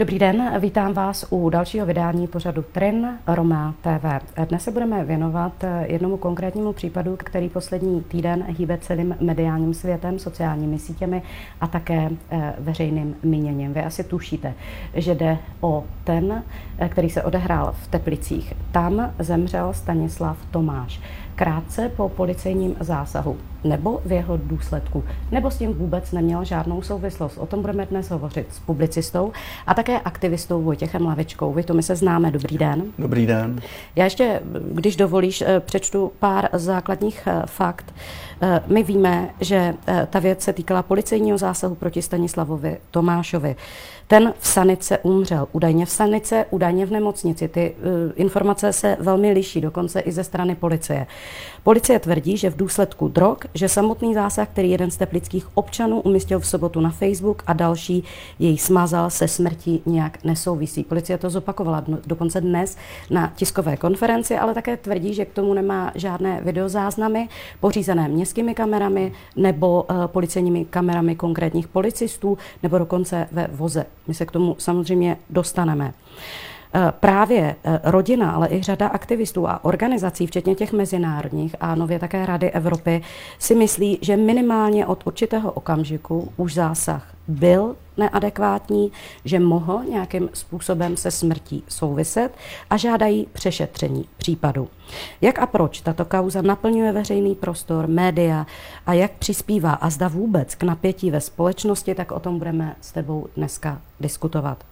Dobrý 0.00 0.18
den, 0.18 0.52
vítám 0.60 0.92
vás 0.92 1.26
u 1.30 1.50
dalšího 1.50 1.86
vydání 1.86 2.26
pořadu 2.26 2.64
Trin 2.72 3.18
Roma 3.26 3.74
TV. 3.80 4.26
Dnes 4.48 4.64
se 4.64 4.70
budeme 4.70 5.04
věnovat 5.04 5.64
jednomu 5.82 6.16
konkrétnímu 6.16 6.72
případu, 6.72 7.16
který 7.16 7.48
poslední 7.48 8.02
týden 8.02 8.44
hýbe 8.48 8.78
celým 8.78 9.16
mediálním 9.20 9.74
světem, 9.74 10.18
sociálními 10.18 10.78
sítěmi 10.78 11.22
a 11.60 11.66
také 11.66 12.10
eh, 12.30 12.54
veřejným 12.58 13.16
míněním. 13.22 13.72
Vy 13.74 13.80
asi 13.80 14.04
tušíte, 14.04 14.54
že 14.94 15.14
jde 15.14 15.38
o 15.60 15.84
ten, 16.04 16.42
eh, 16.78 16.88
který 16.88 17.10
se 17.10 17.22
odehrál 17.22 17.74
v 17.82 17.88
Teplicích. 17.88 18.54
Tam 18.72 19.12
zemřel 19.18 19.72
Stanislav 19.72 20.36
Tomáš 20.50 21.00
krátce 21.34 21.88
po 21.96 22.08
policejním 22.08 22.76
zásahu 22.80 23.36
nebo 23.64 24.00
v 24.04 24.12
jeho 24.12 24.36
důsledku, 24.36 25.04
nebo 25.30 25.50
s 25.50 25.58
tím 25.58 25.74
vůbec 25.74 26.12
neměl 26.12 26.44
žádnou 26.44 26.82
souvislost. 26.82 27.38
O 27.38 27.46
tom 27.46 27.60
budeme 27.60 27.86
dnes 27.86 28.10
hovořit 28.10 28.46
s 28.50 28.58
publicistou 28.58 29.32
a 29.66 29.74
také 29.74 30.00
aktivistou 30.00 30.62
Vojtěchem 30.62 31.06
Lavičkou. 31.06 31.52
Vy 31.52 31.62
to 31.62 31.74
my 31.74 31.82
se 31.82 31.96
známe. 31.96 32.30
Dobrý 32.30 32.58
den. 32.58 32.84
Dobrý 32.98 33.26
den. 33.26 33.60
Já 33.96 34.04
ještě, 34.04 34.40
když 34.72 34.96
dovolíš, 34.96 35.42
eh, 35.42 35.60
přečtu 35.60 36.12
pár 36.18 36.48
základních 36.52 37.22
eh, 37.26 37.42
fakt. 37.46 37.94
Eh, 38.42 38.62
my 38.66 38.82
víme, 38.82 39.30
že 39.40 39.74
ta 40.10 40.18
věc 40.18 40.42
se 40.42 40.52
týkala 40.52 40.82
policejního 40.82 41.38
zásahu 41.38 41.74
proti 41.74 42.02
Stanislavovi 42.02 42.76
Tomášovi. 42.90 43.56
Ten 44.10 44.34
v 44.38 44.46
sanice 44.46 44.98
umřel. 44.98 45.48
Údajně 45.52 45.86
v 45.86 45.90
sanice, 45.90 46.46
údajně 46.50 46.86
v 46.86 46.90
nemocnici. 46.90 47.48
Ty 47.48 47.74
uh, 47.78 48.12
informace 48.14 48.72
se 48.72 48.96
velmi 49.00 49.32
liší, 49.32 49.60
dokonce 49.60 50.00
i 50.00 50.12
ze 50.12 50.24
strany 50.24 50.54
policie. 50.54 51.06
Policie 51.62 51.98
tvrdí, 51.98 52.36
že 52.36 52.50
v 52.50 52.56
důsledku 52.56 53.08
drog, 53.08 53.36
že 53.54 53.68
samotný 53.68 54.14
zásah, 54.14 54.48
který 54.48 54.70
jeden 54.70 54.90
z 54.90 54.96
teplických 54.96 55.56
občanů 55.56 56.00
umístil 56.00 56.40
v 56.40 56.46
sobotu 56.46 56.80
na 56.80 56.90
Facebook 56.90 57.42
a 57.46 57.52
další 57.52 58.04
jej 58.38 58.58
smazal, 58.58 59.10
se 59.10 59.28
smrtí 59.28 59.82
nějak 59.86 60.24
nesouvisí. 60.24 60.84
Policie 60.84 61.18
to 61.18 61.30
zopakovala 61.30 61.84
dokonce 62.06 62.40
dnes 62.40 62.76
na 63.10 63.32
tiskové 63.36 63.76
konferenci, 63.76 64.38
ale 64.38 64.54
také 64.54 64.76
tvrdí, 64.76 65.14
že 65.14 65.24
k 65.24 65.32
tomu 65.32 65.54
nemá 65.54 65.92
žádné 65.94 66.40
videozáznamy 66.44 67.28
pořízené 67.60 68.08
městskými 68.08 68.54
kamerami 68.54 69.12
nebo 69.36 69.82
uh, 69.82 70.06
policejními 70.06 70.64
kamerami 70.64 71.16
konkrétních 71.16 71.68
policistů 71.68 72.38
nebo 72.62 72.78
dokonce 72.78 73.28
ve 73.32 73.48
voze. 73.52 73.86
My 74.06 74.14
se 74.14 74.26
k 74.26 74.30
tomu 74.30 74.56
samozřejmě 74.58 75.16
dostaneme. 75.30 75.92
Eh, 76.74 76.92
právě 77.00 77.56
eh, 77.64 77.80
rodina, 77.84 78.30
ale 78.30 78.48
i 78.50 78.62
řada 78.62 78.88
aktivistů 78.88 79.48
a 79.48 79.64
organizací, 79.64 80.26
včetně 80.26 80.54
těch 80.54 80.72
mezinárodních 80.72 81.56
a 81.60 81.74
nově 81.74 81.98
také 81.98 82.26
Rady 82.26 82.50
Evropy, 82.50 83.02
si 83.38 83.54
myslí, 83.54 83.98
že 84.02 84.16
minimálně 84.16 84.86
od 84.86 85.06
určitého 85.06 85.52
okamžiku 85.52 86.32
už 86.36 86.54
zásah 86.54 87.06
byl 87.28 87.76
neadekvátní, 88.00 88.92
že 89.24 89.40
mohl 89.40 89.84
nějakým 89.84 90.28
způsobem 90.32 90.96
se 90.96 91.10
smrtí 91.10 91.62
souviset 91.68 92.34
a 92.70 92.76
žádají 92.76 93.26
přešetření 93.32 94.04
případu. 94.16 94.68
Jak 95.20 95.38
a 95.38 95.46
proč 95.46 95.80
tato 95.80 96.04
kauza 96.04 96.42
naplňuje 96.42 96.92
veřejný 96.92 97.34
prostor, 97.34 97.86
média 97.86 98.46
a 98.86 98.92
jak 98.92 99.10
přispívá 99.10 99.72
a 99.72 99.90
zda 99.90 100.08
vůbec 100.08 100.54
k 100.54 100.62
napětí 100.62 101.10
ve 101.10 101.20
společnosti, 101.20 101.94
tak 101.94 102.12
o 102.12 102.20
tom 102.20 102.38
budeme 102.38 102.76
s 102.80 102.92
tebou 102.92 103.26
dneska 103.36 103.80
diskutovat. 104.00 104.64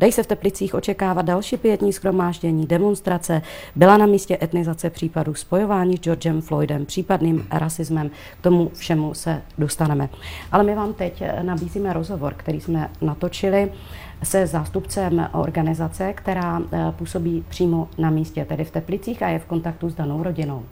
Dají 0.00 0.12
se 0.12 0.22
v 0.22 0.26
Teplicích 0.26 0.74
očekávat 0.74 1.22
další 1.22 1.56
pětní 1.56 1.92
schromáždění, 1.92 2.66
demonstrace, 2.66 3.42
byla 3.76 3.96
na 3.96 4.06
místě 4.06 4.38
etnizace 4.42 4.90
případů 4.90 5.34
spojování 5.34 5.96
s 5.96 6.00
Georgem 6.00 6.40
Floydem, 6.40 6.86
případným 6.86 7.46
rasismem, 7.50 8.10
k 8.40 8.42
tomu 8.42 8.70
všemu 8.74 9.14
se 9.14 9.42
dostaneme. 9.58 10.08
Ale 10.52 10.64
my 10.64 10.74
vám 10.74 10.94
teď 10.94 11.22
nabízíme 11.42 11.92
rozhovor, 11.92 12.34
který 12.34 12.60
jsme 12.60 12.73
natočili 13.00 13.72
se 14.22 14.46
zástupcem 14.46 15.28
organizace, 15.32 16.12
která 16.12 16.60
eh, 16.72 16.92
působí 16.98 17.44
přímo 17.48 17.88
na 17.98 18.10
místě, 18.10 18.44
tedy 18.44 18.64
v 18.64 18.70
Teplicích 18.70 19.22
a 19.22 19.28
je 19.28 19.38
v 19.38 19.44
kontaktu 19.44 19.90
s 19.90 19.94
danou 19.94 20.22
rodinou. 20.22 20.62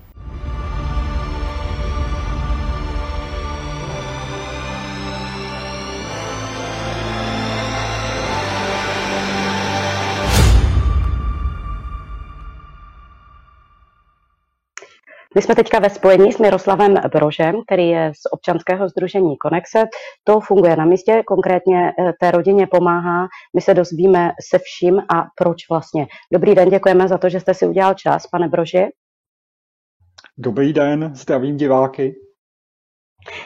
My 15.34 15.42
jsme 15.42 15.54
teďka 15.54 15.78
ve 15.78 15.90
spojení 15.90 16.32
s 16.32 16.38
Miroslavem 16.38 16.94
Brožem, 17.12 17.62
který 17.66 17.88
je 17.88 18.12
z 18.14 18.32
občanského 18.32 18.88
združení 18.88 19.36
Konexet. 19.36 19.88
To 20.24 20.40
funguje 20.40 20.76
na 20.76 20.84
místě, 20.84 21.22
konkrétně 21.26 21.88
eh, 21.88 22.12
té 22.20 22.30
rodině 22.30 22.66
pomáhá. 22.66 23.28
My 23.56 23.60
se 23.60 23.74
dozvíme 23.74 24.30
se 24.50 24.58
vším 24.58 24.98
a 24.98 25.24
proč 25.36 25.68
vlastně. 25.70 26.06
Dobrý 26.32 26.54
den, 26.54 26.70
děkujeme 26.70 27.08
za 27.08 27.18
to, 27.18 27.28
že 27.28 27.40
jste 27.40 27.54
si 27.54 27.66
udělal 27.66 27.94
čas, 27.94 28.26
pane 28.26 28.48
Broži. 28.48 28.86
Dobrý 30.38 30.72
den, 30.72 31.10
zdravím 31.14 31.56
diváky. 31.56 32.14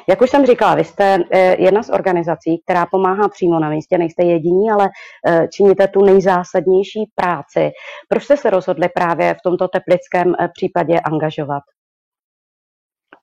Jak 0.09 0.23
už 0.23 0.31
jsem 0.31 0.47
říkala, 0.47 0.75
vy 0.75 0.85
jste 0.85 1.19
eh, 1.31 1.63
jedna 1.63 1.83
z 1.83 1.91
organizací, 1.91 2.63
která 2.65 2.87
pomáhá 2.87 3.29
přímo 3.29 3.61
na 3.61 3.71
místě, 3.71 3.99
nejste 3.99 4.25
jediní, 4.25 4.71
ale 4.71 4.89
eh, 5.27 5.49
činíte 5.49 5.89
tu 5.89 6.05
nejzásadnější 6.05 7.11
práci. 7.15 7.71
Proč 8.09 8.25
jste 8.25 8.37
se 8.37 8.51
rozhodli 8.51 8.89
právě 8.89 9.35
v 9.35 9.43
tomto 9.45 9.69
teplickém 9.69 10.35
případě 10.55 11.01
angažovat? 11.01 11.63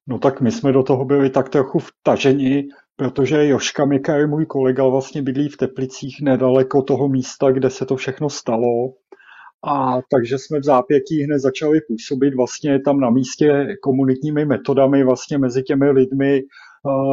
No 0.08 0.20
tak 0.20 0.42
my 0.42 0.52
jsme 0.52 0.72
do 0.72 0.84
toho 0.84 1.06
byli 1.06 1.30
tak 1.30 1.50
trochu 1.50 1.80
vtaženi, 1.80 2.68
protože 2.96 3.48
Joška 3.48 3.86
Mikaj, 3.86 4.28
můj 4.28 4.46
kolega, 4.46 4.88
vlastně 4.88 5.22
bydlí 5.22 5.50
v 5.50 5.58
Teplicích 5.58 6.22
nedaleko 6.22 6.82
toho 6.82 7.10
místa, 7.10 7.52
kde 7.52 7.70
se 7.70 7.86
to 7.86 7.96
všechno 7.96 8.30
stalo. 8.30 8.94
A 9.66 10.00
takže 10.12 10.38
jsme 10.38 10.60
v 10.60 10.64
zápětí 10.64 11.24
hned 11.24 11.40
začali 11.40 11.80
působit 11.88 12.36
vlastně 12.36 12.80
tam 12.80 13.00
na 13.00 13.10
místě 13.10 13.68
komunitními 13.84 14.46
metodami 14.46 15.04
vlastně 15.04 15.38
mezi 15.38 15.64
těmi 15.64 15.92
lidmi, 15.92 16.42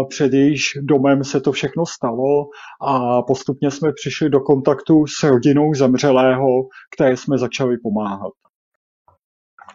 před 0.09 0.33
jejíž 0.33 0.63
domem 0.81 1.25
se 1.25 1.41
to 1.41 1.53
všechno 1.53 1.87
stalo 1.87 2.47
a 2.83 3.23
postupně 3.23 3.71
jsme 3.71 3.93
přišli 3.93 4.31
do 4.31 4.41
kontaktu 4.41 5.07
s 5.07 5.23
rodinou 5.23 5.75
zemřelého, 5.75 6.47
které 6.95 7.17
jsme 7.17 7.39
začali 7.39 7.77
pomáhat. 7.83 8.33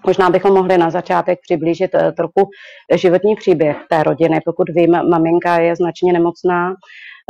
Možná 0.06 0.30
bychom 0.30 0.54
mohli 0.54 0.78
na 0.78 0.90
začátek 0.90 1.40
přiblížit 1.42 1.96
eh, 1.96 2.12
trochu 2.12 2.50
životní 2.96 3.36
příběh 3.36 3.78
té 3.90 4.04
rodiny. 4.04 4.40
Pokud 4.46 4.68
vím, 4.70 4.92
maminka 5.10 5.58
je 5.60 5.76
značně 5.76 6.14
nemocná, 6.14 6.74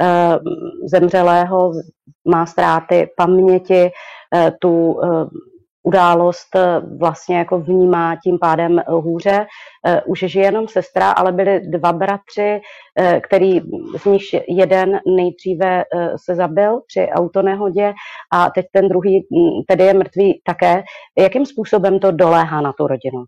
eh, 0.01 0.39
zemřelého, 0.85 1.71
má 2.27 2.45
ztráty 2.45 3.07
paměti, 3.17 3.89
eh, 4.35 4.51
tu 4.61 4.99
událost 5.85 6.55
eh, 6.55 6.81
vlastně 6.99 7.37
jako 7.37 7.59
vnímá 7.59 8.15
tím 8.23 8.37
pádem 8.39 8.79
eh, 8.79 8.83
hůře. 8.87 9.45
Eh, 9.85 10.01
už 10.01 10.19
žije 10.19 10.45
jenom 10.45 10.67
sestra, 10.67 11.11
ale 11.11 11.31
byli 11.31 11.59
dva 11.59 11.93
bratři, 11.93 12.61
který 13.23 13.61
z 13.97 14.05
nich 14.05 14.23
jeden 14.49 14.99
nejdříve 15.15 15.83
se 16.25 16.35
zabil 16.35 16.81
při 16.87 17.07
autonehodě 17.07 17.93
a 18.33 18.49
teď 18.49 18.65
ten 18.71 18.89
druhý 18.89 19.19
hm, 19.19 19.61
tedy 19.67 19.83
je 19.83 19.93
mrtvý 19.93 20.41
také. 20.43 20.83
Jakým 21.17 21.45
způsobem 21.45 21.99
to 21.99 22.11
doléhá 22.11 22.61
na 22.61 22.73
tu 22.73 22.87
rodinu? 22.87 23.23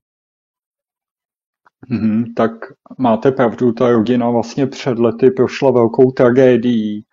Hmm, 1.90 2.24
tak 2.36 2.52
máte 2.98 3.32
pravdu, 3.32 3.72
ta 3.72 3.92
rodina 3.92 4.30
vlastně 4.30 4.68
před 4.68 5.00
lety 5.00 5.32
prošla 5.32 5.72
velkou 5.72 6.12
tragédií, 6.12 7.04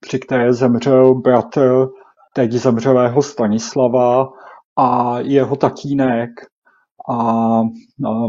při 0.00 0.18
které 0.18 0.52
zemřel 0.52 1.14
bratr 1.14 1.88
teď 2.34 2.52
zemřelého 2.52 3.22
Stanislava 3.22 4.28
a 4.76 5.18
jeho 5.20 5.56
tatínek 5.56 6.30
a 7.10 7.62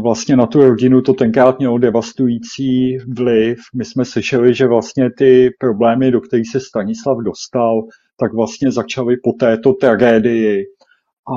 vlastně 0.02 0.36
na 0.36 0.46
tu 0.46 0.68
rodinu 0.68 1.02
to 1.02 1.12
tenkrát 1.12 1.58
mělo 1.58 1.78
devastující 1.78 2.98
vliv. 2.98 3.58
My 3.74 3.84
jsme 3.84 4.04
slyšeli, 4.04 4.54
že 4.54 4.66
vlastně 4.66 5.10
ty 5.18 5.50
problémy, 5.60 6.10
do 6.10 6.20
kterých 6.20 6.50
se 6.50 6.60
Stanislav 6.60 7.18
dostal, 7.18 7.82
tak 8.16 8.34
vlastně 8.34 8.72
začaly 8.72 9.16
po 9.16 9.32
této 9.32 9.72
tragédii. 9.72 10.64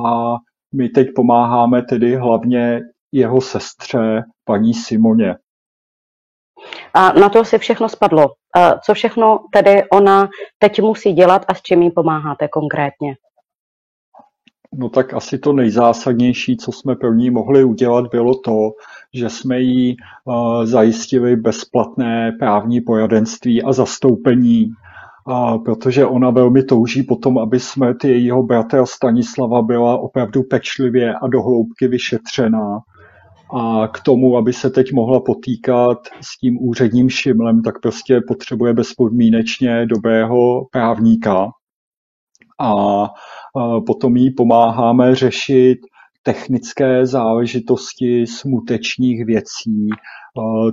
A 0.06 0.36
my 0.76 0.90
teď 0.90 1.08
pomáháme 1.16 1.82
tedy 1.82 2.16
hlavně 2.16 2.82
jeho 3.12 3.42
sestře, 3.42 4.24
paní 4.46 4.74
Simoně. 4.74 5.36
A 6.94 7.14
na 7.14 7.30
to 7.30 7.46
si 7.46 7.58
všechno 7.58 7.90
spadlo. 7.90 8.28
Co 8.86 8.94
všechno 8.94 9.40
tedy 9.54 9.84
ona 9.90 10.30
teď 10.60 10.82
musí 10.82 11.14
dělat 11.14 11.46
a 11.48 11.54
s 11.54 11.62
čím 11.62 11.82
jí 11.82 11.92
pomáháte 11.92 12.48
konkrétně? 12.48 13.16
No 14.74 14.90
tak 14.90 15.14
asi 15.14 15.38
to 15.38 15.54
nejzásadnější, 15.54 16.58
co 16.58 16.72
jsme 16.72 16.96
pro 16.96 17.14
ní 17.14 17.30
mohli 17.30 17.64
udělat, 17.64 18.06
bylo 18.12 18.36
to, 18.36 18.72
že 19.14 19.30
jsme 19.30 19.60
jí 19.60 19.98
uh, 20.26 20.66
zajistili 20.66 21.36
bezplatné 21.36 22.32
právní 22.40 22.82
poradenství 22.82 23.64
a 23.64 23.74
zastoupení, 23.74 24.72
protože 25.66 26.06
ona 26.06 26.30
velmi 26.30 26.64
touží 26.64 27.04
potom, 27.04 27.38
aby 27.38 27.60
smrt 27.60 28.04
jejího 28.04 28.44
bratra 28.44 28.86
Stanislava 28.86 29.62
byla 29.62 29.98
opravdu 29.98 30.44
pečlivě 30.44 31.14
a 31.14 31.28
dohloubky 31.28 31.88
vyšetřená. 31.88 32.80
A 33.54 33.88
k 33.88 34.00
tomu, 34.00 34.38
aby 34.38 34.54
se 34.54 34.70
teď 34.70 34.94
mohla 34.94 35.20
potýkat 35.20 35.98
s 36.22 36.40
tím 36.40 36.58
úředním 36.62 37.10
šimlem, 37.10 37.62
tak 37.62 37.82
prostě 37.82 38.22
potřebuje 38.28 38.74
bezpodmínečně 38.74 39.86
dobrého 39.86 40.66
právníka. 40.72 41.52
A 42.60 43.06
potom 43.86 44.18
jí 44.18 44.32
pomáháme 44.34 45.16
řešit 45.16 45.78
technické 46.24 47.06
záležitosti 47.06 48.28
smutečních 48.28 49.26
věcí, 49.26 49.90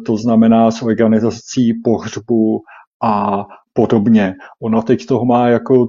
to 0.07 0.17
znamená 0.17 0.71
s 0.71 0.83
organizací 0.83 1.73
pohřbu 1.85 2.61
a 3.03 3.45
podobně. 3.73 4.35
Ona 4.63 4.83
teď 4.83 5.07
toho 5.07 5.25
má 5.25 5.49
jako 5.49 5.87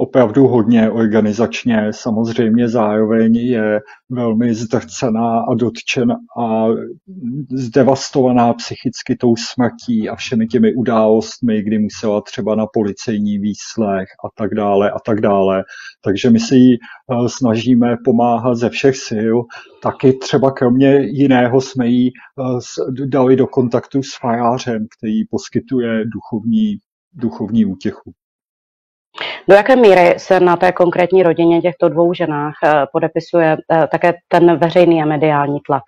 opravdu 0.00 0.46
hodně 0.46 0.90
organizačně. 0.90 1.88
Samozřejmě 1.90 2.68
zároveň 2.68 3.36
je 3.36 3.80
velmi 4.10 4.54
zdrcená 4.54 5.40
a 5.40 5.54
dotčená 5.54 6.14
a 6.38 6.66
zdevastovaná 7.50 8.52
psychicky 8.54 9.16
tou 9.16 9.36
smrtí 9.36 10.08
a 10.08 10.16
všemi 10.16 10.46
těmi 10.46 10.74
událostmi, 10.74 11.62
kdy 11.62 11.78
musela 11.78 12.20
třeba 12.20 12.54
na 12.54 12.66
policejní 12.66 13.38
výslech 13.38 14.08
a 14.24 14.28
tak 14.36 14.54
dále 14.54 14.90
a 14.90 14.98
tak 15.06 15.20
dále. 15.20 15.64
Takže 16.04 16.30
my 16.30 16.40
si 16.40 16.56
ji 16.56 16.74
eh, 16.74 17.28
snažíme 17.28 17.96
pomáhat 18.04 18.54
ze 18.54 18.70
všech 18.70 18.96
sil. 19.08 19.36
Taky 19.82 20.12
třeba 20.12 20.50
kromě 20.50 20.98
jiného 21.00 21.60
jsme 21.60 21.86
ji 21.86 22.08
eh, 22.08 23.06
dali 23.06 23.36
do 23.36 23.46
kontaktu 23.46 24.02
s 24.02 24.18
fajářem, 24.20 24.86
který 24.98 25.24
poskytuje 25.30 26.04
duchovní, 26.04 26.76
duchovní 27.12 27.64
útěchu. 27.64 28.12
Do 29.48 29.54
jaké 29.54 29.76
míry 29.76 30.18
se 30.18 30.40
na 30.40 30.56
té 30.56 30.72
konkrétní 30.72 31.22
rodině 31.22 31.60
těchto 31.60 31.88
dvou 31.88 32.14
ženách 32.14 32.54
eh, 32.64 32.86
podepisuje 32.92 33.56
eh, 33.72 33.86
také 33.86 34.14
ten 34.28 34.56
veřejný 34.56 35.02
a 35.02 35.06
mediální 35.06 35.60
tlak? 35.66 35.82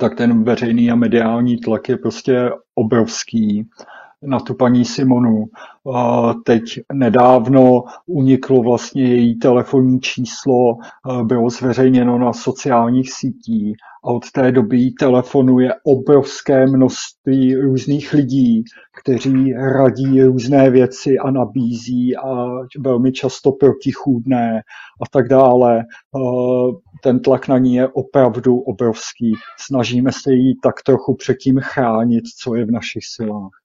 Tak 0.00 0.16
ten 0.16 0.44
veřejný 0.44 0.90
a 0.90 0.94
mediální 0.94 1.56
tlak 1.56 1.88
je 1.88 1.96
prostě 1.96 2.50
obrovský 2.74 3.70
na 4.22 4.40
tu 4.40 4.54
paní 4.54 4.84
Simonu. 4.84 5.44
Teď 6.44 6.62
nedávno 6.92 7.84
uniklo 8.06 8.62
vlastně 8.62 9.04
její 9.04 9.38
telefonní 9.38 10.00
číslo, 10.00 10.76
bylo 11.22 11.50
zveřejněno 11.50 12.18
na 12.18 12.32
sociálních 12.32 13.12
sítích 13.12 13.76
a 14.04 14.08
od 14.08 14.30
té 14.30 14.52
doby 14.52 14.90
telefonuje 14.98 15.74
obrovské 15.84 16.66
množství 16.66 17.54
různých 17.54 18.12
lidí, 18.12 18.64
kteří 19.02 19.52
radí 19.52 20.22
různé 20.22 20.70
věci 20.70 21.18
a 21.18 21.30
nabízí 21.30 22.16
a 22.16 22.46
velmi 22.78 23.12
často 23.12 23.52
protichůdné 23.52 24.62
a 25.02 25.04
tak 25.10 25.28
dále. 25.28 25.84
Ten 27.02 27.20
tlak 27.20 27.48
na 27.48 27.58
ní 27.58 27.74
je 27.74 27.88
opravdu 27.88 28.58
obrovský. 28.58 29.32
Snažíme 29.60 30.12
se 30.12 30.32
jí 30.32 30.54
tak 30.62 30.82
trochu 30.86 31.14
předtím 31.14 31.58
chránit, 31.60 32.24
co 32.42 32.54
je 32.54 32.64
v 32.64 32.70
našich 32.70 33.02
silách. 33.16 33.61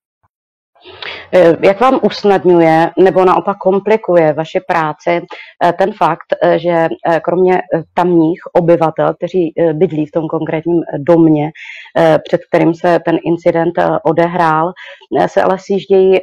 Eh, 1.34 1.58
jak 1.62 1.82
vám 1.82 2.00
usnadňuje 2.04 2.92
nebo 3.00 3.26
naopak 3.26 3.58
komplikuje 3.58 4.34
vaše 4.34 4.60
práci 4.68 5.22
eh, 5.64 5.74
ten 5.74 5.94
fakt, 5.94 6.36
eh, 6.44 6.60
že 6.60 6.88
kromě 7.24 7.62
tamních 7.94 8.40
obyvatel, 8.54 9.14
kteří 9.14 9.54
bydlí 9.74 10.06
v 10.06 10.12
tom 10.12 10.28
konkrétním 10.28 10.82
domě, 10.98 11.52
před 12.28 12.42
kterým 12.50 12.74
se 12.74 13.00
ten 13.06 13.18
incident 13.26 13.74
odehrál, 14.04 14.72
se 15.26 15.42
ale 15.42 15.58
sjíždějí 15.60 16.18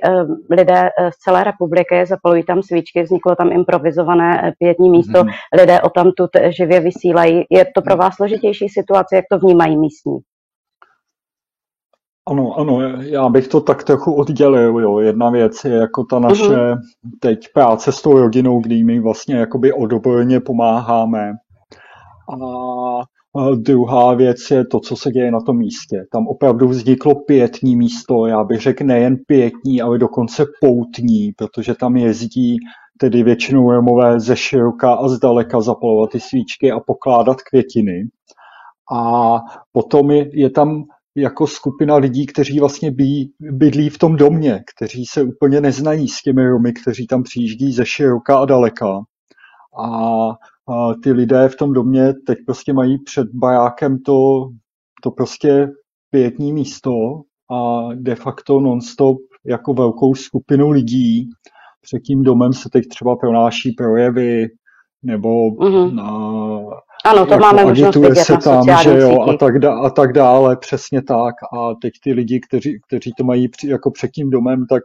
lidé 0.50 0.90
z 1.14 1.16
celé 1.16 1.44
republiky, 1.44 2.06
zapalují 2.06 2.42
tam 2.44 2.62
svíčky, 2.62 3.02
vzniklo 3.02 3.36
tam 3.36 3.52
improvizované 3.52 4.52
pětní 4.58 4.90
místo, 4.90 5.24
mm-hmm. 5.24 5.32
lidé 5.60 5.80
o 5.80 5.90
tamtud 5.90 6.30
živě 6.48 6.80
vysílají. 6.80 7.44
Je 7.50 7.64
to 7.74 7.82
pro 7.82 7.96
vás 7.96 8.14
složitější 8.14 8.68
situace, 8.68 9.16
jak 9.16 9.24
to 9.30 9.38
vnímají 9.38 9.76
místní? 9.76 10.18
Ano, 12.26 12.58
ano, 12.58 12.80
já 13.00 13.28
bych 13.28 13.48
to 13.48 13.60
tak 13.60 13.84
trochu 13.84 14.14
oddělil. 14.14 14.78
Jo. 14.78 14.98
Jedna 14.98 15.30
věc 15.30 15.64
je 15.64 15.72
jako 15.72 16.04
ta 16.04 16.18
naše 16.18 16.42
uh-huh. 16.42 16.78
teď 17.20 17.38
práce 17.54 17.92
s 17.92 18.02
tou 18.02 18.18
rodinou, 18.18 18.60
kdy 18.60 18.84
my 18.84 19.00
vlastně 19.00 19.34
jakoby 19.34 19.72
odobrojeně 19.72 20.40
pomáháme. 20.40 21.32
A 23.36 23.50
druhá 23.54 24.14
věc 24.14 24.50
je 24.50 24.66
to, 24.66 24.80
co 24.80 24.96
se 24.96 25.10
děje 25.10 25.30
na 25.30 25.40
tom 25.40 25.56
místě. 25.56 26.04
Tam 26.12 26.28
opravdu 26.28 26.68
vzniklo 26.68 27.14
pětní 27.14 27.76
místo, 27.76 28.26
já 28.26 28.44
bych 28.44 28.60
řekl 28.60 28.84
nejen 28.84 29.16
pětní, 29.26 29.82
ale 29.82 29.98
dokonce 29.98 30.44
poutní, 30.60 31.32
protože 31.36 31.74
tam 31.74 31.96
jezdí 31.96 32.56
tedy 32.98 33.22
většinou 33.22 33.70
Romové 33.70 34.20
ze 34.20 34.36
široka 34.36 34.94
a 34.94 35.08
zdaleka 35.08 35.60
zapalovat 35.60 36.10
ty 36.10 36.20
svíčky 36.20 36.72
a 36.72 36.80
pokládat 36.80 37.42
květiny. 37.42 38.02
A 38.92 39.40
potom 39.72 40.10
je, 40.10 40.40
je 40.40 40.50
tam 40.50 40.84
jako 41.16 41.46
skupina 41.46 41.96
lidí, 41.96 42.26
kteří 42.26 42.60
vlastně 42.60 42.90
bí, 42.90 43.32
bydlí 43.40 43.90
v 43.90 43.98
tom 43.98 44.16
domě, 44.16 44.64
kteří 44.76 45.04
se 45.06 45.22
úplně 45.22 45.60
neznají 45.60 46.08
s 46.08 46.22
těmi 46.22 46.48
Romy, 46.48 46.72
kteří 46.72 47.06
tam 47.06 47.22
přijíždí 47.22 47.72
ze 47.72 47.86
široka 47.86 48.38
a 48.38 48.44
daleka. 48.44 49.00
A, 49.84 50.28
a 50.68 50.94
ty 51.02 51.12
lidé 51.12 51.48
v 51.48 51.56
tom 51.56 51.72
domě 51.72 52.12
teď 52.26 52.38
prostě 52.46 52.72
mají 52.72 52.98
před 52.98 53.26
bajákem 53.34 53.98
to, 53.98 54.48
to 55.02 55.10
prostě 55.10 55.68
pětní 56.10 56.52
místo 56.52 56.90
a 57.50 57.88
de 57.94 58.14
facto 58.14 58.60
nonstop 58.60 59.16
jako 59.46 59.74
velkou 59.74 60.14
skupinu 60.14 60.70
lidí. 60.70 61.28
Před 61.82 62.00
tím 62.00 62.22
domem 62.22 62.52
se 62.52 62.68
teď 62.72 62.84
třeba 62.88 63.16
pronáší 63.16 63.72
projevy 63.72 64.46
nebo 65.02 65.28
mm-hmm. 65.28 65.94
na 65.94 66.10
ano, 67.04 67.26
to 67.26 67.32
jako 67.32 67.42
máme 67.42 67.64
možnost 67.64 67.96
vidět 67.96 68.14
se 68.14 68.36
tam, 68.36 68.64
že 68.82 68.98
jo, 68.98 69.22
a 69.22 69.36
tak, 69.36 69.58
da, 69.58 69.74
a 69.74 69.90
tak 69.90 70.12
dále, 70.12 70.56
přesně 70.56 71.02
tak. 71.02 71.34
A 71.52 71.74
teď 71.82 71.92
ty 72.04 72.12
lidi, 72.12 72.40
kteří, 72.40 72.78
kteří 72.86 73.12
to 73.18 73.24
mají 73.24 73.48
při, 73.48 73.68
jako 73.68 73.90
před 73.90 74.10
tím 74.10 74.30
domem, 74.30 74.66
tak 74.66 74.82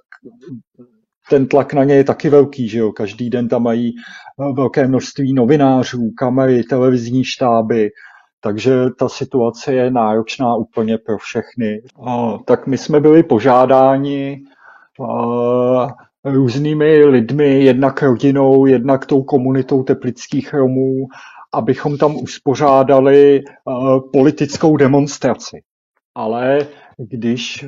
ten 1.30 1.48
tlak 1.48 1.74
na 1.74 1.84
ně 1.84 1.96
je 1.96 2.04
taky 2.04 2.30
velký, 2.30 2.70
že 2.70 2.80
jo. 2.80 2.92
Každý 2.92 3.30
den 3.30 3.48
tam 3.48 3.64
mají 3.64 3.90
eh, 3.90 4.54
velké 4.54 4.88
množství 4.88 5.34
novinářů, 5.34 6.12
kamery, 6.18 6.64
televizní 6.64 7.24
štáby, 7.24 7.90
takže 8.42 8.72
ta 9.00 9.10
situace 9.10 9.74
je 9.74 9.92
náročná 9.92 10.56
úplně 10.56 10.98
pro 10.98 11.18
všechny. 11.18 11.82
A, 12.08 12.38
tak 12.46 12.68
my 12.68 12.78
jsme 12.78 13.00
byli 13.00 13.24
požádáni 13.24 14.42
a, 15.10 15.88
různými 16.26 17.06
lidmi, 17.06 17.64
jednak 17.64 18.04
rodinou, 18.04 18.66
jednak 18.66 19.06
tou 19.06 19.24
komunitou 19.24 19.84
teplických 19.84 20.54
Romů, 20.54 21.06
abychom 21.54 21.98
tam 21.98 22.16
uspořádali 22.16 23.42
uh, 23.66 24.00
politickou 24.12 24.78
demonstraci. 24.78 25.62
Ale 26.16 26.68
když 26.98 27.66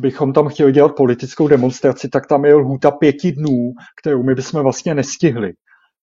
bychom 0.00 0.32
tam 0.32 0.48
chtěli 0.48 0.72
dělat 0.72 0.96
politickou 0.96 1.48
demonstraci, 1.48 2.08
tak 2.08 2.26
tam 2.26 2.44
je 2.44 2.54
lhůta 2.54 2.90
pěti 2.90 3.32
dnů, 3.32 3.72
kterou 4.00 4.22
my 4.22 4.34
bychom 4.34 4.62
vlastně 4.62 4.94
nestihli. 4.94 5.52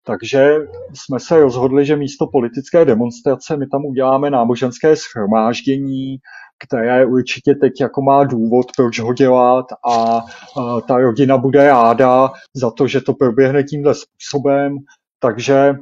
Takže 0.06 0.54
jsme 0.94 1.20
se 1.20 1.40
rozhodli, 1.40 1.86
že 1.86 1.96
místo 1.96 2.26
politické 2.26 2.84
demonstrace 2.84 3.56
my 3.56 3.66
tam 3.66 3.84
uděláme 3.84 4.30
náboženské 4.30 4.96
schromáždění, 4.96 6.16
které 6.66 7.06
určitě 7.06 7.54
teď 7.54 7.72
jako 7.80 8.02
má 8.02 8.24
důvod, 8.24 8.66
proč 8.76 9.00
ho 9.00 9.12
dělat 9.12 9.66
a, 9.90 10.20
a 10.60 10.80
ta 10.80 10.98
rodina 10.98 11.38
bude 11.38 11.66
ráda 11.66 12.30
za 12.54 12.70
to, 12.70 12.86
že 12.86 13.00
to 13.00 13.14
proběhne 13.14 13.62
tímhle 13.62 13.94
způsobem. 13.94 14.76
Takže 15.18 15.74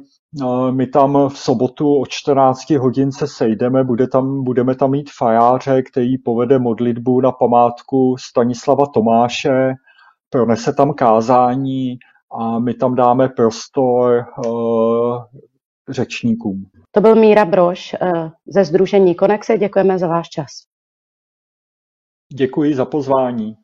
my 0.71 0.87
tam 0.87 1.29
v 1.29 1.37
sobotu 1.37 1.99
od 2.01 2.09
14 2.09 2.69
hodin 2.69 3.11
se 3.11 3.27
sejdeme, 3.27 3.83
bude 3.83 4.07
tam, 4.07 4.43
budeme 4.43 4.75
tam 4.75 4.91
mít 4.91 5.09
fajáře, 5.17 5.81
který 5.81 6.17
povede 6.17 6.59
modlitbu 6.59 7.21
na 7.21 7.31
památku 7.31 8.15
Stanislava 8.19 8.85
Tomáše, 8.93 9.73
pronese 10.29 10.73
tam 10.73 10.93
kázání 10.93 11.97
a 12.39 12.59
my 12.59 12.73
tam 12.73 12.95
dáme 12.95 13.29
prostor 13.29 14.25
uh, 14.45 15.23
řečníkům. 15.89 16.65
To 16.91 17.01
byl 17.01 17.15
Míra 17.15 17.45
Broš 17.45 17.95
uh, 18.01 18.29
ze 18.47 18.65
Združení 18.65 19.15
Konexe. 19.15 19.57
Děkujeme 19.57 19.99
za 19.99 20.07
váš 20.07 20.29
čas. 20.29 20.47
Děkuji 22.33 22.75
za 22.75 22.85
pozvání. 22.85 23.55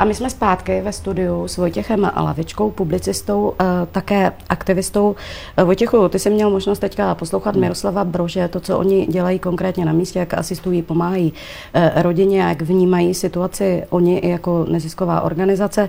A 0.00 0.04
my 0.04 0.14
jsme 0.14 0.30
zpátky 0.30 0.80
ve 0.80 0.92
studiu 0.92 1.48
s 1.48 1.56
Vojtěchem 1.56 2.10
Lavičkou, 2.16 2.70
publicistou, 2.70 3.52
eh, 3.60 3.64
také 3.92 4.32
aktivistou. 4.48 5.16
Eh, 5.56 5.64
Vojtěchu, 5.64 6.08
ty 6.08 6.18
jsi 6.18 6.30
měl 6.30 6.50
možnost 6.50 6.78
teďka 6.78 7.14
poslouchat 7.14 7.56
Miroslava 7.56 8.04
Brože, 8.04 8.48
to, 8.48 8.60
co 8.60 8.78
oni 8.78 9.06
dělají 9.06 9.38
konkrétně 9.38 9.84
na 9.84 9.92
místě, 9.92 10.18
jak 10.18 10.34
asistují, 10.34 10.82
pomáhají 10.82 11.32
eh, 11.74 12.02
rodině, 12.02 12.40
jak 12.40 12.62
vnímají 12.62 13.14
situaci 13.14 13.84
oni 13.90 14.18
i 14.18 14.28
jako 14.28 14.66
nezisková 14.68 15.20
organizace. 15.20 15.88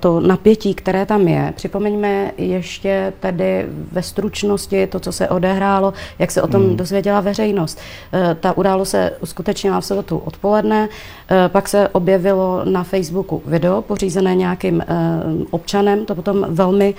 To 0.00 0.20
napětí, 0.20 0.74
které 0.74 1.06
tam 1.06 1.28
je. 1.28 1.52
Připomeňme 1.56 2.32
ještě 2.38 3.12
tedy 3.20 3.66
ve 3.92 4.02
stručnosti 4.02 4.86
to, 4.86 5.00
co 5.00 5.12
se 5.12 5.28
odehrálo, 5.28 5.92
jak 6.18 6.30
se 6.30 6.42
o 6.42 6.46
tom 6.46 6.62
hmm. 6.62 6.76
dozvěděla 6.76 7.20
veřejnost. 7.20 7.78
Ta 8.40 8.56
událost 8.56 8.90
se 8.90 9.12
uskutečnila 9.20 9.80
v 9.80 9.84
sobotu 9.84 10.18
odpoledne, 10.18 10.88
pak 11.48 11.68
se 11.68 11.88
objevilo 11.88 12.64
na 12.64 12.84
Facebooku 12.84 13.17
Facebooku 13.18 13.42
video 13.50 13.82
pořízené 13.82 14.34
nějakým 14.34 14.84
občanem, 15.50 16.06
to 16.06 16.14
potom 16.14 16.46
velmi 16.48 16.94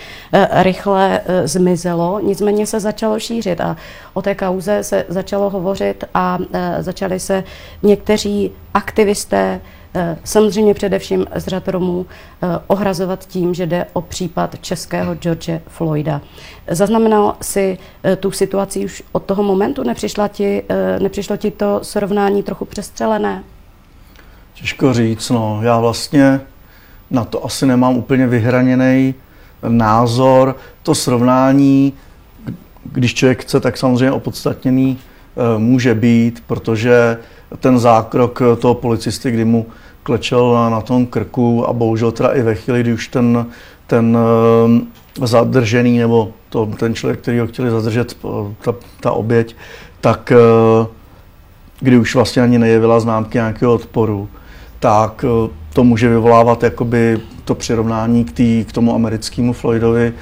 rychle 0.51 1.21
zmizelo, 1.45 2.19
nicméně 2.19 2.65
se 2.65 2.79
začalo 2.79 3.19
šířit 3.19 3.61
a 3.61 3.77
o 4.13 4.21
té 4.21 4.35
kauze 4.35 4.83
se 4.83 5.05
začalo 5.09 5.49
hovořit 5.49 6.03
a 6.13 6.37
začali 6.79 7.19
se 7.19 7.43
někteří 7.83 8.51
aktivisté 8.73 9.61
Eh, 9.93 10.17
samozřejmě 10.23 10.73
především 10.73 11.25
z 11.35 11.47
řad 11.47 11.67
Romů 11.67 12.05
eh, 12.05 12.47
ohrazovat 12.67 13.27
tím, 13.27 13.53
že 13.53 13.65
jde 13.65 13.85
o 13.93 14.01
případ 14.01 14.55
českého 14.61 15.15
George 15.15 15.61
Floyda. 15.67 16.21
Zaznamenal 16.67 17.35
si 17.41 17.77
eh, 18.03 18.15
tu 18.15 18.31
situaci 18.31 18.85
už 18.85 19.03
od 19.11 19.23
toho 19.23 19.43
momentu? 19.43 19.83
Nepřišla 19.83 20.27
ti, 20.27 20.63
nepřišlo 20.99 21.37
ti 21.37 21.51
to 21.51 21.79
srovnání 21.81 22.43
trochu 22.43 22.65
přestřelené? 22.65 23.43
Těžko 24.61 24.93
říct, 24.93 25.29
no. 25.29 25.59
Já 25.61 25.79
vlastně 25.79 26.41
na 27.11 27.25
to 27.25 27.45
asi 27.45 27.65
nemám 27.65 27.95
úplně 27.95 28.27
vyhraněný 28.27 29.13
názor. 29.67 30.55
To 30.83 30.95
srovnání, 30.95 31.93
když 32.83 33.13
člověk 33.13 33.41
chce, 33.41 33.59
tak 33.59 33.77
samozřejmě 33.77 34.11
opodstatněný 34.11 34.97
může 35.57 35.95
být, 35.95 36.43
protože 36.47 37.17
ten 37.59 37.79
zákrok 37.79 38.41
toho 38.59 38.73
policisty, 38.73 39.31
kdy 39.31 39.45
mu 39.45 39.65
klečel 40.03 40.69
na 40.71 40.81
tom 40.81 41.05
krku 41.05 41.67
a 41.67 41.73
bohužel 41.73 42.11
teda 42.11 42.29
i 42.29 42.41
ve 42.41 42.55
chvíli, 42.55 42.81
kdy 42.81 42.93
už 42.93 43.07
ten, 43.07 43.45
ten 43.87 44.17
eh, 45.21 45.27
zadržený 45.27 45.97
nebo 45.97 46.33
to, 46.49 46.65
ten 46.65 46.95
člověk, 46.95 47.19
který 47.19 47.39
ho 47.39 47.47
chtěli 47.47 47.69
zadržet, 47.69 48.17
eh, 48.25 48.55
ta, 48.61 48.75
ta 48.99 49.11
oběť, 49.11 49.55
tak 50.01 50.31
eh, 50.31 50.87
kdy 51.79 51.97
už 51.97 52.15
vlastně 52.15 52.41
ani 52.41 52.59
nejevila 52.59 52.99
známky 52.99 53.37
nějakého 53.37 53.73
odporu, 53.73 54.29
tak 54.79 55.25
to 55.73 55.83
může 55.83 56.09
vyvolávat 56.09 56.63
jakoby 56.63 57.19
to 57.45 57.55
přirovnání 57.55 58.25
k, 58.25 58.31
tý, 58.31 58.65
k 58.65 58.71
tomu 58.71 58.95
americkému 58.95 59.53
Floydovi. 59.53 60.13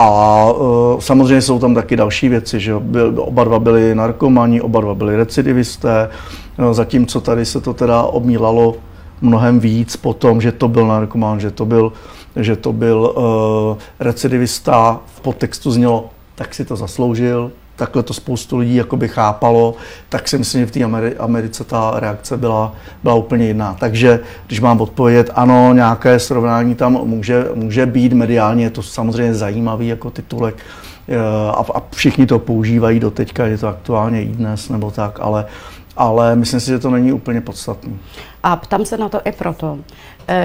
A 0.00 0.44
uh, 0.50 1.00
samozřejmě 1.00 1.42
jsou 1.42 1.58
tam 1.58 1.74
taky 1.74 1.96
další 1.96 2.28
věci, 2.28 2.60
že 2.60 2.74
oba 3.16 3.44
dva 3.44 3.58
byli 3.58 3.94
narkomani, 3.94 4.60
oba 4.60 4.80
dva 4.80 4.94
byli 4.94 5.16
recidivisté, 5.16 6.08
no, 6.58 6.74
zatímco 6.74 7.20
tady 7.20 7.44
se 7.44 7.60
to 7.60 7.74
teda 7.74 8.02
obmílalo 8.02 8.74
mnohem 9.20 9.60
víc 9.60 9.96
po 9.96 10.14
tom, 10.14 10.40
že 10.40 10.52
to 10.52 10.68
byl 10.68 10.86
narkoman, 10.86 11.40
že 11.40 11.50
to 11.50 11.66
byl, 11.66 11.92
že 12.36 12.56
to 12.56 12.72
byl 12.72 13.14
uh, 13.16 13.78
recidivista. 14.00 15.00
V 15.06 15.20
podtextu 15.20 15.70
znělo, 15.70 16.10
tak 16.34 16.54
si 16.54 16.64
to 16.64 16.76
zasloužil, 16.76 17.50
takhle 17.78 18.02
to 18.02 18.14
spoustu 18.14 18.56
lidí 18.56 18.74
jakoby 18.74 19.08
chápalo, 19.08 19.74
tak 20.08 20.28
si 20.28 20.38
myslím, 20.38 20.60
že 20.60 20.66
v 20.66 20.70
té 20.70 20.80
Americe 21.18 21.64
ta 21.64 21.92
reakce 21.96 22.36
byla, 22.36 22.72
byla 23.02 23.14
úplně 23.14 23.46
jiná. 23.46 23.76
Takže 23.80 24.20
když 24.46 24.60
mám 24.60 24.80
odpovědět, 24.80 25.30
ano, 25.34 25.72
nějaké 25.74 26.18
srovnání 26.18 26.74
tam 26.74 26.92
může, 26.92 27.46
může 27.54 27.86
být, 27.86 28.12
mediálně 28.12 28.64
je 28.64 28.70
to 28.70 28.82
samozřejmě 28.82 29.34
zajímavý 29.34 29.88
jako 29.88 30.10
titulek 30.10 30.56
eh, 31.08 31.16
a, 31.50 31.64
a 31.74 31.82
všichni 31.94 32.26
to 32.26 32.38
používají 32.38 33.00
do 33.00 33.10
teďka, 33.10 33.46
je 33.46 33.58
to 33.58 33.68
aktuálně 33.68 34.22
i 34.22 34.26
dnes 34.26 34.68
nebo 34.68 34.90
tak, 34.90 35.18
ale 35.20 35.46
ale 35.98 36.36
myslím 36.36 36.60
si, 36.60 36.66
že 36.66 36.78
to 36.78 36.90
není 36.90 37.12
úplně 37.12 37.40
podstatné. 37.40 37.92
A 38.42 38.56
ptám 38.56 38.84
se 38.84 38.96
na 38.96 39.08
to 39.08 39.20
i 39.24 39.32
proto, 39.32 39.78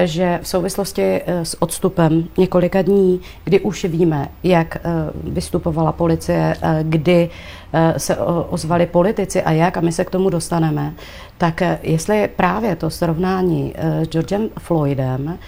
že 0.04 0.38
v 0.42 0.48
souvislosti 0.48 1.02
eh, 1.02 1.44
s 1.44 1.62
odstupem 1.62 2.24
několika 2.38 2.82
dní, 2.82 3.20
kdy 3.44 3.60
už 3.60 3.84
víme, 3.84 4.28
jak 4.42 4.76
eh, 4.76 4.80
vystupovala 5.24 5.92
policie, 5.92 6.56
kdy 6.82 7.30
se 7.96 8.16
ozvali 8.48 8.86
politici 8.86 9.42
a 9.42 9.52
jak, 9.52 9.76
a 9.76 9.80
my 9.80 9.92
se 9.92 10.04
k 10.04 10.10
tomu 10.10 10.30
dostaneme, 10.30 10.92
tak 11.38 11.62
jestli 11.82 12.28
právě 12.36 12.76
to 12.76 12.90
srovnání 12.90 13.74
s 14.02 14.08
Georgem 14.08 14.48
Floydem 14.58 15.38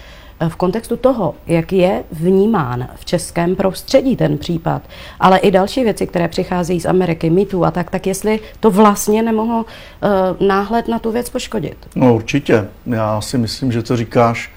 v 0.49 0.55
kontextu 0.55 0.97
toho, 0.97 1.35
jak 1.47 1.73
je 1.73 2.03
vnímán 2.11 2.87
v 2.95 3.05
českém 3.05 3.55
prostředí 3.55 4.15
ten 4.15 4.37
případ, 4.37 4.81
ale 5.19 5.37
i 5.37 5.51
další 5.51 5.83
věci, 5.83 6.07
které 6.07 6.27
přicházejí 6.27 6.79
z 6.79 6.85
Ameriky, 6.85 7.29
mýtů 7.29 7.65
a 7.65 7.71
tak, 7.71 7.89
tak 7.89 8.07
jestli 8.07 8.39
to 8.59 8.71
vlastně 8.71 9.23
nemohlo 9.23 9.65
uh, 9.65 10.47
náhled 10.47 10.87
na 10.87 10.99
tu 10.99 11.11
věc 11.11 11.29
poškodit. 11.29 11.77
No 11.95 12.15
určitě. 12.15 12.67
Já 12.85 13.21
si 13.21 13.37
myslím, 13.37 13.71
že 13.71 13.83
to 13.83 13.97
říkáš 13.97 14.51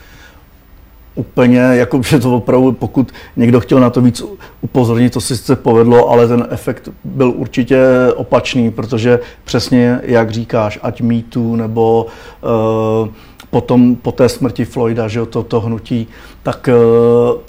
úplně, 1.15 1.59
jako 1.59 2.03
že 2.03 2.19
to 2.19 2.37
opravdu, 2.37 2.73
pokud 2.73 3.13
někdo 3.37 3.61
chtěl 3.61 3.81
na 3.81 3.91
to 3.91 4.01
víc 4.01 4.23
upozornit, 4.61 5.13
to 5.13 5.21
si 5.21 5.37
sice 5.37 5.57
povedlo, 5.57 6.09
ale 6.09 6.29
ten 6.29 6.47
efekt 6.51 6.89
byl 7.05 7.33
určitě 7.37 7.87
opačný, 8.17 8.71
protože 8.71 9.21
přesně 9.45 10.01
jak 10.03 10.31
říkáš, 10.31 10.79
ať 10.83 11.01
mýtu 11.01 11.57
nebo 11.57 12.07
uh, 13.03 13.09
potom 13.51 13.97
po 13.97 14.13
té 14.13 14.29
smrti 14.29 14.65
Floyda, 14.65 15.09
že 15.09 15.27
to, 15.27 15.43
to 15.43 15.61
hnutí, 15.61 16.09
tak 16.43 16.69
eh, 16.69 16.75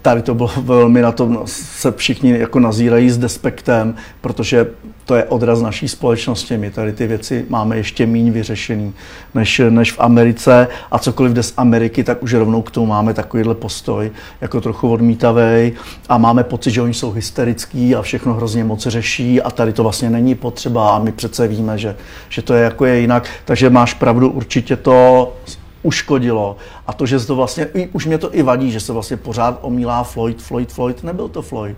tady 0.01 0.21
to 0.21 0.35
bylo 0.35 0.49
velmi 0.61 1.01
na 1.01 1.11
tom, 1.11 1.41
se 1.45 1.91
všichni 1.91 2.39
jako 2.39 2.59
nazírají 2.59 3.09
s 3.09 3.17
despektem, 3.17 3.95
protože 4.21 4.67
to 5.05 5.15
je 5.15 5.23
odraz 5.23 5.61
naší 5.61 5.87
společnosti. 5.87 6.57
My 6.57 6.71
tady 6.71 6.93
ty 6.93 7.07
věci 7.07 7.45
máme 7.49 7.77
ještě 7.77 8.05
méně 8.05 8.31
vyřešený 8.31 8.93
než, 9.35 9.61
než 9.69 9.91
v 9.91 9.99
Americe 9.99 10.67
a 10.91 10.99
cokoliv 10.99 11.33
jde 11.33 11.43
z 11.43 11.53
Ameriky, 11.57 12.03
tak 12.03 12.23
už 12.23 12.33
rovnou 12.33 12.61
k 12.61 12.71
tomu 12.71 12.85
máme 12.85 13.13
takovýhle 13.13 13.55
postoj, 13.55 14.11
jako 14.41 14.61
trochu 14.61 14.91
odmítavý 14.91 15.73
a 16.09 16.17
máme 16.17 16.43
pocit, 16.43 16.71
že 16.71 16.81
oni 16.81 16.93
jsou 16.93 17.11
hysterický 17.11 17.95
a 17.95 18.01
všechno 18.01 18.33
hrozně 18.33 18.63
moc 18.63 18.87
řeší 18.87 19.41
a 19.41 19.51
tady 19.51 19.73
to 19.73 19.83
vlastně 19.83 20.09
není 20.09 20.35
potřeba 20.35 20.89
a 20.89 20.99
my 20.99 21.11
přece 21.11 21.47
víme, 21.47 21.77
že, 21.77 21.95
že 22.29 22.41
to 22.41 22.53
je 22.53 22.63
jako 22.63 22.85
je 22.85 22.99
jinak. 22.99 23.29
Takže 23.45 23.69
máš 23.69 23.93
pravdu, 23.93 24.29
určitě 24.29 24.75
to 24.75 25.33
uškodilo. 25.83 26.57
A 26.87 26.93
to, 26.93 27.05
že 27.05 27.19
to 27.19 27.35
vlastně, 27.35 27.67
už 27.93 28.05
mě 28.05 28.17
to 28.17 28.35
i 28.35 28.41
vadí, 28.41 28.71
že 28.71 28.79
se 28.79 28.93
vlastně 28.93 29.17
pořád 29.17 29.59
omílá 29.61 30.03
Floyd, 30.03 30.41
Floyd, 30.41 30.71
Floyd. 30.71 31.03
Nebyl 31.03 31.29
to 31.29 31.41
Floyd. 31.41 31.77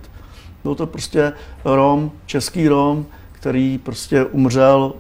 Byl 0.63 0.75
to 0.75 0.87
prostě 0.87 1.33
Rom, 1.65 2.11
český 2.25 2.67
Rom, 2.67 3.05
který 3.31 3.77
prostě 3.77 4.25
umřel 4.25 4.93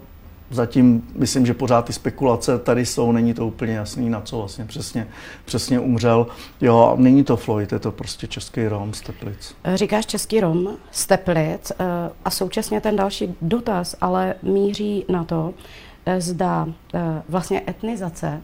Zatím 0.53 1.03
myslím, 1.15 1.45
že 1.45 1.53
pořád 1.53 1.85
ty 1.85 1.93
spekulace 1.93 2.59
tady 2.59 2.85
jsou, 2.85 3.11
není 3.11 3.33
to 3.33 3.47
úplně 3.47 3.73
jasný, 3.73 4.09
na 4.09 4.21
co 4.21 4.37
vlastně 4.37 4.65
přesně, 4.65 5.07
přesně 5.45 5.79
umřel. 5.79 6.27
Jo, 6.61 6.93
není 6.97 7.23
to 7.23 7.37
Floyd, 7.37 7.71
je 7.71 7.79
to 7.79 7.91
prostě 7.91 8.27
český 8.27 8.67
Rom 8.67 8.93
z 8.93 9.01
Teplic. 9.01 9.55
Říkáš 9.75 10.05
český 10.05 10.39
Rom 10.39 10.69
z 10.91 11.05
Teplic 11.05 11.71
eh, 11.71 11.85
a 12.25 12.29
současně 12.29 12.81
ten 12.81 12.95
další 12.95 13.35
dotaz 13.41 13.95
ale 14.01 14.35
míří 14.43 15.05
na 15.09 15.23
to, 15.23 15.53
eh, 16.05 16.21
zda 16.21 16.67
eh, 16.93 17.21
vlastně 17.29 17.61
etnizace 17.67 18.41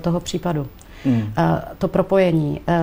toho 0.00 0.20
případu. 0.20 0.66
Hmm. 1.04 1.32
Eh, 1.38 1.62
to 1.78 1.88
propojení 1.88 2.60
eh, 2.68 2.74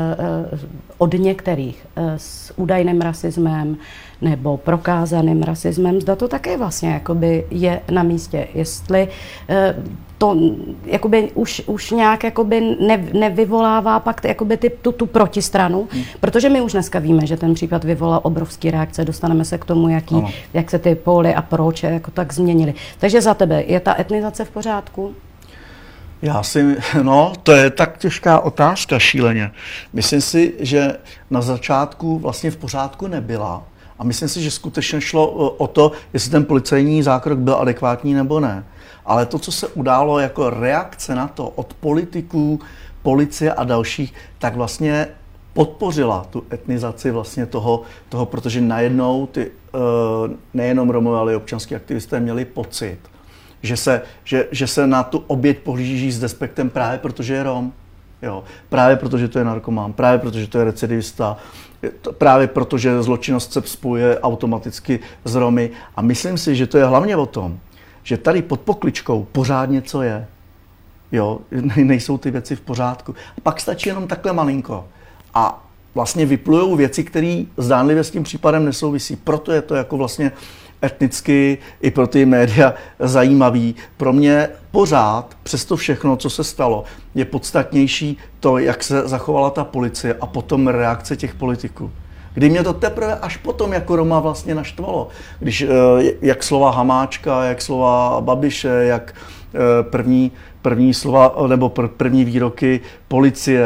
od 0.97 1.13
některých 1.13 1.87
s 2.17 2.53
údajným 2.55 3.01
rasismem 3.01 3.77
nebo 4.21 4.57
prokázaným 4.57 5.43
rasismem, 5.43 6.01
zda 6.01 6.15
to 6.15 6.27
také 6.27 6.57
vlastně 6.57 6.89
jakoby 6.89 7.45
je 7.51 7.81
na 7.91 8.03
místě. 8.03 8.47
Jestli 8.53 9.07
to 10.23 10.37
jakoby 10.85 11.31
už, 11.33 11.61
už 11.65 11.91
nějak 11.91 12.23
jakoby 12.23 12.77
ne, 12.79 13.05
nevyvolává 13.13 13.99
pak 13.99 14.23
jakoby 14.23 14.57
ty, 14.57 14.69
tu, 14.69 14.91
tu 14.91 15.05
protistranu, 15.05 15.87
hmm. 15.91 16.03
protože 16.19 16.49
my 16.49 16.61
už 16.61 16.71
dneska 16.71 16.99
víme, 16.99 17.27
že 17.27 17.37
ten 17.37 17.53
případ 17.53 17.83
vyvolal 17.83 18.19
obrovský 18.23 18.71
reakce, 18.71 19.05
dostaneme 19.05 19.45
se 19.45 19.57
k 19.57 19.65
tomu, 19.65 19.89
jaký, 19.89 20.15
jak 20.53 20.69
se 20.69 20.79
ty 20.79 20.95
póly 20.95 21.35
a 21.35 21.41
proč 21.41 21.83
jako 21.83 22.11
tak 22.11 22.33
změnily. 22.33 22.73
Takže 22.99 23.21
za 23.21 23.33
tebe 23.33 23.63
je 23.67 23.79
ta 23.79 23.99
etnizace 23.99 24.45
v 24.45 24.49
pořádku? 24.49 25.13
Já 26.23 26.43
si, 26.43 26.77
no, 27.01 27.33
to 27.43 27.51
je 27.51 27.69
tak 27.69 27.97
těžká 27.97 28.39
otázka 28.39 28.99
šíleně. 28.99 29.51
Myslím 29.93 30.21
si, 30.21 30.53
že 30.59 30.97
na 31.29 31.41
začátku 31.41 32.19
vlastně 32.19 32.51
v 32.51 32.57
pořádku 32.57 33.07
nebyla. 33.07 33.63
A 33.99 34.03
myslím 34.03 34.29
si, 34.29 34.41
že 34.41 34.51
skutečně 34.51 35.01
šlo 35.01 35.27
o 35.57 35.67
to, 35.67 35.91
jestli 36.13 36.31
ten 36.31 36.45
policejní 36.45 37.03
zákrok 37.03 37.39
byl 37.39 37.55
adekvátní 37.55 38.13
nebo 38.13 38.39
ne. 38.39 38.63
Ale 39.05 39.25
to, 39.25 39.39
co 39.39 39.51
se 39.51 39.67
událo 39.67 40.19
jako 40.19 40.49
reakce 40.49 41.15
na 41.15 41.27
to 41.27 41.49
od 41.49 41.73
politiků, 41.73 42.59
policie 43.01 43.53
a 43.53 43.63
dalších, 43.63 44.13
tak 44.39 44.55
vlastně 44.55 45.07
podpořila 45.53 46.25
tu 46.29 46.43
etnizaci 46.53 47.11
vlastně 47.11 47.45
toho, 47.45 47.81
toho 48.09 48.25
protože 48.25 48.61
najednou 48.61 49.27
ty 49.27 49.51
eh, 49.51 49.77
nejenom 50.53 50.89
Romové, 50.89 51.19
ale 51.19 51.33
i 51.33 51.35
občanské 51.35 51.75
aktivisté 51.75 52.19
měli 52.19 52.45
pocit, 52.45 52.99
že 53.63 53.77
se, 53.77 54.01
že, 54.23 54.47
že 54.51 54.67
se 54.67 54.87
na 54.87 55.03
tu 55.03 55.23
oběť 55.27 55.57
pohlíží 55.57 56.11
s 56.11 56.19
despektem 56.19 56.69
právě 56.69 56.99
protože 56.99 57.33
je 57.33 57.43
Rom. 57.43 57.73
Jo. 58.21 58.43
Právě 58.69 58.95
protože 58.95 59.27
to 59.27 59.39
je 59.39 59.45
narkomán, 59.45 59.93
právě 59.93 60.19
protože 60.19 60.47
to 60.47 60.57
je 60.57 60.63
recidivista, 60.63 61.37
právě 62.17 62.47
protože 62.47 63.03
zločinnost 63.03 63.53
se 63.53 63.61
spojuje 63.61 64.19
automaticky 64.19 64.99
s 65.25 65.35
Romy. 65.35 65.69
A 65.95 66.01
myslím 66.01 66.37
si, 66.37 66.55
že 66.55 66.67
to 66.67 66.77
je 66.77 66.85
hlavně 66.85 67.17
o 67.17 67.25
tom, 67.25 67.59
že 68.03 68.17
tady 68.17 68.41
pod 68.41 68.59
pokličkou 68.59 69.27
pořád 69.31 69.69
něco 69.69 70.01
je. 70.01 70.27
Jo, 71.11 71.39
nejsou 71.75 72.17
ty 72.17 72.31
věci 72.31 72.55
v 72.55 72.61
pořádku. 72.61 73.15
A 73.37 73.41
pak 73.41 73.61
stačí 73.61 73.89
jenom 73.89 74.07
takhle 74.07 74.33
malinko. 74.33 74.87
A 75.33 75.63
vlastně 75.95 76.25
vyplujou 76.25 76.75
věci, 76.75 77.03
které 77.03 77.43
zdánlivě 77.57 78.03
s 78.03 78.11
tím 78.11 78.23
případem 78.23 78.65
nesouvisí. 78.65 79.15
Proto 79.15 79.51
je 79.51 79.61
to 79.61 79.75
jako 79.75 79.97
vlastně 79.97 80.31
etnicky 80.83 81.57
i 81.81 81.91
pro 81.91 82.07
ty 82.07 82.25
média 82.25 82.73
zajímavý. 82.99 83.75
Pro 83.97 84.13
mě 84.13 84.49
pořád, 84.71 85.37
přes 85.43 85.65
to 85.65 85.77
všechno, 85.77 86.15
co 86.15 86.29
se 86.29 86.43
stalo, 86.43 86.83
je 87.15 87.25
podstatnější 87.25 88.17
to, 88.39 88.57
jak 88.57 88.83
se 88.83 89.07
zachovala 89.07 89.49
ta 89.49 89.63
policie 89.63 90.15
a 90.21 90.27
potom 90.27 90.67
reakce 90.67 91.15
těch 91.15 91.35
politiků. 91.35 91.91
Kdy 92.33 92.49
mě 92.49 92.63
to 92.63 92.73
teprve 92.73 93.15
až 93.19 93.37
potom 93.37 93.73
jako 93.73 93.95
Roma 93.95 94.19
vlastně 94.19 94.55
naštvalo. 94.55 95.07
Když, 95.39 95.61
eh, 95.61 95.67
jak 96.21 96.43
slova 96.43 96.71
Hamáčka, 96.71 97.43
jak 97.43 97.61
slova 97.61 98.21
Babiše, 98.21 98.67
jak 98.67 99.15
eh, 99.55 99.83
první, 99.83 100.31
první 100.61 100.93
slova 100.93 101.35
nebo 101.47 101.69
první 101.69 102.25
výroky 102.25 102.79
policie, 103.07 103.65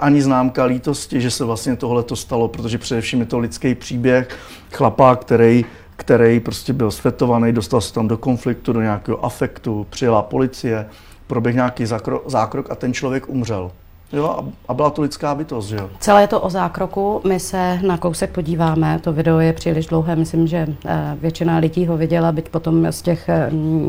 ani 0.00 0.22
známka 0.22 0.64
lítosti, 0.64 1.20
že 1.20 1.30
se 1.30 1.44
vlastně 1.44 1.76
tohle 1.76 2.02
to 2.02 2.16
stalo, 2.16 2.48
protože 2.48 2.78
především 2.78 3.20
je 3.20 3.26
to 3.26 3.38
lidský 3.38 3.74
příběh 3.74 4.28
chlapa, 4.72 5.16
který 5.16 5.64
který 6.00 6.40
prostě 6.40 6.72
byl 6.72 6.90
svetovaný, 6.90 7.52
dostal 7.52 7.80
se 7.80 7.94
tam 7.94 8.08
do 8.08 8.18
konfliktu, 8.18 8.72
do 8.72 8.80
nějakého 8.80 9.24
afektu, 9.24 9.86
přijela 9.90 10.22
policie, 10.22 10.86
proběh 11.26 11.54
nějaký 11.54 11.86
zákrok, 11.86 12.22
zákrok 12.26 12.70
a 12.70 12.74
ten 12.74 12.92
člověk 12.92 13.28
umřel. 13.28 13.70
Jo, 14.12 14.44
a 14.68 14.74
byla 14.74 14.90
to 14.90 15.02
lidská 15.02 15.34
bytost, 15.34 15.68
že 15.68 15.76
jo. 15.76 15.90
Celé 15.98 16.26
to 16.26 16.40
o 16.40 16.50
zákroku, 16.50 17.20
my 17.26 17.40
se 17.40 17.78
na 17.86 17.98
kousek 17.98 18.30
podíváme, 18.30 18.98
to 18.98 19.12
video 19.12 19.38
je 19.38 19.52
příliš 19.52 19.86
dlouhé, 19.86 20.16
myslím, 20.16 20.46
že 20.46 20.66
eh, 20.86 21.16
většina 21.20 21.58
lidí 21.58 21.86
ho 21.86 21.96
viděla, 21.96 22.32
byť 22.32 22.48
potom 22.48 22.92
z 22.92 23.02
těch 23.02 23.28
eh, 23.28 23.48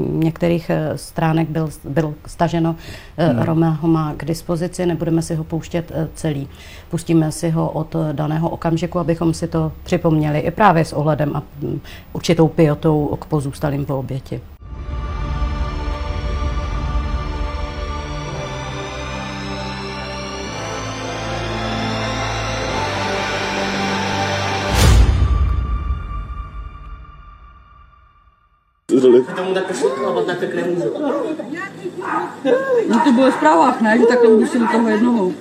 některých 0.09 0.69
eh, 0.69 0.97
stránek 0.97 1.49
byl, 1.49 1.69
byl 1.83 2.13
staženo, 2.25 2.75
hmm. 3.17 3.39
Roma 3.39 3.69
ho 3.69 3.87
má 3.87 4.13
k 4.17 4.25
dispozici, 4.25 4.85
nebudeme 4.85 5.21
si 5.21 5.35
ho 5.35 5.43
pouštět 5.43 5.91
celý. 6.13 6.47
Pustíme 6.89 7.31
si 7.31 7.49
ho 7.49 7.69
od 7.69 7.95
daného 8.11 8.49
okamžiku, 8.49 8.99
abychom 8.99 9.33
si 9.33 9.47
to 9.47 9.71
připomněli 9.83 10.39
i 10.39 10.51
právě 10.51 10.85
s 10.85 10.93
ohledem 10.93 11.35
a 11.35 11.43
mm, 11.61 11.81
určitou 12.13 12.47
piotou 12.47 13.17
k 13.21 13.25
pozůstalým 13.25 13.85
po 13.85 13.99
oběti. 13.99 14.41
Zdali. 29.51 29.65
Tomu 29.65 29.93
tak 29.93 29.97
šlapat 29.97 30.27
na 30.27 30.35
krk 30.35 30.53
nemůžu. 30.55 30.93
No 32.87 32.99
to 33.03 33.11
bylo 33.11 33.31
v 33.31 33.33
zprávách, 33.33 33.81
ne? 33.81 33.97
Že 33.99 34.05
takhle 34.05 34.27
udusili 34.29 34.67
toho 34.67 34.89
jednoho. 34.89 35.31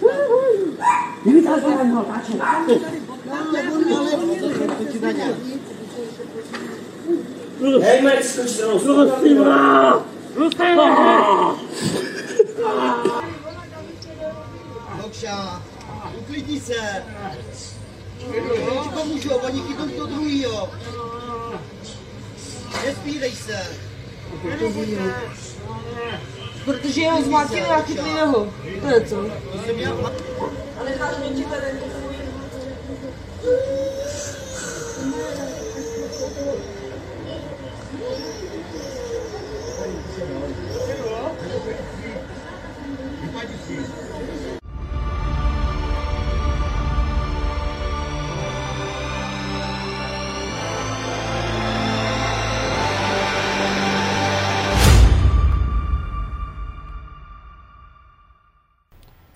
Hej, 7.82 8.02
Max, 8.02 8.34
skoč 8.34 8.48
stranou. 8.48 8.78
Zlostýma! 8.78 10.04
Zlostýma! 10.34 11.56
Lokša, 15.02 15.62
uklidni 16.18 16.60
se. 16.60 17.04
Já 18.34 18.82
ti 18.82 18.88
pomůžu, 18.88 19.30
oni 19.34 19.60
chytou 19.60 19.88
to 19.88 20.06
druhýho. 20.06 20.70
Nespídej 22.86 23.32
se. 23.32 23.89
Protože 26.64 27.00
jeho 27.00 27.22
zmátili 27.22 27.60
a 27.62 27.82
chytli. 27.82 28.10
To 28.80 28.88
je 28.88 29.00
co? 29.00 29.16
Ale 30.78 30.92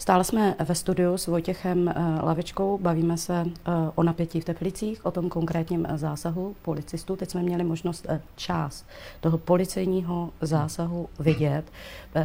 Stále 0.04 0.24
jsme 0.24 0.54
ve 0.64 0.74
studiu 0.74 1.16
s 1.16 1.26
Vojtěchem 1.26 1.88
eh, 1.88 1.94
Lavičkou, 2.22 2.78
bavíme 2.78 3.16
se 3.16 3.44
eh, 3.46 3.70
o 3.94 4.02
napětí 4.02 4.40
v 4.40 4.44
Teplicích, 4.44 5.06
o 5.06 5.10
tom 5.10 5.28
konkrétním 5.28 5.86
eh, 5.88 5.98
zásahu 5.98 6.56
policistů. 6.62 7.16
Teď 7.16 7.30
jsme 7.30 7.42
měli 7.42 7.64
možnost 7.64 8.06
část 8.36 8.86
toho 9.20 9.38
policejního 9.38 10.30
zásahu 10.40 11.08
vidět. 11.18 11.64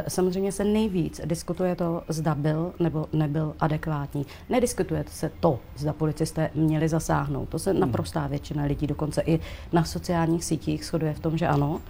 Samozřejmě 0.08 0.52
se 0.52 0.64
nejvíc 0.64 1.20
diskutuje 1.24 1.76
to, 1.76 2.02
zda 2.08 2.34
byl 2.34 2.72
nebo 2.80 3.06
nebyl 3.12 3.54
adekvátní. 3.60 4.26
Nediskutuje 4.48 5.04
se 5.08 5.30
to, 5.40 5.58
zda 5.76 5.92
policisté 5.92 6.50
měli 6.54 6.88
zasáhnout. 6.88 7.48
To 7.48 7.58
se 7.58 7.70
hmm. 7.70 7.80
naprostá 7.80 8.26
většina 8.26 8.64
lidí, 8.64 8.86
dokonce 8.86 9.22
i 9.26 9.40
na 9.72 9.84
sociálních 9.84 10.44
sítích, 10.44 10.84
shoduje 10.84 11.14
v 11.14 11.20
tom, 11.20 11.38
že 11.38 11.46
ano, 11.46 11.80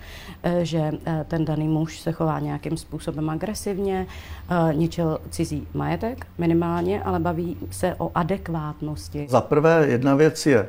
že 0.62 0.92
ten 1.28 1.44
daný 1.44 1.68
muž 1.68 2.00
se 2.00 2.12
chová 2.12 2.40
nějakým 2.40 2.76
způsobem 2.76 3.30
agresivně, 3.30 4.06
ničil 4.72 5.18
cizí 5.30 5.66
majetek 5.80 6.26
minimálně, 6.38 7.02
ale 7.02 7.18
baví 7.20 7.56
se 7.70 7.94
o 7.98 8.10
adekvátnosti. 8.14 9.26
Za 9.30 9.40
prvé 9.40 9.86
jedna 9.88 10.14
věc 10.14 10.46
je 10.46 10.68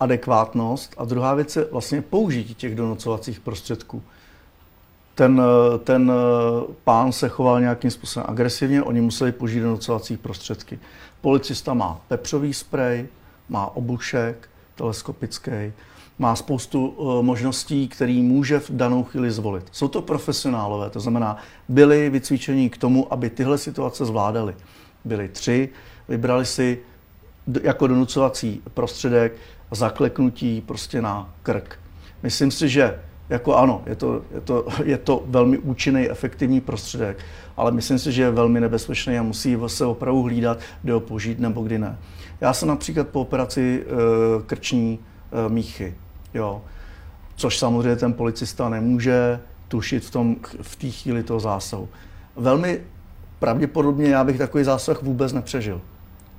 adekvátnost 0.00 0.94
a 0.98 1.04
druhá 1.04 1.34
věc 1.34 1.56
je 1.56 1.64
vlastně 1.72 2.02
použití 2.02 2.54
těch 2.54 2.74
donocovacích 2.74 3.40
prostředků. 3.40 4.02
Ten, 5.14 5.42
ten 5.84 6.12
pán 6.84 7.12
se 7.12 7.28
choval 7.28 7.60
nějakým 7.60 7.90
způsobem 7.90 8.26
agresivně, 8.28 8.82
oni 8.82 9.00
museli 9.00 9.32
použít 9.32 9.60
donocovací 9.60 10.16
prostředky. 10.16 10.78
Policista 11.20 11.74
má 11.74 12.00
pepřový 12.08 12.54
sprej, 12.54 13.06
má 13.48 13.76
obušek 13.76 14.48
teleskopický, 14.74 15.72
má 16.18 16.36
spoustu 16.36 16.86
uh, 16.86 17.22
možností, 17.22 17.88
který 17.88 18.22
může 18.22 18.58
v 18.58 18.70
danou 18.70 19.04
chvíli 19.04 19.30
zvolit. 19.30 19.64
Jsou 19.72 19.88
to 19.88 20.02
profesionálové, 20.02 20.90
to 20.90 21.00
znamená, 21.00 21.36
byli 21.68 22.10
vycvičení 22.10 22.70
k 22.70 22.76
tomu, 22.76 23.12
aby 23.12 23.30
tyhle 23.30 23.58
situace 23.58 24.04
zvládali. 24.04 24.54
Byli 25.04 25.28
tři, 25.28 25.68
vybrali 26.08 26.46
si 26.46 26.78
jako 27.62 27.86
donucovací 27.86 28.62
prostředek 28.74 29.32
zakleknutí 29.70 30.60
prostě 30.60 31.02
na 31.02 31.34
krk. 31.42 31.78
Myslím 32.22 32.50
si, 32.50 32.68
že 32.68 32.98
jako 33.28 33.56
ano, 33.56 33.82
je 33.86 33.96
to, 33.96 34.22
je 34.34 34.40
to, 34.40 34.66
je 34.84 34.98
to 34.98 35.22
velmi 35.26 35.58
účinný, 35.58 36.10
efektivní 36.10 36.60
prostředek, 36.60 37.18
ale 37.56 37.72
myslím 37.72 37.98
si, 37.98 38.12
že 38.12 38.22
je 38.22 38.30
velmi 38.30 38.60
nebezpečný 38.60 39.18
a 39.18 39.22
musí 39.22 39.56
se 39.66 39.84
opravdu 39.84 40.22
hlídat, 40.22 40.58
kdy 40.82 40.92
ho 40.92 41.00
použít 41.00 41.40
nebo 41.40 41.62
kdy 41.62 41.78
ne. 41.78 41.98
Já 42.40 42.52
jsem 42.52 42.68
například 42.68 43.08
po 43.08 43.20
operaci 43.20 43.84
e, 43.84 44.42
krční 44.42 44.98
míchy 45.48 45.94
Jo. 46.34 46.62
Což 47.36 47.58
samozřejmě 47.58 47.96
ten 47.96 48.12
policista 48.12 48.68
nemůže 48.68 49.40
tušit 49.68 50.04
v, 50.04 50.10
tom, 50.10 50.36
v 50.62 50.76
té 50.76 50.90
chvíli 50.90 51.22
toho 51.22 51.40
zásahu. 51.40 51.88
Velmi 52.36 52.80
pravděpodobně 53.38 54.08
já 54.08 54.24
bych 54.24 54.38
takový 54.38 54.64
zásah 54.64 55.02
vůbec 55.02 55.32
nepřežil. 55.32 55.80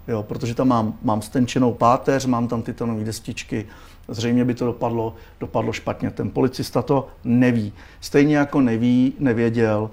Jo, 0.08 0.24
protože 0.24 0.56
tam 0.56 0.68
mám, 0.68 0.94
mám 1.02 1.22
stenčenou 1.22 1.74
páteř, 1.74 2.26
mám 2.26 2.48
tam 2.48 2.62
titanové 2.62 3.04
destičky, 3.04 3.66
zřejmě 4.08 4.46
by 4.46 4.54
to 4.54 4.66
dopadlo, 4.66 5.16
dopadlo 5.40 5.74
špatně. 5.74 6.12
Ten 6.12 6.30
policista 6.30 6.82
to 6.82 7.08
neví. 7.24 7.74
Stejně 8.02 8.38
jako 8.38 8.62
neví, 8.62 9.14
nevěděl, 9.20 9.90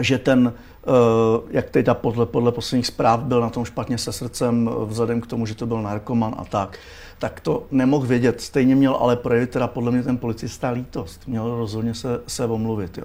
že 0.00 0.18
ten, 0.18 0.52
eh, 0.56 0.60
jak 1.50 1.70
teda 1.70 1.94
podle, 1.94 2.26
podle 2.26 2.52
posledních 2.52 2.86
zpráv 2.86 3.20
byl 3.20 3.40
na 3.40 3.50
tom 3.50 3.64
špatně 3.64 3.98
se 3.98 4.12
srdcem, 4.12 4.70
vzhledem 4.86 5.20
k 5.20 5.26
tomu, 5.26 5.46
že 5.46 5.54
to 5.54 5.66
byl 5.66 5.82
narkoman 5.82 6.34
a 6.38 6.44
tak, 6.44 6.78
tak 7.18 7.40
to 7.40 7.62
nemohl 7.70 8.06
vědět. 8.06 8.40
Stejně 8.40 8.76
měl 8.76 8.94
ale 8.94 9.16
projevit 9.16 9.50
teda 9.50 9.66
podle 9.66 9.92
mě 9.92 10.02
ten 10.02 10.18
policista 10.18 10.70
lítost. 10.70 11.26
Měl 11.26 11.56
rozhodně 11.56 11.94
se, 11.94 12.20
se 12.26 12.44
omluvit. 12.44 12.98
Jo. 12.98 13.04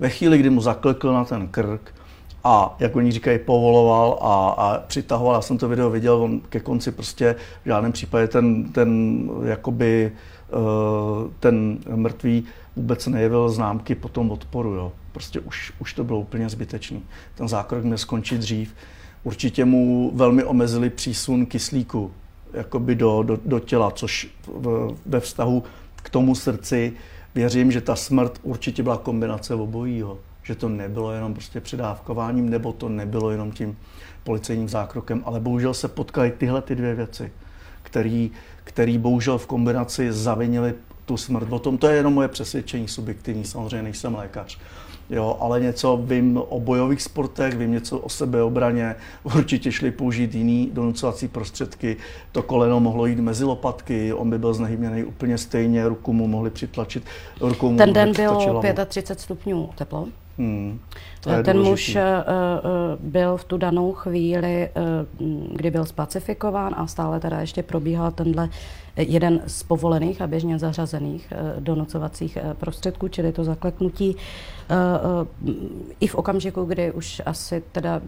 Ve 0.00 0.08
chvíli, 0.08 0.38
kdy 0.38 0.50
mu 0.50 0.60
zaklekl 0.60 1.12
na 1.12 1.24
ten 1.24 1.48
krk, 1.48 1.94
a 2.44 2.76
jak 2.78 2.96
oni 2.96 3.12
říkají, 3.12 3.38
povoloval 3.38 4.18
a, 4.20 4.48
a 4.48 4.78
přitahoval. 4.78 5.34
Já 5.34 5.40
jsem 5.40 5.58
to 5.58 5.68
video 5.68 5.90
viděl, 5.90 6.14
on 6.14 6.40
ke 6.40 6.60
konci 6.60 6.92
prostě 6.92 7.36
v 7.64 7.66
žádném 7.66 7.92
případě 7.92 8.28
ten, 8.28 8.64
ten 8.64 9.22
jakoby 9.44 10.12
uh, 10.52 11.30
ten 11.40 11.78
mrtvý 11.94 12.44
vůbec 12.76 13.06
nejevil 13.06 13.48
známky 13.48 13.94
po 13.94 14.08
tom 14.08 14.30
odporu. 14.30 14.74
Jo. 14.74 14.92
Prostě 15.14 15.40
už, 15.40 15.72
už 15.78 15.94
to 15.94 16.04
bylo 16.04 16.20
úplně 16.20 16.48
zbytečný. 16.48 17.02
Ten 17.34 17.48
zákrok 17.48 17.84
měl 17.84 17.98
skončit 17.98 18.38
dřív. 18.38 18.74
Určitě 19.22 19.64
mu 19.64 20.10
velmi 20.14 20.44
omezili 20.44 20.90
přísun 20.90 21.46
kyslíku 21.46 22.12
jakoby 22.52 22.94
do, 22.94 23.22
do, 23.22 23.38
do 23.44 23.58
těla, 23.58 23.90
což 23.90 24.28
v, 24.46 24.96
ve 25.06 25.20
vztahu 25.20 25.62
k 25.96 26.10
tomu 26.10 26.34
srdci 26.34 26.92
věřím, 27.34 27.72
že 27.72 27.80
ta 27.80 27.96
smrt 27.96 28.40
určitě 28.42 28.82
byla 28.82 28.96
kombinace 28.96 29.54
obojího. 29.54 30.18
Že 30.42 30.54
to 30.54 30.68
nebylo 30.68 31.12
jenom 31.12 31.34
prostě 31.34 31.60
předávkováním, 31.60 32.50
nebo 32.50 32.72
to 32.72 32.88
nebylo 32.88 33.30
jenom 33.30 33.52
tím 33.52 33.76
policejním 34.24 34.68
zákrokem, 34.68 35.22
ale 35.24 35.40
bohužel 35.40 35.74
se 35.74 35.88
potkaly 35.88 36.30
tyhle 36.38 36.62
ty 36.62 36.74
dvě 36.74 36.94
věci, 36.94 37.32
který, 37.82 38.30
který 38.64 38.98
bohužel 38.98 39.38
v 39.38 39.46
kombinaci 39.46 40.12
zavinili 40.12 40.74
tu 41.04 41.16
smrt. 41.16 41.52
O 41.52 41.58
tom 41.58 41.78
to 41.78 41.86
je 41.86 41.96
jenom 41.96 42.14
moje 42.14 42.28
přesvědčení 42.28 42.88
subjektivní, 42.88 43.44
samozřejmě 43.44 43.82
nejsem 43.82 44.14
lékař. 44.14 44.58
Jo, 45.10 45.36
ale 45.40 45.60
něco 45.60 45.96
vím 45.96 46.40
o 46.48 46.60
bojových 46.60 47.02
sportech, 47.02 47.56
vím 47.56 47.72
něco 47.72 47.98
o 47.98 48.08
sebeobraně, 48.08 48.94
určitě 49.22 49.72
šli 49.72 49.90
použít 49.90 50.34
jiný 50.34 50.70
donucovací 50.72 51.28
prostředky. 51.28 51.96
To 52.32 52.42
koleno 52.42 52.80
mohlo 52.80 53.06
jít 53.06 53.18
mezi 53.18 53.44
lopatky, 53.44 54.12
on 54.12 54.30
by 54.30 54.38
byl 54.38 54.54
znehybněný 54.54 55.04
úplně 55.04 55.38
stejně, 55.38 55.88
ruku 55.88 56.12
mu 56.12 56.28
mohli 56.28 56.50
přitlačit. 56.50 57.04
Ruku 57.40 57.70
mu 57.70 57.78
Ten 57.78 57.92
den 57.92 58.12
bylo 58.12 58.62
35 58.86 59.20
stupňů 59.20 59.70
teplo. 59.74 60.08
Hmm, 60.38 60.80
Ten 61.20 61.42
důležitý. 61.56 61.70
muž 61.70 61.96
uh, 61.96 62.02
byl 63.00 63.36
v 63.36 63.44
tu 63.44 63.58
danou 63.58 63.92
chvíli, 63.92 64.70
uh, 65.20 65.56
kdy 65.56 65.70
byl 65.70 65.84
spacifikován 65.84 66.74
a 66.76 66.86
stále 66.86 67.20
teda 67.20 67.40
ještě 67.40 67.62
probíhal 67.62 68.10
tenhle 68.10 68.48
jeden 68.96 69.42
z 69.46 69.62
povolených 69.62 70.22
a 70.22 70.26
běžně 70.26 70.58
zařazených 70.58 71.32
uh, 71.32 71.62
donocovacích 71.62 72.38
prostředků, 72.54 73.08
čili 73.08 73.32
to 73.32 73.44
zakleknutí. 73.44 74.16
I 76.00 76.06
v 76.06 76.14
okamžiku, 76.14 76.64
kdy 76.64 76.92
už 76.92 77.22
asi 77.26 77.62
teda 77.72 78.00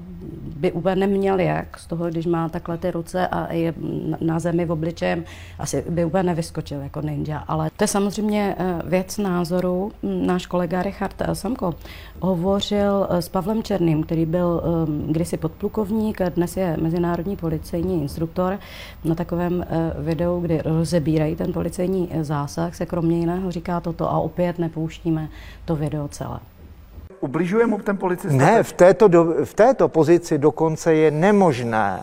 by 0.57 0.73
úplně 0.73 0.97
neměl 0.97 1.41
jak 1.41 1.79
z 1.79 1.87
toho, 1.87 2.09
když 2.09 2.27
má 2.27 2.49
takhle 2.49 2.79
ty 2.79 2.91
ruce 2.91 3.29
a 3.29 3.53
je 3.53 3.75
na 4.21 4.39
zemi 4.39 4.65
v 4.65 4.73
obličejem, 4.73 5.25
asi 5.59 5.85
by 5.91 6.05
úplně 6.05 6.23
nevyskočil 6.23 6.81
jako 6.81 7.01
ninja. 7.01 7.39
Ale 7.39 7.71
to 7.77 7.85
je 7.85 7.89
samozřejmě 7.89 8.57
věc 8.85 9.19
názoru. 9.19 9.93
Náš 10.03 10.47
kolega 10.47 10.83
Richard 10.83 11.23
Samko 11.33 11.75
hovořil 12.21 13.07
eh, 13.11 13.23
s 13.23 13.29
Pavlem 13.29 13.63
Černým, 13.63 14.03
který 14.03 14.27
byl 14.27 14.63
eh, 14.65 15.13
kdysi 15.13 15.37
podplukovník 15.37 16.21
a 16.21 16.29
dnes 16.29 16.57
je 16.57 16.77
mezinárodní 16.81 17.37
policejní 17.37 18.03
instruktor. 18.03 18.59
Na 19.05 19.15
takovém 19.15 19.67
eh, 19.69 19.93
videu, 19.99 20.41
kdy 20.41 20.63
rozebírají 20.65 21.37
ten 21.37 21.53
policejní 21.53 22.11
zásah, 22.21 22.75
se 22.75 22.87
kromě 22.87 23.19
jiného 23.19 23.51
říká 23.51 23.81
toto 23.81 24.11
a 24.11 24.19
opět 24.19 24.59
nepouštíme 24.59 25.29
to 25.65 25.77
video 25.77 26.09
celé. 26.09 26.39
Ubližuje 27.21 27.67
mu 27.67 27.79
ten 27.79 27.97
policista? 27.97 28.37
Ne, 28.37 28.63
v 28.63 28.73
této, 28.73 29.09
do, 29.09 29.25
v 29.45 29.55
této 29.55 29.89
pozici 29.89 30.39
dokonce 30.39 30.95
je 30.95 31.11
nemožné 31.11 32.03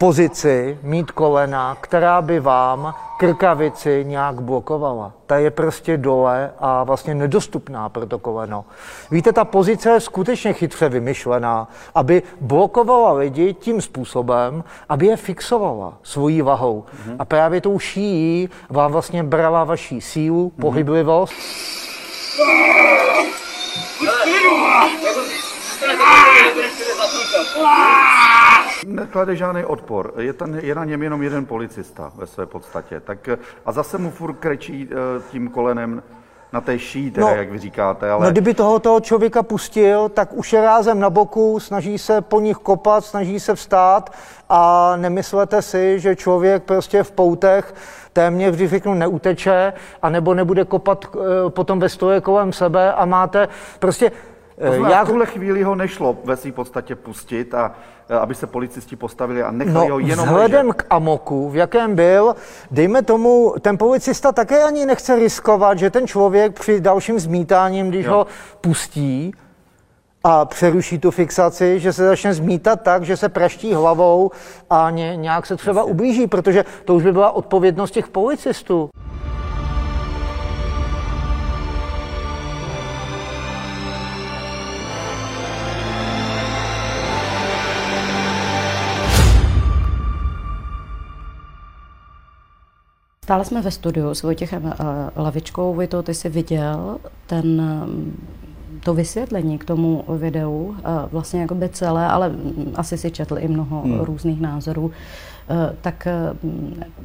pozici 0.00 0.78
mít 0.82 1.10
kolena, 1.10 1.76
která 1.80 2.22
by 2.22 2.40
vám 2.40 2.94
krkavici 3.18 4.04
nějak 4.08 4.40
blokovala. 4.40 5.12
Ta 5.26 5.38
je 5.38 5.50
prostě 5.50 5.96
dole 5.96 6.50
a 6.58 6.84
vlastně 6.84 7.14
nedostupná 7.14 7.88
pro 7.88 8.06
to 8.06 8.18
koleno. 8.18 8.64
Víte, 9.10 9.32
ta 9.32 9.44
pozice 9.44 9.90
je 9.90 10.00
skutečně 10.00 10.52
chytře 10.52 10.88
vymyšlená, 10.88 11.68
aby 11.94 12.22
blokovala 12.40 13.12
lidi 13.12 13.54
tím 13.54 13.82
způsobem, 13.82 14.64
aby 14.88 15.06
je 15.06 15.16
fixovala 15.16 15.98
svojí 16.02 16.42
vahou. 16.42 16.84
Mm-hmm. 16.84 17.16
A 17.18 17.24
právě 17.24 17.60
tou 17.60 17.78
šíjí 17.78 18.48
vám 18.70 18.92
vlastně 18.92 19.22
brala 19.22 19.64
vaší 19.64 20.00
sílu, 20.00 20.52
mm-hmm. 20.58 21.30
Neklade 28.86 29.36
žádný 29.36 29.64
odpor. 29.64 30.12
Je, 30.18 30.32
tam, 30.32 30.54
je 30.54 30.74
na 30.74 30.84
něm 30.84 31.02
jenom 31.02 31.22
jeden 31.22 31.46
policista 31.46 32.12
ve 32.14 32.26
své 32.26 32.46
podstatě. 32.46 33.00
Tak, 33.00 33.28
a 33.66 33.72
zase 33.72 33.98
mu 33.98 34.10
furt 34.10 34.34
krečí 34.34 34.88
eh, 34.90 35.22
tím 35.30 35.48
kolenem 35.48 36.02
na 36.52 36.60
té 36.60 36.78
ší, 36.78 37.10
teda, 37.10 37.26
no, 37.26 37.36
jak 37.36 37.50
vy 37.50 37.58
říkáte. 37.58 38.10
Ale... 38.10 38.26
No, 38.26 38.32
kdyby 38.32 38.54
toho, 38.54 38.78
toho 38.78 39.00
člověka 39.00 39.42
pustil, 39.42 40.08
tak 40.08 40.32
už 40.32 40.52
je 40.52 40.62
rázem 40.62 41.00
na 41.00 41.10
boku, 41.10 41.60
snaží 41.60 41.98
se 41.98 42.20
po 42.20 42.40
nich 42.40 42.56
kopat, 42.56 43.04
snaží 43.04 43.40
se 43.40 43.54
vstát 43.54 44.12
a 44.48 44.92
nemyslete 44.96 45.62
si, 45.62 46.00
že 46.00 46.16
člověk 46.16 46.62
prostě 46.62 47.02
v 47.02 47.10
poutech 47.10 47.74
téměř, 48.12 48.54
když 48.54 48.70
řeknu, 48.70 48.94
neuteče, 48.94 49.72
anebo 50.02 50.34
nebude 50.34 50.64
kopat 50.64 51.04
e, 51.14 51.50
potom 51.50 51.80
ve 51.80 51.88
stoje 51.88 52.20
kolem 52.20 52.52
sebe 52.52 52.92
a 52.92 53.04
máte 53.04 53.48
prostě 53.78 54.12
to 54.60 54.84
já... 54.84 55.04
v 55.04 55.08
tuhle 55.08 55.26
chvíli 55.26 55.62
ho 55.62 55.74
nešlo 55.74 56.16
ve 56.24 56.36
své 56.36 56.52
podstatě 56.52 56.94
pustit 56.94 57.54
a 57.54 57.74
e, 58.08 58.18
aby 58.18 58.34
se 58.34 58.46
policisti 58.46 58.96
postavili 58.96 59.42
a 59.42 59.50
nechali 59.50 59.88
no, 59.88 59.94
ho 59.94 59.98
jenom 59.98 60.26
vzhledem 60.26 60.66
ležet. 60.66 60.82
k 60.82 60.86
amoku, 60.90 61.50
v 61.50 61.56
jakém 61.56 61.94
byl, 61.94 62.36
dejme 62.70 63.02
tomu, 63.02 63.54
ten 63.60 63.78
policista 63.78 64.32
také 64.32 64.64
ani 64.64 64.86
nechce 64.86 65.16
riskovat, 65.16 65.78
že 65.78 65.90
ten 65.90 66.06
člověk 66.06 66.60
při 66.60 66.80
dalším 66.80 67.20
zmítáním, 67.20 67.88
když 67.88 68.06
jo. 68.06 68.12
ho 68.12 68.26
pustí, 68.60 69.34
a 70.24 70.44
přeruší 70.44 70.98
tu 70.98 71.10
fixaci, 71.10 71.80
že 71.80 71.92
se 71.92 72.06
začne 72.06 72.34
zmítat 72.34 72.76
tak, 72.82 73.02
že 73.02 73.16
se 73.16 73.28
praští 73.28 73.74
hlavou 73.74 74.30
a 74.70 74.90
ně, 74.90 75.16
nějak 75.16 75.46
se 75.46 75.56
třeba 75.56 75.82
ublíží, 75.82 76.26
protože 76.26 76.64
to 76.84 76.94
už 76.94 77.02
by 77.02 77.12
byla 77.12 77.30
odpovědnost 77.30 77.90
těch 77.90 78.08
policistů. 78.08 78.90
Stále 93.30 93.44
jsme 93.44 93.62
ve 93.62 93.70
studiu 93.70 94.14
s 94.14 94.22
Vojtěchem 94.22 94.64
uh, 94.64 94.72
Lavičkou. 95.16 95.74
Vojto, 95.74 96.02
ty 96.02 96.14
jsi 96.14 96.28
viděl 96.28 96.98
ten, 97.26 97.60
um, 97.60 98.16
to 98.84 98.94
vysvětlení 98.94 99.58
k 99.58 99.64
tomu 99.64 100.04
videu, 100.08 100.52
uh, 100.52 100.74
vlastně 101.12 101.40
jako 101.40 101.54
by 101.54 101.68
celé, 101.68 102.06
ale 102.06 102.32
asi 102.74 102.98
si 102.98 103.10
četl 103.10 103.38
i 103.38 103.48
mnoho 103.48 103.82
hmm. 103.82 104.00
různých 104.00 104.40
názorů. 104.40 104.84
Uh, 104.84 104.92
tak 105.80 106.08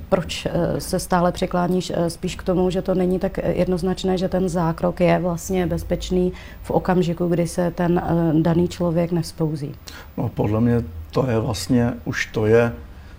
proč 0.09 0.47
se 0.79 0.99
stále 0.99 1.31
přikláníš 1.31 1.91
spíš 2.07 2.35
k 2.35 2.43
tomu, 2.43 2.69
že 2.69 2.81
to 2.81 2.95
není 2.95 3.19
tak 3.19 3.39
jednoznačné, 3.43 4.17
že 4.17 4.29
ten 4.29 4.49
zákrok 4.49 5.01
je 5.01 5.19
vlastně 5.19 5.67
bezpečný 5.67 6.33
v 6.63 6.71
okamžiku, 6.71 7.27
kdy 7.27 7.47
se 7.47 7.71
ten 7.71 8.01
daný 8.41 8.67
člověk 8.67 9.11
nevzpouzí? 9.11 9.75
No 10.17 10.29
podle 10.29 10.61
mě 10.61 10.83
to 11.11 11.27
je 11.29 11.39
vlastně, 11.39 11.93
už 12.05 12.25
to 12.25 12.45
je 12.45 12.71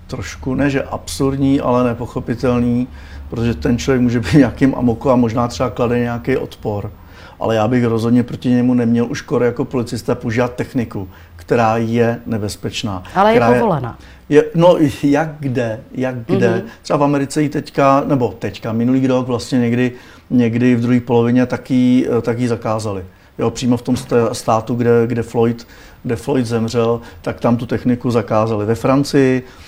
trošku, 0.07 0.55
ne 0.55 0.71
že 0.71 0.83
absurdní, 0.83 1.61
ale 1.61 1.85
nepochopitelný, 1.85 2.89
protože 3.31 3.55
ten 3.55 3.79
člověk 3.79 4.03
může 4.03 4.21
být 4.21 4.35
nějakým 4.35 4.75
amoku 4.75 5.11
a 5.11 5.17
možná 5.17 5.49
třeba 5.49 5.71
klade 5.71 5.99
nějaký 5.99 6.37
odpor. 6.37 6.93
Ale 7.41 7.55
já 7.55 7.69
bych 7.69 7.85
rozhodně 7.85 8.23
proti 8.23 8.49
němu 8.49 8.75
neměl 8.75 9.07
už 9.11 9.19
skoro 9.19 9.45
jako 9.45 9.65
policista 9.65 10.15
používat 10.15 10.55
techniku, 10.55 11.09
která 11.37 11.77
je 11.77 12.21
nebezpečná. 12.27 13.03
Ale 13.15 13.35
je 13.35 13.41
povolena. 13.41 13.99
Je, 14.29 14.45
no 14.55 14.77
jak 15.03 15.29
kde, 15.41 15.81
jak 15.93 16.15
kde. 16.27 16.49
Mm-hmm. 16.49 16.71
Třeba 16.83 16.97
v 16.97 17.05
Americe 17.05 17.43
ji 17.43 17.49
teďka, 17.49 18.03
nebo 18.07 18.35
teďka, 18.39 18.73
minulý 18.73 19.07
rok 19.07 19.27
vlastně 19.27 19.59
někdy, 19.59 19.93
někdy 20.31 20.75
v 20.75 20.81
druhé 20.81 21.01
polovině 21.01 21.47
taky, 21.47 22.09
taky 22.23 22.49
zakázali. 22.49 23.05
Jo, 23.39 23.51
přímo 23.51 23.77
v 23.77 23.83
tom 23.83 23.97
státu, 24.33 24.75
kde, 24.75 24.91
kde, 25.07 25.23
Floyd, 25.23 25.67
kde 26.03 26.17
Floyd 26.17 26.47
zemřel, 26.47 27.01
tak 27.23 27.41
tam 27.41 27.57
tu 27.57 27.67
techniku 27.67 28.11
zakázali. 28.11 28.67
Ve 28.67 28.75
Francii 28.75 29.43
Eh, 29.43 29.66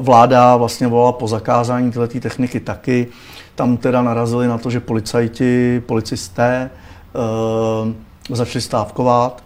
vláda 0.00 0.56
vlastně 0.56 0.86
volala 0.86 1.12
po 1.12 1.28
zakázání 1.28 1.92
této 1.92 2.20
techniky 2.20 2.60
taky. 2.60 3.06
Tam 3.54 3.76
teda 3.76 4.02
narazili 4.02 4.48
na 4.48 4.58
to, 4.58 4.70
že 4.70 4.80
policajti, 4.80 5.82
policisté 5.86 6.70
uh, 7.14 8.36
začali 8.36 8.62
stávkovat, 8.62 9.44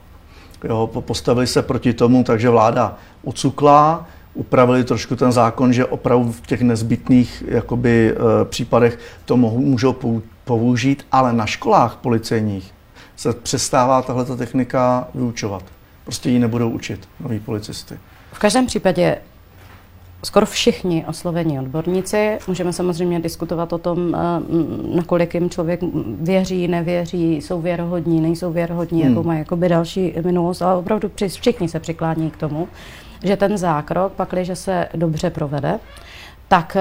jo, 0.64 0.86
postavili 0.86 1.46
se 1.46 1.62
proti 1.62 1.92
tomu, 1.92 2.24
takže 2.24 2.50
vláda 2.50 2.96
ucukla, 3.22 4.06
upravili 4.34 4.84
trošku 4.84 5.16
ten 5.16 5.32
zákon, 5.32 5.72
že 5.72 5.84
opravdu 5.84 6.32
v 6.32 6.40
těch 6.40 6.60
nezbytných 6.60 7.44
jakoby, 7.46 8.12
uh, 8.12 8.44
případech 8.44 8.98
to 9.24 9.36
mohou, 9.36 9.58
můžou 9.58 9.96
použít, 10.44 11.06
ale 11.12 11.32
na 11.32 11.46
školách 11.46 11.96
policejních 11.96 12.74
se 13.16 13.32
přestává 13.32 14.02
tahle 14.02 14.24
technika 14.24 15.08
vyučovat. 15.14 15.62
Prostě 16.04 16.30
ji 16.30 16.38
nebudou 16.38 16.70
učit 16.70 17.08
noví 17.20 17.40
policisty. 17.40 17.98
V 18.32 18.38
každém 18.38 18.66
případě 18.66 19.18
skoro 20.24 20.46
všichni 20.46 21.04
oslovení 21.08 21.60
odborníci. 21.60 22.38
Můžeme 22.48 22.72
samozřejmě 22.72 23.20
diskutovat 23.20 23.72
o 23.72 23.78
tom, 23.78 24.14
eh, 24.14 24.18
nakolik 24.96 25.34
jim 25.34 25.50
člověk 25.50 25.80
věří, 26.20 26.68
nevěří, 26.68 27.36
jsou 27.36 27.60
věrohodní, 27.60 28.20
nejsou 28.20 28.52
věrohodní, 28.52 29.02
hmm. 29.02 29.10
jakou 29.10 29.26
mají 29.26 29.38
jakoby 29.38 29.68
další 29.68 30.14
minulost, 30.24 30.62
ale 30.62 30.76
opravdu 30.76 31.10
všichni 31.26 31.68
se 31.68 31.80
přiklání 31.80 32.30
k 32.30 32.36
tomu, 32.36 32.68
že 33.24 33.36
ten 33.36 33.58
zákrok, 33.58 34.12
pakliže 34.12 34.56
se 34.56 34.88
dobře 34.94 35.30
provede, 35.30 35.78
tak 36.48 36.76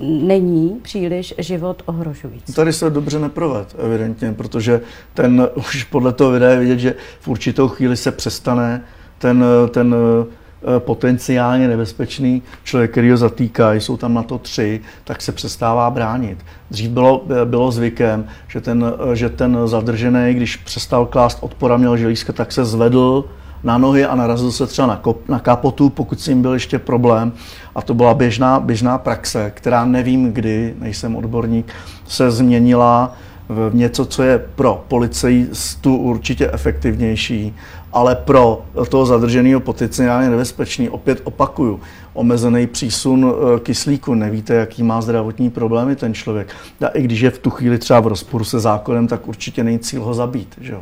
není 0.00 0.80
příliš 0.82 1.34
život 1.38 1.82
ohrožující. 1.86 2.52
Tady 2.52 2.72
se 2.72 2.90
dobře 2.90 3.18
neproved, 3.18 3.76
evidentně, 3.78 4.32
protože 4.32 4.80
ten 5.14 5.48
už 5.54 5.84
podle 5.84 6.12
toho 6.12 6.30
videa 6.30 6.50
je 6.50 6.58
vidět, 6.58 6.78
že 6.78 6.94
v 7.20 7.28
určitou 7.28 7.68
chvíli 7.68 7.96
se 7.96 8.12
přestane 8.12 8.82
ten, 9.18 9.44
ten 9.70 9.94
Eh, 9.94 10.45
potenciálně 10.78 11.68
nebezpečný 11.68 12.42
člověk, 12.64 12.90
který 12.90 13.10
ho 13.10 13.16
zatýká, 13.16 13.72
jsou 13.72 13.96
tam 13.96 14.14
na 14.14 14.22
to 14.22 14.38
tři, 14.38 14.80
tak 15.04 15.22
se 15.22 15.32
přestává 15.32 15.90
bránit. 15.90 16.38
Dřív 16.70 16.90
bylo, 16.90 17.24
eh, 17.30 17.44
bylo 17.44 17.70
zvykem, 17.70 18.26
že 18.48 18.60
ten, 18.60 18.92
eh, 19.12 19.16
že 19.16 19.28
ten 19.28 19.58
zadržený, 19.64 20.34
když 20.34 20.56
přestal 20.56 21.06
klást 21.06 21.38
odpor 21.40 21.72
a 21.72 21.76
měl 21.76 21.96
želízka, 21.96 22.32
tak 22.32 22.52
se 22.52 22.64
zvedl 22.64 23.24
na 23.64 23.78
nohy 23.78 24.04
a 24.04 24.14
narazil 24.14 24.52
se 24.52 24.66
třeba 24.66 24.88
na, 24.88 24.96
kop, 24.96 25.28
na 25.28 25.38
kapotu, 25.38 25.90
pokud 25.90 26.20
s 26.20 26.26
ním 26.26 26.42
byl 26.42 26.52
ještě 26.52 26.78
problém. 26.78 27.32
A 27.74 27.82
to 27.82 27.94
byla 27.94 28.14
běžná, 28.14 28.60
běžná 28.60 28.98
praxe, 28.98 29.52
která 29.54 29.84
nevím 29.84 30.32
kdy, 30.32 30.74
nejsem 30.78 31.16
odborník, 31.16 31.72
se 32.08 32.30
změnila 32.30 33.16
v 33.48 33.74
něco, 33.74 34.04
co 34.04 34.22
je 34.22 34.38
pro 34.38 34.84
policistu 34.88 35.96
určitě 35.96 36.50
efektivnější, 36.52 37.54
ale 37.96 38.14
pro 38.14 38.62
toho 38.88 39.06
zadrženého 39.06 39.60
potenciálně 39.60 40.30
nebezpečný. 40.30 40.88
Opět 40.88 41.20
opakuju, 41.24 41.80
omezený 42.12 42.66
přísun 42.66 43.34
eh, 43.34 43.60
kyslíku, 43.60 44.14
nevíte, 44.14 44.54
jaký 44.54 44.82
má 44.82 45.00
zdravotní 45.00 45.50
problémy 45.50 45.96
ten 45.96 46.14
člověk. 46.14 46.48
A 46.84 46.88
i 46.88 47.02
když 47.02 47.20
je 47.20 47.30
v 47.30 47.38
tu 47.38 47.50
chvíli 47.50 47.78
třeba 47.78 48.00
v 48.00 48.06
rozporu 48.06 48.44
se 48.44 48.60
zákonem, 48.60 49.06
tak 49.06 49.28
určitě 49.28 49.64
není 49.64 49.78
cíl 49.78 50.04
ho 50.04 50.14
zabít. 50.14 50.54
Že 50.60 50.72
jo? 50.72 50.80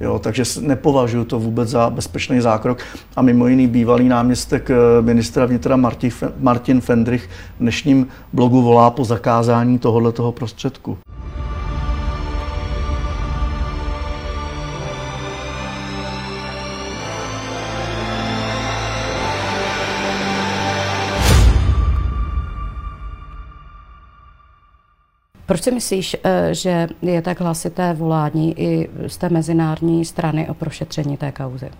Jo, 0.00 0.18
takže 0.18 0.44
nepovažuji 0.60 1.24
to 1.24 1.38
vůbec 1.38 1.68
za 1.68 1.90
bezpečný 1.90 2.40
zákrok. 2.40 2.78
A 3.16 3.22
mimo 3.22 3.46
jiný 3.46 3.66
bývalý 3.66 4.08
náměstek 4.08 4.70
eh, 4.70 4.74
ministra 5.00 5.46
vnitra 5.46 5.78
Martin 6.38 6.80
Fendrich 6.80 7.28
v 7.56 7.60
dnešním 7.60 8.06
blogu 8.32 8.62
volá 8.62 8.90
po 8.90 9.04
zakázání 9.04 9.78
tohoto 9.78 10.32
prostředku. 10.32 10.98
Proč 25.50 25.62
si 25.62 25.70
myslíš, 25.70 26.16
eh, 26.24 26.54
že 26.54 26.88
je 27.02 27.22
tak 27.22 27.40
hlasité 27.40 27.94
volání 27.94 28.60
i 28.60 28.90
z 29.06 29.16
té 29.16 29.28
mezinárodní 29.28 30.04
strany 30.04 30.48
o 30.48 30.54
prošetření 30.54 31.16
té 31.16 31.32
kauzy? 31.32 31.70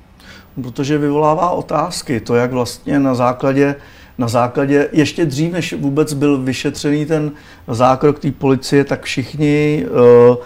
Protože 0.62 0.98
vyvolává 0.98 1.50
otázky. 1.50 2.20
To, 2.20 2.34
jak 2.34 2.52
vlastně 2.52 2.98
na 2.98 3.14
základě, 3.14 3.74
na 4.18 4.28
základě 4.28 4.88
ještě 4.92 5.26
dřív, 5.26 5.52
než 5.52 5.72
vůbec 5.72 6.12
byl 6.12 6.38
vyšetřený 6.42 7.06
ten 7.06 7.32
zákrok 7.68 8.18
té 8.18 8.30
policie, 8.30 8.84
tak 8.84 9.02
všichni 9.02 9.86
uh, 10.30 10.36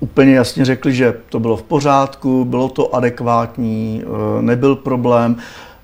úplně 0.00 0.34
jasně 0.34 0.64
řekli, 0.64 0.94
že 0.94 1.14
to 1.28 1.40
bylo 1.40 1.56
v 1.56 1.62
pořádku, 1.62 2.44
bylo 2.44 2.68
to 2.68 2.94
adekvátní, 2.94 4.02
uh, 4.06 4.42
nebyl 4.42 4.76
problém 4.76 5.36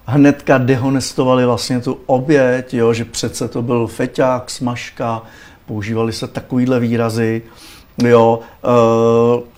hnedka 0.06 0.58
dehonestovali 0.58 1.46
vlastně 1.46 1.80
tu 1.80 1.98
oběť, 2.06 2.74
jo, 2.74 2.92
že 2.92 3.04
přece 3.04 3.48
to 3.48 3.62
byl 3.62 3.86
feťák, 3.86 4.50
smažka, 4.50 5.22
používali 5.66 6.12
se 6.12 6.28
takovýhle 6.28 6.80
výrazy, 6.80 7.42
jo, 8.04 8.40
eh, 8.64 9.52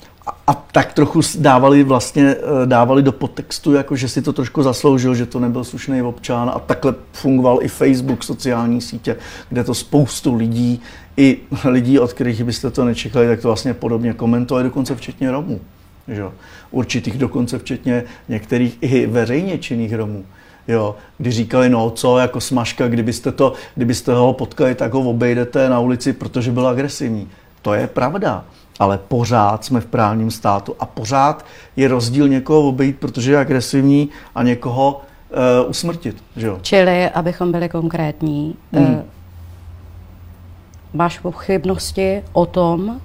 a 0.47 0.55
tak 0.55 0.93
trochu 0.93 1.21
dávali 1.38 1.85
vlastně 1.85 2.37
eh, 2.37 2.67
dávali 2.67 3.03
do 3.03 3.12
podtextu, 3.12 3.73
jako 3.73 3.97
že 3.97 4.09
si 4.09 4.23
to 4.23 4.33
trošku 4.33 4.62
zasloužil, 4.62 5.14
že 5.14 5.27
to 5.27 5.40
nebyl 5.40 5.64
slušný 5.64 6.03
občan 6.03 6.51
a 6.55 6.59
takhle 6.59 6.95
fungoval 7.12 7.59
i 7.62 7.69
Facebook, 7.69 8.25
sociální 8.25 8.81
sítě, 8.81 9.17
kde 9.49 9.64
to 9.64 9.75
spoustu 9.75 10.35
lidí, 10.35 10.81
i 11.17 11.38
lidí, 11.64 11.99
od 11.99 12.12
kterých 12.12 12.45
byste 12.45 12.71
to 12.71 12.85
nečekali, 12.85 13.27
tak 13.27 13.40
to 13.40 13.49
vlastně 13.49 13.75
podobně 13.75 14.12
komentovali, 14.12 14.64
dokonce 14.64 14.95
včetně 14.95 15.31
Romů. 15.31 15.61
Že? 16.09 16.25
Určitých 16.71 17.19
dokonce 17.19 17.59
včetně 17.59 18.05
některých 18.29 18.79
i 18.81 19.07
veřejně 19.07 19.59
činných 19.59 19.95
Romů. 19.95 20.25
Jo, 20.68 20.96
kdy 21.18 21.31
říkali, 21.31 21.68
no 21.68 21.90
co, 21.90 22.18
jako 22.18 22.40
smažka, 22.40 22.88
kdybyste, 22.88 23.33
to, 23.33 23.53
kdybyste 23.74 24.14
ho 24.14 24.33
potkali, 24.33 24.74
tak 24.74 24.92
ho 24.92 25.00
obejdete 25.00 25.68
na 25.68 25.81
ulici, 25.81 26.12
protože 26.12 26.53
byl 26.53 26.68
agresivní. 26.68 27.29
To 27.62 27.74
je 27.74 27.87
pravda, 27.87 28.44
ale 28.79 28.98
pořád 28.98 29.64
jsme 29.64 29.81
v 29.81 29.87
právním 29.87 30.31
státu 30.31 30.77
a 30.81 30.87
pořád 30.87 31.44
je 31.77 31.88
rozdíl 31.88 32.29
někoho 32.29 32.68
obejít, 32.68 32.98
protože 32.98 33.33
je 33.33 33.38
agresivní 33.38 34.09
a 34.35 34.42
někoho 34.42 35.00
uh, 35.62 35.70
usmrtit. 35.70 36.16
Že 36.37 36.46
jo? 36.46 36.59
Čili, 36.62 37.11
abychom 37.11 37.53
byli 37.53 37.68
konkrétní, 37.68 38.57
hmm. 38.72 38.94
uh, 38.94 39.00
máš 40.94 41.18
pochybnosti 41.18 42.22
o 42.33 42.46
tom, 42.46 43.00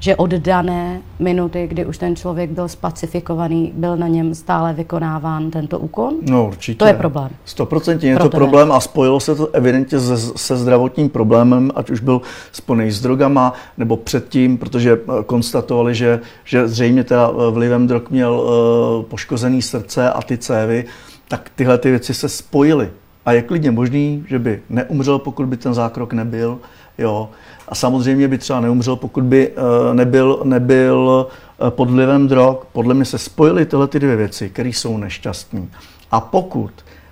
že 0.00 0.16
od 0.16 0.30
dané 0.30 1.02
minuty, 1.18 1.66
kdy 1.66 1.86
už 1.86 1.98
ten 1.98 2.16
člověk 2.16 2.50
byl 2.50 2.68
spacifikovaný, 2.68 3.72
byl 3.74 3.96
na 3.96 4.08
něm 4.08 4.34
stále 4.34 4.72
vykonáván 4.72 5.50
tento 5.50 5.78
úkon? 5.78 6.14
No 6.20 6.46
určitě. 6.46 6.78
To 6.78 6.86
je 6.86 6.94
problém. 6.94 7.30
Stoprocentně 7.44 8.10
je 8.10 8.16
to 8.16 8.22
tebe. 8.22 8.36
problém 8.36 8.72
a 8.72 8.80
spojilo 8.80 9.20
se 9.20 9.34
to 9.34 9.48
evidentně 9.52 10.00
se, 10.00 10.16
se 10.36 10.56
zdravotním 10.56 11.08
problémem, 11.08 11.70
ať 11.74 11.90
už 11.90 12.00
byl 12.00 12.20
spojený 12.52 12.90
s 12.90 13.00
drogama 13.00 13.52
nebo 13.78 13.96
předtím, 13.96 14.58
protože 14.58 14.92
eh, 14.92 15.24
konstatovali, 15.26 15.94
že, 15.94 16.20
že 16.44 16.68
zřejmě 16.68 17.04
teda 17.04 17.30
eh, 17.30 17.50
vlivem 17.50 17.86
drog 17.86 18.02
měl 18.10 18.40
uh, 18.40 19.04
poškozený 19.04 19.62
srdce 19.62 20.10
a 20.10 20.22
ty 20.22 20.38
cévy, 20.38 20.84
tak 21.28 21.50
tyhle 21.54 21.78
ty 21.78 21.90
věci 21.90 22.14
se 22.14 22.28
spojily. 22.28 22.90
A 23.26 23.32
je 23.32 23.42
klidně 23.42 23.70
možný, 23.70 24.24
že 24.28 24.38
by 24.38 24.62
neumřel, 24.70 25.18
pokud 25.18 25.46
by 25.46 25.56
ten 25.56 25.74
zákrok 25.74 26.12
nebyl. 26.12 26.58
Jo. 26.98 27.28
A 27.68 27.74
samozřejmě 27.74 28.28
by 28.28 28.38
třeba 28.38 28.60
neumřel, 28.60 28.96
pokud 28.96 29.24
by 29.24 29.50
eh, 29.50 29.94
nebyl, 29.94 30.40
nebyl 30.44 31.26
eh, 31.66 31.70
pod 31.70 31.90
vlivem 31.90 32.28
drog. 32.28 32.56
Podle 32.72 32.94
mě 32.94 33.04
se 33.04 33.18
spojily 33.18 33.66
tyhle 33.66 33.88
ty 33.88 34.00
dvě 34.00 34.16
věci, 34.16 34.50
které 34.50 34.68
jsou 34.68 34.96
nešťastné. 34.96 35.62
A 36.10 36.20
pokud 36.20 36.70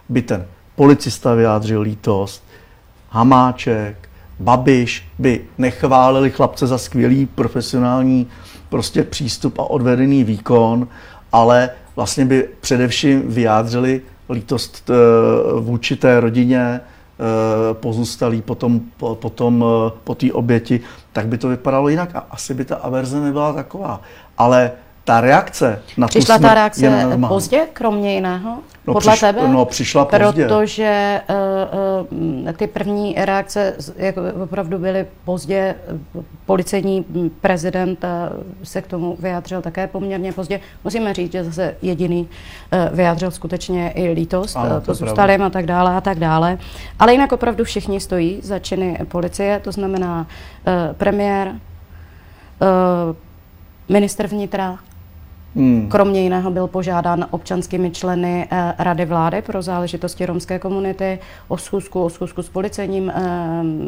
by 0.08 0.22
ten 0.22 0.46
policista 0.76 1.34
vyjádřil 1.34 1.80
lítost, 1.80 2.44
Hamáček, 3.10 4.08
Babiš 4.40 5.04
by 5.18 5.44
nechválili 5.58 6.30
chlapce 6.30 6.66
za 6.66 6.78
skvělý 6.78 7.26
profesionální 7.26 8.26
prostě 8.68 9.02
přístup 9.02 9.58
a 9.58 9.70
odvedený 9.70 10.24
výkon, 10.24 10.88
ale 11.32 11.70
vlastně 11.96 12.24
by 12.24 12.48
především 12.60 13.22
vyjádřili 13.28 14.00
lítost 14.30 14.90
eh, 14.90 14.94
vůči 15.60 15.96
té 15.96 16.20
rodině, 16.20 16.80
Eh, 17.20 17.74
pozůstalí 17.74 18.42
potom, 18.42 18.80
potom 19.14 19.64
eh, 19.64 19.92
po 20.04 20.14
té 20.14 20.32
oběti, 20.32 20.80
tak 21.12 21.26
by 21.28 21.38
to 21.38 21.48
vypadalo 21.48 21.88
jinak 21.88 22.16
a 22.16 22.18
asi 22.30 22.54
by 22.54 22.64
ta 22.64 22.76
averze 22.76 23.20
nebyla 23.20 23.52
taková. 23.52 24.00
Ale 24.38 24.72
ta 25.08 25.20
reakce 25.20 25.82
na 25.96 26.06
Přišla 26.06 26.34
tu 26.34 26.40
smrt 26.40 26.48
ta 26.48 26.54
reakce 26.54 27.18
pozdě, 27.28 27.66
kromě 27.72 28.14
jiného? 28.14 28.58
No, 28.86 28.92
podle 28.92 29.12
přiš, 29.12 29.20
tebe? 29.20 29.48
No, 29.48 29.64
přišla 29.64 30.04
pozdě. 30.04 30.44
Protože 30.44 31.20
uh, 31.28 32.46
uh, 32.46 32.52
ty 32.52 32.66
první 32.66 33.14
reakce 33.18 33.76
jako 33.96 34.20
opravdu 34.42 34.78
byly 34.78 35.06
pozdě. 35.24 35.74
Policejní 36.46 37.04
prezident 37.40 38.04
se 38.62 38.82
k 38.82 38.86
tomu 38.86 39.16
vyjádřil 39.20 39.62
také 39.62 39.86
poměrně 39.86 40.32
pozdě. 40.32 40.60
Musíme 40.84 41.14
říct, 41.14 41.32
že 41.32 41.44
zase 41.44 41.76
jediný 41.82 42.28
uh, 42.72 42.96
vyjádřil 42.96 43.30
skutečně 43.30 43.90
i 43.90 44.12
lítost 44.12 44.56
ano, 44.56 44.80
pozůstalým 44.80 45.42
a 45.42 45.50
tak 45.50 45.66
dále 45.66 45.96
a 45.96 46.00
tak 46.00 46.18
dále. 46.18 46.58
Ale 46.98 47.12
jinak 47.12 47.32
opravdu 47.32 47.64
všichni 47.64 48.00
stojí 48.00 48.40
za 48.42 48.58
činy 48.58 48.98
policie, 49.08 49.60
to 49.64 49.72
znamená 49.72 50.26
uh, 50.66 50.94
premiér, 50.96 51.48
uh, 51.48 51.56
minister 53.88 54.26
vnitra, 54.26 54.78
Hmm. 55.56 55.88
Kromě 55.88 56.22
jiného 56.22 56.50
byl 56.50 56.66
požádán 56.66 57.26
občanskými 57.30 57.90
členy 57.90 58.48
eh, 58.50 58.74
Rady 58.78 59.04
vlády 59.04 59.42
pro 59.42 59.62
záležitosti 59.62 60.26
romské 60.26 60.58
komunity 60.58 61.18
o 61.48 61.56
schůzku, 61.56 62.04
o 62.04 62.10
schůzku 62.10 62.42
s 62.42 62.48
policejním 62.48 63.10
eh, 63.10 63.22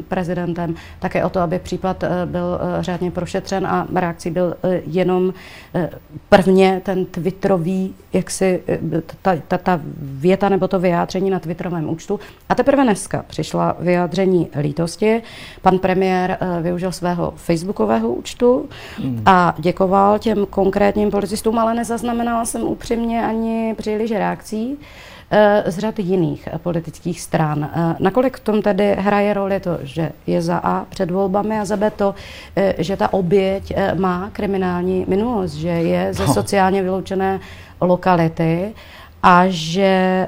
prezidentem, 0.09 0.75
také 0.99 1.25
o 1.25 1.31
to, 1.31 1.41
aby 1.41 1.59
případ 1.59 2.03
eh, 2.03 2.09
byl 2.27 2.61
eh, 2.61 2.83
řádně 2.83 3.11
prošetřen 3.11 3.67
a 3.67 3.87
reakcí 3.95 4.31
byl 4.31 4.55
eh, 4.65 4.81
jenom 4.87 5.35
eh, 5.75 5.91
prvně 6.29 6.81
ten 6.85 7.05
twitterový, 7.05 7.95
jak 8.13 8.31
si 8.31 8.63
eh, 8.69 8.79
ta, 9.23 9.37
ta, 9.49 9.59
ta 9.59 9.81
věta 9.97 10.49
nebo 10.49 10.69
to 10.69 10.79
vyjádření 10.79 11.31
na 11.31 11.39
twitterovém 11.39 11.91
účtu. 11.91 12.21
A 12.49 12.55
teprve 12.55 12.85
dneska 12.85 13.25
přišla 13.29 13.77
vyjádření 13.81 14.49
lítosti. 14.61 15.23
Pan 15.63 15.79
premiér 15.79 16.39
eh, 16.41 16.63
využil 16.63 16.93
svého 16.93 17.33
facebookového 17.37 18.09
účtu 18.09 18.69
hmm. 18.99 19.23
a 19.27 19.55
děkoval 19.59 20.19
těm 20.19 20.47
konkrétním 20.47 21.11
policistům 21.11 21.50
ale 21.59 21.75
nezaznamenala 21.75 22.45
jsem 22.45 22.63
upřímně 22.63 23.27
ani 23.27 23.75
příliš 23.79 24.11
reakcí 24.11 24.79
eh, 25.31 25.65
z 25.67 25.79
řad 25.79 25.99
jiných 25.99 26.49
politických 26.63 27.21
stran. 27.21 27.71
Eh, 27.73 27.97
nakolik 28.01 28.37
v 28.37 28.41
tom 28.41 28.63
tedy 28.63 28.97
hraje 28.99 29.35
roli 29.35 29.61
to, 29.61 29.79
že 29.83 30.13
je 30.27 30.43
za 30.43 30.57
A 30.59 30.85
před 30.85 31.11
volbami 31.11 31.61
a 31.61 31.65
za 31.65 31.77
B 31.77 31.91
to, 31.91 32.15
eh, 32.57 32.75
že 32.79 32.97
ta 32.97 33.13
oběť 33.13 33.73
má 33.95 34.31
kriminální 34.33 35.05
minulost, 35.09 35.53
že 35.53 35.69
je 35.69 36.15
ze 36.15 36.27
no. 36.27 36.35
sociálně 36.35 36.83
vyloučené 36.83 37.41
lokality 37.81 38.75
a 39.23 39.45
že 39.49 40.27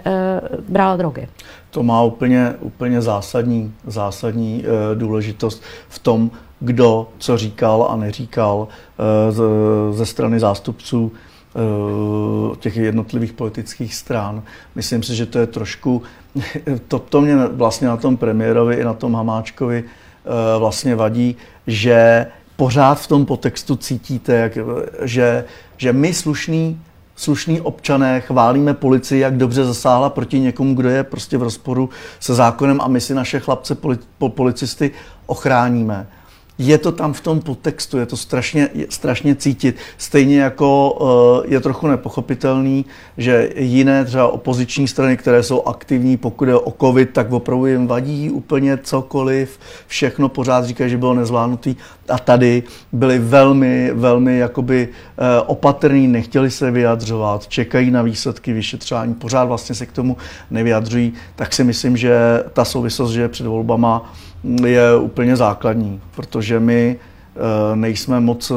brala 0.68 0.96
drogy. 0.96 1.28
To 1.70 1.82
má 1.82 2.02
úplně, 2.02 2.54
úplně 2.60 3.02
zásadní, 3.02 3.74
zásadní 3.86 4.64
důležitost 4.94 5.62
v 5.88 5.98
tom, 5.98 6.30
kdo 6.62 7.08
co 7.18 7.38
říkal 7.38 7.86
a 7.90 7.96
neříkal 7.96 8.68
eh, 8.68 9.92
ze 9.92 10.06
strany 10.06 10.40
zástupců 10.40 11.12
eh, 11.12 12.56
těch 12.56 12.76
jednotlivých 12.76 13.32
politických 13.32 13.94
stran. 13.94 14.42
Myslím 14.74 15.02
si, 15.02 15.14
že 15.16 15.26
to 15.26 15.38
je 15.38 15.46
trošku, 15.46 16.02
to, 16.88 16.98
to 16.98 17.20
mě 17.20 17.36
vlastně 17.36 17.88
na 17.88 17.96
tom 17.96 18.16
premiérovi 18.16 18.74
i 18.74 18.84
na 18.84 18.94
tom 18.94 19.14
Hamáčkovi 19.14 19.84
eh, 19.84 20.58
vlastně 20.58 20.96
vadí, 20.96 21.36
že 21.66 22.26
pořád 22.56 22.94
v 22.94 23.08
tom 23.08 23.26
potextu 23.26 23.76
cítíte, 23.76 24.34
jak, 24.34 24.58
že, 25.02 25.44
že 25.76 25.92
my 25.92 26.14
slušní 26.14 26.80
slušní 27.16 27.60
občané 27.60 28.20
chválíme 28.20 28.74
policii, 28.74 29.20
jak 29.20 29.36
dobře 29.36 29.64
zasáhla 29.64 30.10
proti 30.10 30.40
někomu, 30.40 30.74
kdo 30.74 30.88
je 30.88 31.04
prostě 31.04 31.38
v 31.38 31.42
rozporu 31.42 31.90
se 32.20 32.34
zákonem 32.34 32.80
a 32.80 32.88
my 32.88 33.00
si 33.00 33.14
naše 33.14 33.40
chlapce 33.40 33.76
policisty 34.34 34.90
ochráníme 35.26 36.06
je 36.62 36.78
to 36.78 36.92
tam 36.92 37.12
v 37.12 37.20
tom 37.20 37.40
podtextu, 37.40 37.98
je 37.98 38.06
to 38.06 38.16
strašně, 38.16 38.68
strašně 38.88 39.34
cítit. 39.34 39.76
Stejně 39.98 40.40
jako 40.40 40.90
uh, 40.90 41.52
je 41.52 41.60
trochu 41.60 41.86
nepochopitelný, 41.86 42.84
že 43.18 43.50
jiné 43.56 44.04
třeba 44.04 44.28
opoziční 44.28 44.88
strany, 44.88 45.16
které 45.16 45.42
jsou 45.42 45.62
aktivní, 45.62 46.16
pokud 46.16 46.48
je 46.48 46.54
o 46.54 46.74
covid, 46.80 47.10
tak 47.10 47.32
opravdu 47.32 47.66
jim 47.66 47.86
vadí 47.86 48.30
úplně 48.30 48.78
cokoliv, 48.82 49.58
všechno 49.86 50.28
pořád 50.28 50.64
říkají, 50.64 50.90
že 50.90 50.98
bylo 50.98 51.14
nezvládnutý. 51.14 51.76
A 52.08 52.18
tady 52.18 52.62
byli 52.92 53.18
velmi, 53.18 53.90
velmi 53.94 54.38
jakoby 54.38 54.88
uh, 54.88 55.24
opatrní, 55.46 56.08
nechtěli 56.08 56.50
se 56.50 56.70
vyjadřovat, 56.70 57.46
čekají 57.46 57.90
na 57.90 58.02
výsledky 58.02 58.52
vyšetřování, 58.52 59.14
pořád 59.14 59.44
vlastně 59.44 59.74
se 59.74 59.86
k 59.86 59.92
tomu 59.92 60.16
nevyjadřují, 60.50 61.12
tak 61.36 61.52
si 61.52 61.64
myslím, 61.64 61.96
že 61.96 62.44
ta 62.52 62.64
souvislost, 62.64 63.12
že 63.12 63.28
před 63.28 63.46
volbama 63.46 64.12
je 64.44 64.96
úplně 64.96 65.36
základní, 65.36 66.00
protože 66.16 66.60
my 66.60 66.96
eh, 66.96 67.76
nejsme 67.76 68.20
moc 68.20 68.50
eh, 68.50 68.54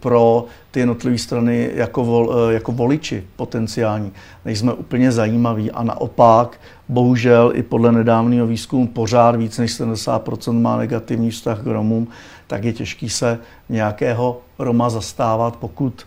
pro 0.00 0.44
ty 0.70 0.80
jednotlivé 0.80 1.18
strany 1.18 1.70
jako, 1.74 2.04
vol, 2.04 2.34
eh, 2.36 2.54
jako 2.54 2.72
voliči 2.72 3.24
potenciální. 3.36 4.12
Nejsme 4.44 4.72
úplně 4.72 5.12
zajímaví 5.12 5.70
a 5.70 5.82
naopak, 5.82 6.60
bohužel 6.88 7.52
i 7.54 7.62
podle 7.62 7.92
nedávného 7.92 8.46
výzkumu 8.46 8.86
pořád 8.86 9.36
víc 9.36 9.58
než 9.58 9.80
70% 9.80 10.60
má 10.60 10.76
negativní 10.76 11.30
vztah 11.30 11.62
k 11.62 11.66
Romům, 11.66 12.08
tak 12.46 12.64
je 12.64 12.72
těžký 12.72 13.08
se 13.08 13.38
nějakého 13.68 14.40
Roma 14.58 14.90
zastávat, 14.90 15.56
pokud 15.56 16.06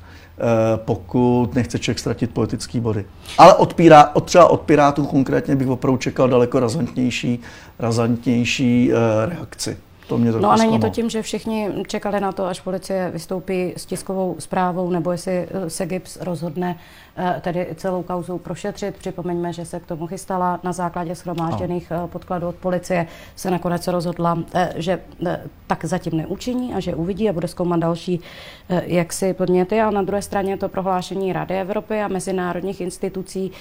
pokud 0.76 1.56
nechce 1.56 1.80
člověk 1.80 2.00
ztratit 2.00 2.34
politické 2.34 2.82
body. 2.82 3.06
Ale 3.38 3.54
od, 3.54 3.74
pírá, 3.74 4.12
od 4.14 4.26
třeba 4.26 4.48
od 4.48 4.62
Pirátů 4.62 5.06
konkrétně 5.06 5.56
bych 5.56 5.68
opravdu 5.68 5.98
čekal 5.98 6.30
daleko 6.30 6.60
razantnější, 6.60 7.40
razantnější 7.80 8.92
reakci. 9.26 9.78
To 10.08 10.18
mě 10.18 10.32
no 10.32 10.52
a 10.52 10.56
není 10.56 10.80
to 10.80 10.90
tím, 10.90 11.10
že 11.10 11.22
všichni 11.22 11.70
čekali 11.88 12.20
na 12.20 12.32
to, 12.32 12.46
až 12.46 12.60
policie 12.60 13.12
vystoupí 13.14 13.74
s 13.78 13.86
tiskovou 13.86 14.36
zprávou, 14.40 14.90
nebo 14.90 15.12
jestli 15.12 15.48
se 15.68 15.86
GIPS 15.86 16.18
rozhodne 16.22 16.76
Eh, 16.76 17.07
tedy 17.42 17.68
celou 17.76 18.04
kauzu 18.04 18.38
prošetřit. 18.38 18.96
Připomeňme, 18.98 19.54
že 19.54 19.66
se 19.66 19.80
k 19.80 19.86
tomu 19.86 20.08
chystala 20.08 20.60
na 20.64 20.74
základě 20.74 21.16
schromážděných 21.16 21.92
no. 21.92 22.08
podkladů 22.08 22.48
od 22.48 22.56
policie, 22.56 23.08
se 23.36 23.52
nakonec 23.52 23.88
rozhodla, 23.88 24.38
eh, 24.54 24.74
že 24.76 25.00
tak 25.68 25.86
zatím 25.86 26.18
neučiní 26.18 26.74
a 26.74 26.80
že 26.80 26.96
uvidí 26.96 27.30
a 27.30 27.34
bude 27.34 27.48
zkoumat 27.48 27.80
další 27.80 28.20
jaksi 28.70 29.34
podněty. 29.34 29.82
A 29.82 29.92
na 29.92 30.02
druhé 30.02 30.22
straně 30.22 30.58
to 30.58 30.70
prohlášení 30.70 31.34
Rady 31.34 31.60
Evropy 31.60 32.02
a 32.02 32.08
mezinárodních 32.08 32.82
institucí, 32.82 33.52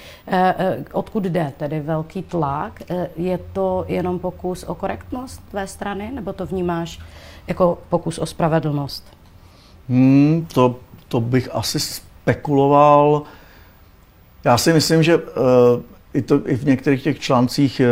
odkud 0.91 1.23
jde 1.23 1.53
tedy 1.57 1.79
velký 1.79 2.21
tlak. 2.21 2.81
Je 3.15 3.39
to 3.53 3.85
jenom 3.87 4.19
pokus 4.19 4.63
o 4.63 4.75
korektnost 4.75 5.49
tvé 5.49 5.67
strany, 5.67 6.11
nebo 6.11 6.33
to 6.33 6.45
vnímáš 6.45 6.99
jako 7.47 7.77
pokus 7.89 8.19
o 8.19 8.25
spravedlnost? 8.25 9.03
Hmm, 9.89 10.47
to, 10.53 10.75
to 11.07 11.21
bych 11.21 11.55
asi 11.55 11.79
spekuloval 11.79 13.23
já 14.47 14.57
si 14.57 14.73
myslím, 14.73 15.03
že 15.03 15.13
eh, 15.13 15.81
i, 16.13 16.21
to, 16.21 16.41
i 16.45 16.55
v 16.55 16.65
některých 16.65 17.03
těch 17.03 17.19
článcích 17.19 17.79
eh, 17.79 17.85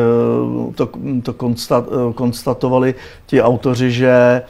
to, 0.75 0.89
to 1.23 1.33
konstat, 1.33 1.85
eh, 1.87 2.13
konstatovali 2.13 2.95
ti 3.25 3.41
autoři, 3.41 3.91
že 3.91 4.41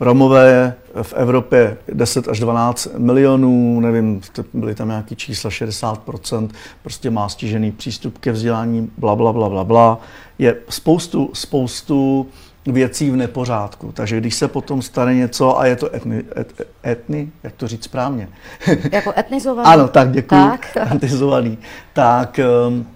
Romové 0.00 0.74
v 1.02 1.12
Evropě 1.12 1.76
10 1.92 2.28
až 2.28 2.40
12 2.40 2.88
milionů, 2.98 3.80
nevím, 3.80 4.20
byly 4.54 4.74
tam 4.74 4.88
nějaké 4.88 5.14
čísla, 5.14 5.50
60%, 5.50 6.48
prostě 6.82 7.10
má 7.10 7.28
stížený 7.28 7.72
přístup 7.72 8.18
ke 8.18 8.32
vzdělání, 8.32 8.90
bla, 8.98 9.16
bla, 9.16 9.32
bla, 9.32 9.48
bla, 9.48 9.64
bla. 9.64 10.00
Je 10.38 10.56
spoustu, 10.68 11.30
spoustu 11.32 12.26
věcí 12.66 13.10
v 13.10 13.16
nepořádku. 13.16 13.92
Takže 13.92 14.20
když 14.20 14.34
se 14.34 14.48
potom 14.48 14.82
stane 14.82 15.14
něco 15.14 15.58
a 15.58 15.66
je 15.66 15.76
to 15.76 15.94
etni, 15.94 16.22
et, 16.36 16.62
etni 16.86 17.32
jak 17.42 17.54
to 17.54 17.68
říct 17.68 17.84
správně? 17.84 18.28
Jako 18.92 19.12
etnizovaný? 19.18 19.68
ano, 19.68 19.88
tak 19.88 20.10
děkuji. 20.10 20.50
Tak. 20.50 20.76
Etnizovaný. 20.94 21.58
Tak, 21.92 22.40
um, 22.68 22.86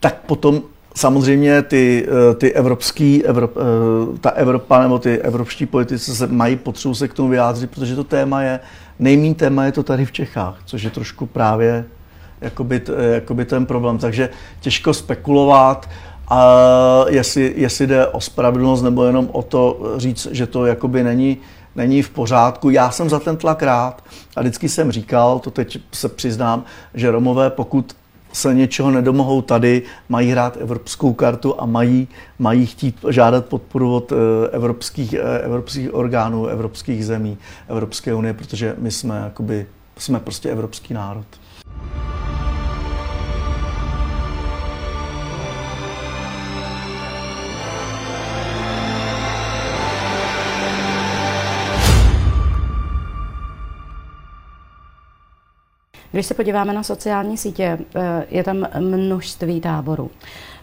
tak 0.00 0.14
potom 0.26 0.62
samozřejmě 0.94 1.62
ty, 1.62 2.06
eh, 2.30 2.34
ty 2.34 2.52
evropský, 2.52 3.24
Evrop, 3.24 3.56
eh, 3.56 4.18
ta 4.18 4.30
Evropa 4.30 4.82
nebo 4.82 4.98
ty 4.98 5.18
evropští 5.18 5.66
politici 5.66 6.16
se 6.16 6.26
mají 6.26 6.56
potřebu 6.56 6.94
se 6.94 7.08
k 7.08 7.14
tomu 7.14 7.28
vyjádřit, 7.28 7.70
protože 7.70 7.96
to 7.96 8.04
téma 8.04 8.42
je, 8.42 8.60
nejmín 8.98 9.34
téma 9.34 9.64
je 9.64 9.72
to 9.72 9.82
tady 9.82 10.04
v 10.04 10.12
Čechách, 10.12 10.58
což 10.64 10.82
je 10.82 10.90
trošku 10.90 11.26
právě 11.26 11.84
jakoby, 12.40 12.82
jakoby 13.14 13.44
ten 13.44 13.66
problém. 13.66 13.98
Takže 13.98 14.28
těžko 14.60 14.94
spekulovat 14.94 15.88
a 16.30 17.04
jestli, 17.08 17.54
jestli 17.56 17.86
jde 17.86 18.06
o 18.06 18.20
spravedlnost 18.20 18.82
nebo 18.82 19.04
jenom 19.04 19.28
o 19.32 19.42
to 19.42 19.94
říct, 19.96 20.28
že 20.30 20.46
to 20.46 20.66
jakoby 20.66 21.02
není, 21.02 21.38
není 21.76 22.02
v 22.02 22.10
pořádku. 22.10 22.70
Já 22.70 22.90
jsem 22.90 23.08
za 23.08 23.18
ten 23.18 23.36
tlak 23.36 23.62
rád 23.62 24.04
a 24.36 24.40
vždycky 24.40 24.68
jsem 24.68 24.92
říkal, 24.92 25.38
to 25.38 25.50
teď 25.50 25.78
se 25.92 26.08
přiznám, 26.08 26.64
že 26.94 27.10
Romové, 27.10 27.50
pokud 27.50 27.96
se 28.32 28.54
něčeho 28.54 28.90
nedomohou 28.90 29.42
tady, 29.42 29.82
mají 30.08 30.30
hrát 30.30 30.56
evropskou 30.60 31.12
kartu 31.12 31.60
a 31.60 31.66
mají, 31.66 32.08
mají 32.38 32.66
chtít 32.66 33.04
žádat 33.08 33.46
podporu 33.46 33.94
od 33.94 34.12
eh, 34.12 34.16
evropských, 34.52 35.14
eh, 35.14 35.38
evropských 35.38 35.94
orgánů, 35.94 36.46
evropských 36.46 37.06
zemí, 37.06 37.38
Evropské 37.68 38.14
unie, 38.14 38.34
protože 38.34 38.74
my 38.78 38.90
jsme, 38.90 39.20
jakoby, 39.24 39.66
jsme 39.98 40.20
prostě 40.20 40.50
evropský 40.50 40.94
národ. 40.94 41.26
Když 56.12 56.26
se 56.26 56.34
podíváme 56.34 56.72
na 56.72 56.82
sociální 56.82 57.36
sítě, 57.36 57.78
eh, 57.94 58.24
je 58.30 58.44
tam 58.44 58.66
množství 58.78 59.60
táborů. 59.60 60.10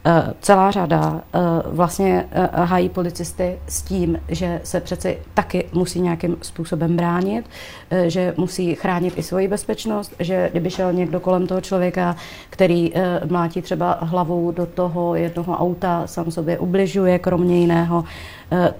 Eh, 0.06 0.34
celá 0.42 0.72
řada 0.72 1.22
eh, 1.34 1.40
vlastně 1.66 2.26
hájí 2.54 2.90
policisty 2.90 3.60
s 3.68 3.82
tím, 3.82 4.20
že 4.28 4.62
se 4.64 4.82
přeci 4.82 5.18
taky 5.34 5.70
musí 5.74 6.02
nějakým 6.02 6.38
způsobem 6.42 6.96
bránit, 6.96 7.50
že 8.08 8.34
musí 8.38 8.76
chránit 8.76 9.18
i 9.18 9.24
svoji 9.24 9.48
bezpečnost, 9.48 10.14
že 10.20 10.50
kdyby 10.52 10.70
šel 10.70 10.94
někdo 10.94 11.20
kolem 11.20 11.48
toho 11.48 11.62
člověka, 11.62 12.16
který 12.50 12.94
mlátí 13.30 13.62
třeba 13.62 13.98
hlavou 14.02 14.52
do 14.52 14.66
toho 14.66 15.16
jednoho 15.16 15.58
auta, 15.58 16.08
sám 16.08 16.32
sobě 16.32 16.60
ubližuje, 16.60 17.20
kromě 17.20 17.60
jiného, 17.60 18.04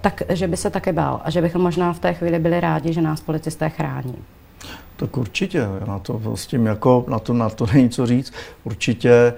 tak 0.02 0.22
že 0.30 0.48
by 0.48 0.58
se 0.58 0.70
také 0.70 0.94
bál 0.94 1.22
a 1.24 1.30
že 1.30 1.42
bychom 1.42 1.62
možná 1.62 1.94
v 1.94 2.00
té 2.00 2.14
chvíli 2.14 2.40
byli 2.40 2.60
rádi, 2.60 2.94
že 2.94 3.02
nás 3.02 3.22
policisté 3.22 3.70
chrání. 3.70 4.16
Tak 4.98 5.18
určitě, 5.18 5.68
na 5.88 6.00
to 6.00 6.22
s 6.36 6.48
tím 6.48 6.66
jako, 6.66 7.06
na 7.08 7.20
to, 7.20 7.34
na 7.34 7.50
to 7.50 7.66
není 7.74 7.90
co 7.90 8.06
říct. 8.06 8.34
Určitě 8.64 9.12
eh, 9.12 9.34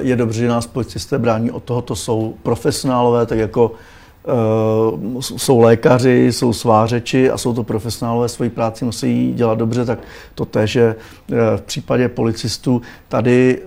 je 0.00 0.16
dobře, 0.16 0.40
že 0.40 0.48
nás 0.48 0.66
policisté 0.66 1.18
brání 1.18 1.50
od 1.50 1.64
toho, 1.64 1.82
to 1.82 1.96
jsou 1.96 2.34
profesionálové, 2.42 3.26
tak 3.26 3.38
jako 3.38 3.72
uh, 3.72 5.20
jsou 5.20 5.60
lékaři, 5.60 6.26
jsou 6.32 6.52
svářeči 6.52 7.30
a 7.30 7.38
jsou 7.38 7.54
to 7.54 7.62
profesionálové, 7.62 8.28
svoji 8.28 8.50
práci 8.50 8.84
musí 8.84 9.32
dělat 9.32 9.58
dobře, 9.58 9.84
tak 9.84 9.98
to 10.34 10.44
tež 10.44 10.74
je 10.74 10.94
uh, 10.94 11.36
v 11.56 11.60
případě 11.60 12.08
policistů 12.08 12.82
tady 13.08 13.62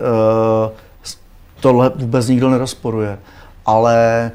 tohle 1.60 1.92
vůbec 1.96 2.28
nikdo 2.28 2.50
nerozporuje. 2.50 3.20
Ale 3.66 4.32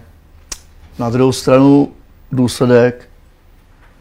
na 0.98 1.10
druhou 1.10 1.32
stranu 1.32 1.92
důsledek, 2.32 3.08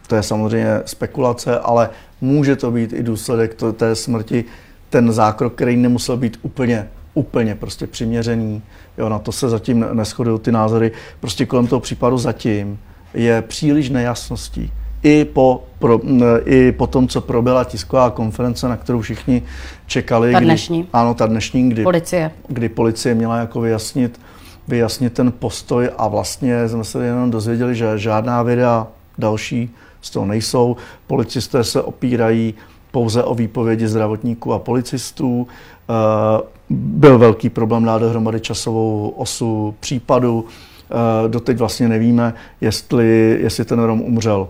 to 0.07 0.15
je 0.15 0.23
samozřejmě 0.23 0.81
spekulace, 0.85 1.59
ale 1.59 1.89
může 2.25 2.55
to 2.55 2.71
být 2.71 2.93
i 2.93 3.03
důsledek 3.03 3.53
to, 3.53 3.73
té 3.73 3.95
smrti, 3.95 4.45
ten 4.89 5.11
zákrok, 5.11 5.55
který 5.55 5.77
nemusel 5.77 6.17
být 6.17 6.39
úplně, 6.41 6.87
úplně 7.13 7.55
prostě 7.55 7.87
přiměřený. 7.87 8.61
Jo, 8.97 9.09
na 9.09 9.19
to 9.19 9.31
se 9.31 9.49
zatím 9.49 9.85
neschodují 9.93 10.39
ty 10.39 10.51
názory. 10.51 10.91
Prostě 11.19 11.45
kolem 11.45 11.67
toho 11.67 11.79
případu 11.79 12.17
zatím 12.17 12.79
je 13.13 13.41
příliš 13.41 13.89
nejasností. 13.89 14.71
I 15.03 15.25
po, 15.25 15.63
pro, 15.79 15.99
I 16.45 16.71
po 16.71 16.87
tom, 16.87 17.07
co 17.07 17.21
proběhla 17.21 17.63
tisková 17.63 18.09
konference, 18.09 18.67
na 18.67 18.77
kterou 18.77 19.01
všichni 19.01 19.41
čekali. 19.87 20.31
Ta 20.31 20.39
dnešní. 20.39 20.79
Kdy, 20.81 20.89
ano, 20.93 21.13
ta 21.13 21.25
dnešní, 21.25 21.69
kdy 21.69 21.83
policie, 21.83 22.31
kdy 22.47 22.69
policie 22.69 23.15
měla 23.15 23.37
jako 23.37 23.61
vyjasnit, 23.61 24.19
vyjasnit 24.67 25.13
ten 25.13 25.31
postoj 25.31 25.89
a 25.97 26.07
vlastně 26.07 26.69
jsme 26.69 26.83
se 26.83 27.05
jenom 27.05 27.31
dozvěděli, 27.31 27.75
že 27.75 27.97
žádná 27.97 28.43
videa 28.43 28.87
další 29.17 29.75
z 30.05 30.09
toho 30.09 30.25
nejsou. 30.25 30.75
Policisté 31.07 31.63
se 31.63 31.81
opírají 31.81 32.53
pouze 32.91 33.23
o 33.23 33.35
výpovědi 33.35 33.87
zdravotníků 33.87 34.53
a 34.53 34.59
policistů. 34.59 35.47
Eh, 35.89 36.43
byl 36.69 37.19
velký 37.19 37.49
problém 37.49 37.85
dát 37.85 37.97
dohromady 37.97 38.39
časovou 38.39 39.13
osu 39.17 39.75
případu. 39.79 40.45
Eh, 40.45 41.29
doteď 41.29 41.57
vlastně 41.57 41.87
nevíme, 41.87 42.33
jestli, 42.61 43.37
jestli 43.41 43.65
ten 43.65 43.79
Rom 43.79 44.01
umřel 44.01 44.47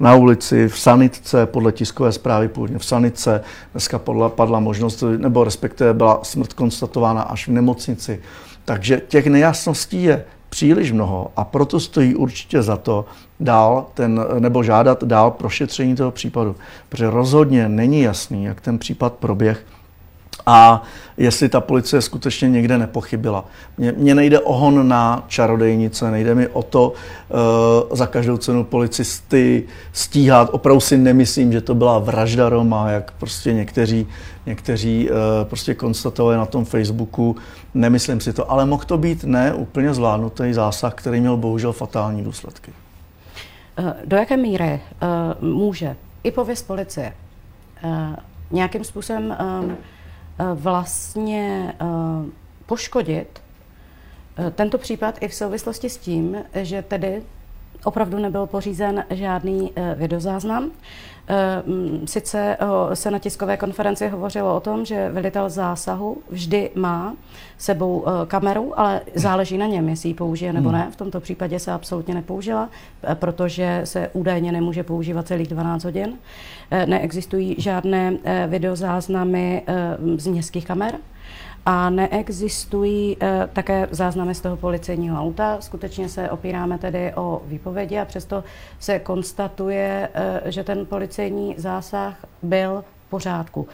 na 0.00 0.14
ulici, 0.14 0.68
v 0.68 0.78
sanitce, 0.78 1.46
podle 1.46 1.72
tiskové 1.72 2.12
zprávy 2.12 2.48
původně 2.48 2.78
v 2.78 2.84
sanitce, 2.84 3.40
dneska 3.72 3.98
podle, 3.98 4.28
padla 4.28 4.60
možnost, 4.60 5.04
nebo 5.16 5.44
respektive 5.44 5.94
byla 5.94 6.20
smrt 6.22 6.52
konstatována 6.52 7.22
až 7.22 7.48
v 7.48 7.52
nemocnici. 7.52 8.20
Takže 8.64 9.02
těch 9.08 9.26
nejasností 9.26 10.02
je 10.02 10.24
příliš 10.48 10.92
mnoho 10.92 11.32
a 11.36 11.44
proto 11.44 11.80
stojí 11.80 12.14
určitě 12.14 12.62
za 12.62 12.76
to 12.76 13.04
dál 13.44 13.86
ten, 13.94 14.26
nebo 14.38 14.62
žádat 14.62 15.04
dál 15.04 15.30
prošetření 15.30 15.96
toho 15.96 16.10
případu. 16.10 16.56
Protože 16.88 17.10
rozhodně 17.10 17.68
není 17.68 18.00
jasný, 18.00 18.44
jak 18.44 18.60
ten 18.60 18.78
případ 18.78 19.12
proběh 19.12 19.64
a 20.46 20.82
jestli 21.16 21.48
ta 21.48 21.60
policie 21.60 22.02
skutečně 22.02 22.48
někde 22.48 22.78
nepochybila. 22.78 23.44
Mně, 23.78 23.92
mně 23.96 24.14
nejde 24.14 24.40
o 24.40 24.52
hon 24.52 24.88
na 24.88 25.24
čarodejnice, 25.28 26.10
nejde 26.10 26.34
mi 26.34 26.48
o 26.48 26.62
to 26.62 26.92
uh, 26.92 27.96
za 27.96 28.06
každou 28.06 28.36
cenu 28.36 28.64
policisty 28.64 29.64
stíhat. 29.92 30.48
Opravdu 30.52 30.80
si 30.80 30.98
nemyslím, 30.98 31.52
že 31.52 31.60
to 31.60 31.74
byla 31.74 31.98
vražda 31.98 32.48
Roma, 32.48 32.90
jak 32.90 33.12
prostě 33.12 33.52
někteří, 33.52 34.06
někteří 34.46 35.10
uh, 35.10 35.16
prostě 35.44 35.74
konstatovali 35.74 36.36
na 36.36 36.46
tom 36.46 36.64
Facebooku. 36.64 37.36
Nemyslím 37.74 38.20
si 38.20 38.32
to, 38.32 38.50
ale 38.50 38.66
mohl 38.66 38.84
to 38.84 38.98
být 38.98 39.24
ne 39.24 39.54
úplně 39.54 39.94
zvládnutý 39.94 40.52
zásah, 40.52 40.94
který 40.94 41.20
měl 41.20 41.36
bohužel 41.36 41.72
fatální 41.72 42.22
důsledky. 42.22 42.72
Eh, 43.76 43.94
do 44.04 44.16
jaké 44.16 44.36
míry 44.36 44.80
uh, 45.02 45.48
může 45.48 45.96
i 46.22 46.30
pověst 46.30 46.62
policie 46.62 47.14
uh, 47.84 48.16
nějakým 48.50 48.84
způsobem 48.84 49.36
um, 49.40 49.76
vlastně 50.54 51.74
poškodit 52.66 53.42
tento 54.54 54.78
případ 54.78 55.18
i 55.20 55.28
v 55.28 55.34
souvislosti 55.34 55.88
s 55.88 55.96
tím, 55.96 56.36
že 56.54 56.82
tedy 56.82 57.22
opravdu 57.84 58.18
nebyl 58.18 58.46
pořízen 58.46 59.04
žádný 59.10 59.72
videozáznam. 59.96 60.70
Sice 62.04 62.56
se 62.94 63.10
na 63.10 63.18
tiskové 63.18 63.56
konferenci 63.56 64.08
hovořilo 64.08 64.56
o 64.56 64.60
tom, 64.60 64.84
že 64.84 65.10
velitel 65.12 65.50
zásahu 65.50 66.18
vždy 66.30 66.70
má 66.74 67.14
sebou 67.58 68.04
kameru, 68.26 68.80
ale 68.80 69.00
záleží 69.14 69.58
na 69.58 69.66
něm, 69.66 69.88
jestli 69.88 70.08
ji 70.08 70.14
použije 70.14 70.52
nebo 70.52 70.68
hmm. 70.68 70.78
ne. 70.78 70.88
V 70.90 70.96
tomto 70.96 71.20
případě 71.20 71.58
se 71.58 71.72
absolutně 71.72 72.14
nepoužila, 72.14 72.68
protože 73.14 73.80
se 73.84 74.10
údajně 74.12 74.52
nemůže 74.52 74.82
používat 74.82 75.26
celých 75.26 75.48
12 75.48 75.84
hodin. 75.84 76.18
Neexistují 76.86 77.56
žádné 77.58 78.12
videozáznamy 78.46 79.62
z 80.16 80.26
městských 80.26 80.66
kamer 80.66 80.94
a 81.66 81.90
neexistují 81.90 83.16
e, 83.20 83.48
také 83.52 83.88
záznamy 83.90 84.34
z 84.34 84.40
toho 84.40 84.56
policejního 84.56 85.20
auta. 85.20 85.56
Skutečně 85.60 86.08
se 86.08 86.30
opíráme 86.30 86.78
tedy 86.78 87.12
o 87.14 87.42
výpovědi 87.46 87.98
a 87.98 88.04
přesto 88.04 88.44
se 88.78 88.98
konstatuje, 88.98 90.08
e, 90.14 90.52
že 90.52 90.64
ten 90.64 90.86
policejní 90.86 91.54
zásah 91.58 92.26
byl 92.42 92.84
v 93.06 93.10
pořádku. 93.10 93.68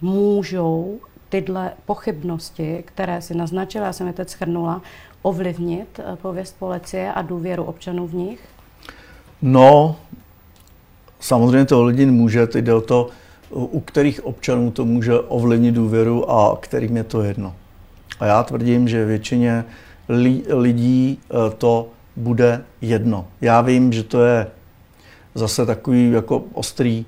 Můžou 0.00 1.00
tyhle 1.28 1.72
pochybnosti, 1.86 2.84
které 2.86 3.22
si 3.22 3.34
naznačila, 3.34 3.86
já 3.86 3.92
jsem 3.92 4.06
je 4.06 4.12
teď 4.12 4.28
schrnula, 4.28 4.82
ovlivnit 5.22 5.98
e, 5.98 6.16
pověst 6.16 6.56
policie 6.58 7.12
a 7.12 7.22
důvěru 7.22 7.64
občanů 7.64 8.06
v 8.06 8.14
nich? 8.14 8.40
No, 9.42 9.96
samozřejmě 11.20 11.64
to 11.64 11.84
lidi 11.84 12.06
může, 12.06 12.46
teď 12.46 12.64
jde 12.64 12.74
o 12.74 12.80
to, 12.80 13.08
u 13.52 13.80
kterých 13.80 14.26
občanů 14.26 14.70
to 14.70 14.84
může 14.84 15.20
ovlivnit 15.20 15.74
důvěru 15.74 16.30
a 16.30 16.56
kterým 16.60 16.96
je 16.96 17.04
to 17.04 17.22
jedno. 17.22 17.54
A 18.20 18.26
já 18.26 18.42
tvrdím, 18.42 18.88
že 18.88 19.04
většině 19.04 19.64
lidí 20.48 21.18
e, 21.18 21.50
to 21.50 21.88
bude 22.16 22.64
jedno. 22.80 23.26
Já 23.40 23.60
vím, 23.60 23.92
že 23.92 24.02
to 24.02 24.24
je 24.24 24.46
zase 25.34 25.66
takový 25.66 26.10
jako 26.10 26.44
ostrý, 26.52 26.98
e, 26.98 27.04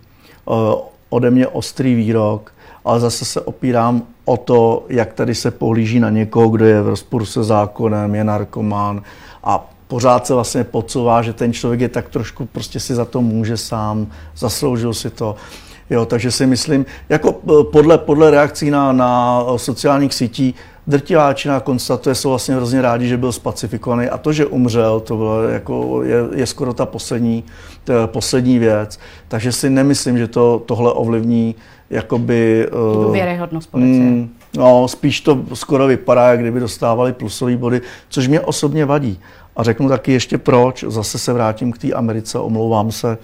ode 1.09 1.31
mě 1.31 1.49
ostrý 1.49 1.95
výrok, 1.95 2.53
ale 2.85 3.01
zase 3.01 3.25
se 3.25 3.41
opírám 3.41 4.03
o 4.25 4.37
to, 4.37 4.85
jak 4.89 5.13
tady 5.13 5.35
se 5.35 5.51
pohlíží 5.51 6.01
na 6.01 6.11
někoho, 6.11 6.49
kdo 6.49 6.65
je 6.65 6.83
v 6.83 6.89
rozporu 6.89 7.27
se 7.27 7.45
zákonem, 7.45 8.15
je 8.15 8.25
narkomán 8.25 9.03
a 9.45 9.71
pořád 9.89 10.27
se 10.27 10.35
vlastně 10.35 10.65
podsouvá, 10.65 11.23
že 11.23 11.33
ten 11.33 11.53
člověk 11.53 11.81
je 11.81 11.89
tak 11.89 12.09
trošku, 12.09 12.47
prostě 12.47 12.81
si 12.81 12.95
za 12.95 13.05
to 13.05 13.23
může 13.23 13.57
sám, 13.57 14.07
zasloužil 14.37 14.95
si 14.95 15.11
to. 15.11 15.37
Jo, 15.95 16.07
takže 16.07 16.31
si 16.31 16.47
myslím, 16.47 16.87
jako 17.09 17.41
eh, 17.51 17.65
podle, 17.73 17.99
podle 17.99 18.31
reakcí 18.31 18.71
na, 18.71 18.93
na 18.93 19.43
sociálních 19.57 20.15
sítí, 20.15 20.55
drtivá 20.87 21.27
většina 21.27 21.61
konstatuje, 21.61 22.15
jsou 22.15 22.29
vlastně 22.29 22.55
hrozně 22.55 22.83
rádi, 22.83 23.09
že 23.09 23.17
byl 23.17 23.33
spacifikovaný 23.33 24.09
a 24.09 24.19
to, 24.19 24.33
že 24.33 24.47
umřel, 24.47 25.01
to 25.01 25.17
bylo 25.17 25.43
jako, 25.43 26.03
je, 26.03 26.17
je 26.35 26.47
skoro 26.47 26.75
ta 26.75 26.87
poslední, 26.87 27.45
ta 27.85 28.07
poslední 28.07 28.59
věc. 28.59 28.99
Takže 29.29 29.53
si 29.53 29.71
nemyslím, 29.71 30.19
že 30.19 30.29
to, 30.29 30.63
tohle 30.67 30.93
ovlivní 30.93 31.55
jakoby... 31.91 32.69
Uh, 32.97 33.05
Důvěryhodnost 33.05 33.71
policie. 33.71 34.01
Mm, 34.01 34.31
no, 34.57 34.89
spíš 34.89 35.21
to 35.21 35.43
skoro 35.55 35.87
vypadá, 35.87 36.29
jak 36.29 36.41
kdyby 36.41 36.61
dostávali 36.61 37.13
plusové 37.13 37.57
body, 37.57 37.81
což 38.09 38.29
mě 38.29 38.41
osobně 38.41 38.85
vadí. 38.85 39.21
A 39.57 39.63
řeknu 39.63 39.89
taky 39.89 40.13
ještě 40.13 40.39
proč, 40.39 40.85
zase 40.89 41.19
se 41.19 41.33
vrátím 41.33 41.73
k 41.73 41.79
té 41.79 41.93
Americe, 41.93 42.39
omlouvám 42.39 42.93
se 42.93 43.19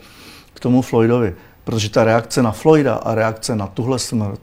k 0.55 0.61
tomu 0.61 0.83
Floydovi. 0.83 1.35
Protože 1.65 1.91
ta 1.91 2.05
reakce 2.05 2.43
na 2.43 2.53
Floyda 2.53 2.95
a 2.95 3.15
reakce 3.15 3.57
na 3.57 3.67
tuhle 3.67 3.99
smrt 3.99 4.41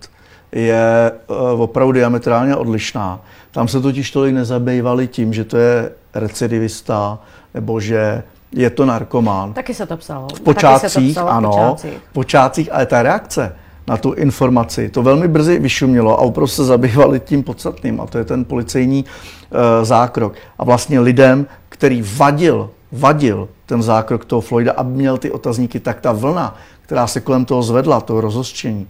je 0.51 1.11
eh, 1.11 1.33
opravdu 1.57 1.91
diametrálně 1.91 2.55
odlišná. 2.55 3.21
Tam 3.51 3.67
se 3.67 3.81
totiž 3.81 4.11
tolik 4.11 4.33
nezabývali 4.33 5.07
tím, 5.07 5.33
že 5.33 5.43
to 5.43 5.57
je 5.57 5.91
recidivista 6.13 7.19
nebo 7.53 7.79
že 7.79 8.23
je 8.51 8.69
to 8.69 8.85
narkomán. 8.85 9.53
Taky 9.53 9.73
se 9.73 9.85
to 9.85 9.97
psalo. 9.97 10.27
V 10.35 10.41
počátcích, 10.41 11.15
to 11.15 11.21
psalo, 11.21 11.29
ano. 11.29 11.49
V 11.49 11.53
počátcích. 11.53 11.97
v 12.09 12.13
počátcích, 12.13 12.69
ale 12.73 12.85
ta 12.85 13.03
reakce 13.03 13.55
na 13.87 13.97
tu 13.97 14.13
informaci, 14.13 14.89
to 14.89 15.03
velmi 15.03 15.27
brzy 15.27 15.59
vyšumělo 15.59 16.19
a 16.19 16.21
opravdu 16.21 16.47
se 16.47 16.65
zabývali 16.65 17.19
tím 17.19 17.43
podstatným 17.43 18.01
a 18.01 18.05
to 18.05 18.17
je 18.17 18.25
ten 18.25 18.45
policejní 18.45 19.05
uh, 19.05 19.85
zákrok. 19.85 20.33
A 20.57 20.63
vlastně 20.63 20.99
lidem, 20.99 21.47
který 21.69 22.03
vadil, 22.17 22.69
vadil 22.91 23.49
ten 23.65 23.81
zákrok 23.83 24.25
toho 24.25 24.41
Floyda, 24.41 24.71
aby 24.71 24.91
měl 24.91 25.17
ty 25.17 25.31
otazníky, 25.31 25.79
tak 25.79 26.01
ta 26.01 26.11
vlna, 26.11 26.55
která 26.87 27.07
se 27.07 27.21
kolem 27.21 27.45
toho 27.45 27.63
zvedla, 27.63 28.01
toho 28.01 28.21
rozhořčení, 28.21 28.87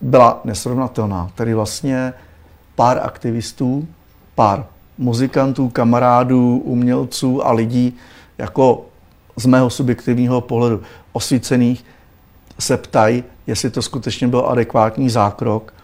byla 0.00 0.40
nesrovnatelná. 0.44 1.30
Tedy 1.34 1.54
vlastně 1.54 2.12
pár 2.74 3.00
aktivistů, 3.02 3.88
pár 4.34 4.66
muzikantů, 4.98 5.68
kamarádů, 5.68 6.58
umělců 6.58 7.46
a 7.46 7.52
lidí, 7.52 7.96
jako 8.38 8.86
z 9.36 9.46
mého 9.46 9.70
subjektivního 9.70 10.40
pohledu 10.40 10.82
osvícených, 11.12 11.84
se 12.58 12.76
ptají, 12.76 13.24
jestli 13.46 13.70
to 13.70 13.82
skutečně 13.82 14.28
byl 14.28 14.46
adekvátní 14.48 15.10
zákrok 15.10 15.74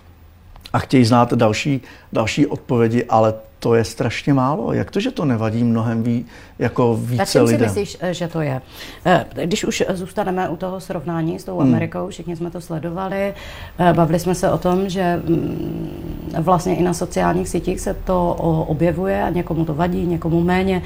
a 0.73 0.79
chtějí 0.79 1.05
znát 1.05 1.33
další, 1.35 1.81
další 2.13 2.47
odpovědi, 2.47 3.05
ale 3.05 3.35
to 3.65 3.75
je 3.75 3.85
strašně 3.85 4.35
málo. 4.35 4.73
Jak 4.73 4.91
to, 4.91 5.01
že 5.01 5.11
to 5.11 5.25
nevadí 5.25 5.65
mnohem 5.65 6.03
ví, 6.03 6.27
jako 6.59 6.97
více 7.01 7.39
tak 7.39 7.43
lidem? 7.43 7.61
Tak 7.61 7.71
si 7.71 7.81
myslíš, 7.81 7.97
eh, 8.01 8.15
že 8.15 8.29
to 8.29 8.41
je? 8.41 8.63
Eh, 9.05 9.27
když 9.45 9.65
už 9.65 9.85
zůstaneme 9.89 10.49
u 10.49 10.57
toho 10.57 10.81
srovnání 10.81 11.39
s 11.39 11.45
tou 11.45 11.59
hmm. 11.59 11.69
Amerikou, 11.69 12.09
všichni 12.09 12.37
jsme 12.37 12.51
to 12.51 12.61
sledovali, 12.61 13.35
eh, 13.79 13.93
bavili 13.93 14.19
jsme 14.19 14.35
se 14.35 14.51
o 14.51 14.59
tom, 14.59 14.89
že 14.89 15.17
mm, 15.17 15.91
vlastně 16.39 16.77
i 16.77 16.83
na 16.83 16.95
sociálních 16.95 17.49
sítích 17.49 17.81
se 17.81 17.95
to 17.95 18.35
objevuje 18.69 19.23
a 19.23 19.31
někomu 19.31 19.65
to 19.65 19.75
vadí, 19.75 20.07
někomu 20.07 20.41
méně. 20.41 20.83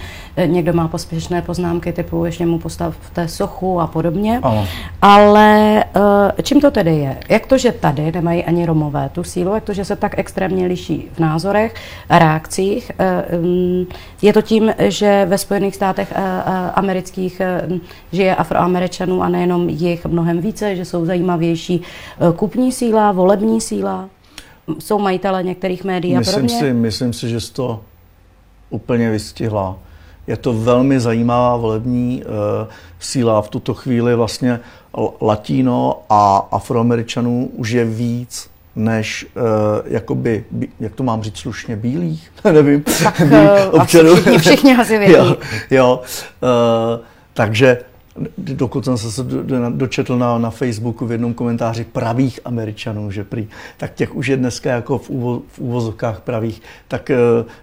Někdo 0.46 0.72
má 0.72 0.88
pospěšné 0.88 1.42
poznámky 1.42 1.92
typu 1.92 2.24
ještě 2.24 2.46
mu 2.46 2.58
postavte 2.58 3.28
sochu 3.28 3.80
a 3.80 3.86
podobně. 3.86 4.40
Ano. 4.42 4.66
Ale 5.02 5.84
čím 6.42 6.60
to 6.60 6.70
tedy 6.70 6.96
je? 6.96 7.16
Jak 7.28 7.46
to, 7.46 7.58
že 7.58 7.72
tady 7.72 8.12
nemají 8.12 8.44
ani 8.44 8.66
Romové 8.66 9.08
tu 9.08 9.24
sílu, 9.24 9.54
jak 9.54 9.64
to, 9.64 9.72
že 9.72 9.84
se 9.84 9.96
tak 9.96 10.18
extrémně 10.18 10.66
liší 10.66 11.08
v 11.12 11.18
názorech, 11.18 11.74
reakcí, 12.10 12.67
Češích. 12.68 12.92
Eh, 12.98 13.38
mm, 13.38 13.86
je 14.22 14.32
to 14.32 14.42
tím, 14.42 14.74
že 14.78 15.26
ve 15.28 15.38
Spojených 15.38 15.74
státech 15.74 16.12
eh, 16.12 16.42
eh, 16.46 16.70
amerických 16.74 17.42
žije 18.12 18.36
afroameričanů 18.36 19.22
a 19.22 19.28
nejenom 19.28 19.68
jich 19.68 20.06
mnohem 20.06 20.40
více, 20.40 20.76
že 20.76 20.84
jsou 20.84 21.06
zajímavější 21.06 21.82
kupní 22.36 22.72
síla, 22.72 23.12
volební 23.12 23.60
síla, 23.60 24.08
jsou 24.78 24.98
majitele 24.98 25.42
některých 25.42 25.84
médií 25.84 26.16
a 26.16 26.18
myslím 26.18 26.48
Si, 26.48 26.72
myslím 26.72 27.12
si, 27.12 27.28
že 27.28 27.40
jsi 27.40 27.52
to 27.52 27.80
úplně 28.70 29.10
vystihla. 29.10 29.78
Je 30.26 30.36
to 30.36 30.52
velmi 30.52 31.00
zajímavá 31.00 31.56
volební 31.56 32.22
uh, 32.24 32.68
síla. 33.00 33.42
V 33.42 33.48
tuto 33.48 33.74
chvíli 33.74 34.14
vlastně 34.14 34.60
latino 35.20 36.02
a 36.08 36.48
afroameričanů 36.50 37.50
už 37.52 37.70
je 37.70 37.84
víc 37.84 38.50
než 38.78 39.26
uh, 39.36 39.42
jakoby, 39.84 40.44
jak 40.80 40.94
to 40.94 41.02
mám 41.02 41.22
říct 41.22 41.36
slušně, 41.38 41.76
bílých, 41.76 42.32
nevím, 42.52 42.82
tak, 42.82 43.20
uh, 43.20 43.80
občanů. 43.80 44.14
Všichni, 44.14 44.38
všichni 44.38 44.76
asi 44.80 44.98
vědí. 44.98 45.12
jo, 45.12 45.36
jo. 45.70 46.00
Uh, 46.42 47.04
takže 47.34 47.78
dokonce 48.38 48.98
jsem 48.98 49.10
se 49.10 49.24
dočetl 49.70 50.18
na, 50.18 50.38
na 50.38 50.50
Facebooku 50.50 51.06
v 51.06 51.12
jednom 51.12 51.34
komentáři 51.34 51.84
pravých 51.84 52.40
Američanů, 52.44 53.10
že 53.10 53.24
prý, 53.24 53.48
tak 53.76 53.94
těch 53.94 54.14
už 54.14 54.26
je 54.26 54.36
dneska 54.36 54.70
jako 54.70 54.98
v, 54.98 55.10
úvo, 55.10 55.42
v 55.48 55.58
úvozovkách 55.58 56.20
pravých, 56.20 56.62
tak 56.88 57.10
eh, 57.10 57.16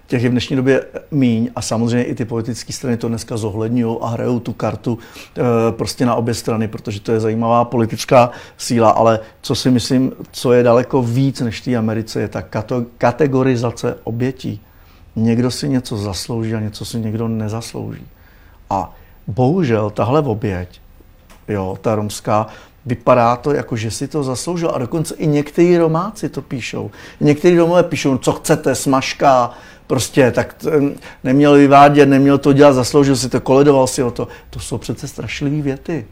těch 0.06 0.22
je 0.22 0.28
v 0.28 0.32
dnešní 0.32 0.56
době 0.56 0.84
míň 1.10 1.50
a 1.56 1.62
samozřejmě 1.62 2.04
i 2.04 2.14
ty 2.14 2.24
politické 2.24 2.72
strany 2.72 2.96
to 2.96 3.08
dneska 3.08 3.36
zohledňují 3.36 3.96
a 4.00 4.08
hrajou 4.08 4.40
tu 4.40 4.52
kartu 4.52 4.98
eh, 5.38 5.42
prostě 5.70 6.06
na 6.06 6.14
obě 6.14 6.34
strany, 6.34 6.68
protože 6.68 7.00
to 7.00 7.12
je 7.12 7.20
zajímavá 7.20 7.64
politická 7.64 8.30
síla, 8.56 8.90
ale 8.90 9.20
co 9.40 9.54
si 9.54 9.70
myslím, 9.70 10.12
co 10.30 10.52
je 10.52 10.62
daleko 10.62 11.02
víc 11.02 11.40
než 11.40 11.60
té 11.60 11.76
Americe, 11.76 12.20
je 12.20 12.28
ta 12.28 12.42
kategorizace 12.98 13.96
obětí. 14.04 14.60
Někdo 15.16 15.50
si 15.50 15.68
něco 15.68 15.96
zaslouží 15.96 16.54
a 16.54 16.60
něco 16.60 16.84
si 16.84 17.00
někdo 17.00 17.28
nezaslouží. 17.28 18.06
A 18.70 18.94
bohužel 19.26 19.90
tahle 19.90 20.20
oběť, 20.20 20.80
jo, 21.48 21.78
ta 21.80 21.94
romská, 21.94 22.46
vypadá 22.86 23.36
to 23.36 23.52
jako, 23.54 23.76
že 23.76 23.90
si 23.90 24.08
to 24.08 24.22
zasloužil. 24.22 24.70
A 24.74 24.78
dokonce 24.78 25.14
i 25.14 25.26
někteří 25.26 25.78
Romáci 25.78 26.28
to 26.28 26.42
píšou. 26.42 26.90
Někteří 27.20 27.58
Romové 27.58 27.82
píšou, 27.82 28.18
co 28.18 28.32
chcete, 28.32 28.74
smažka, 28.74 29.50
prostě, 29.86 30.30
tak 30.30 30.64
neměl 31.24 31.54
vyvádět, 31.54 32.08
neměl 32.08 32.38
to 32.38 32.52
dělat, 32.52 32.72
zasloužil 32.72 33.16
si 33.16 33.28
to, 33.28 33.40
koledoval 33.40 33.86
si 33.86 34.02
o 34.02 34.10
to. 34.10 34.28
To 34.50 34.60
jsou 34.60 34.78
přece 34.78 35.08
strašlivé 35.08 35.62
věty. 35.62 36.06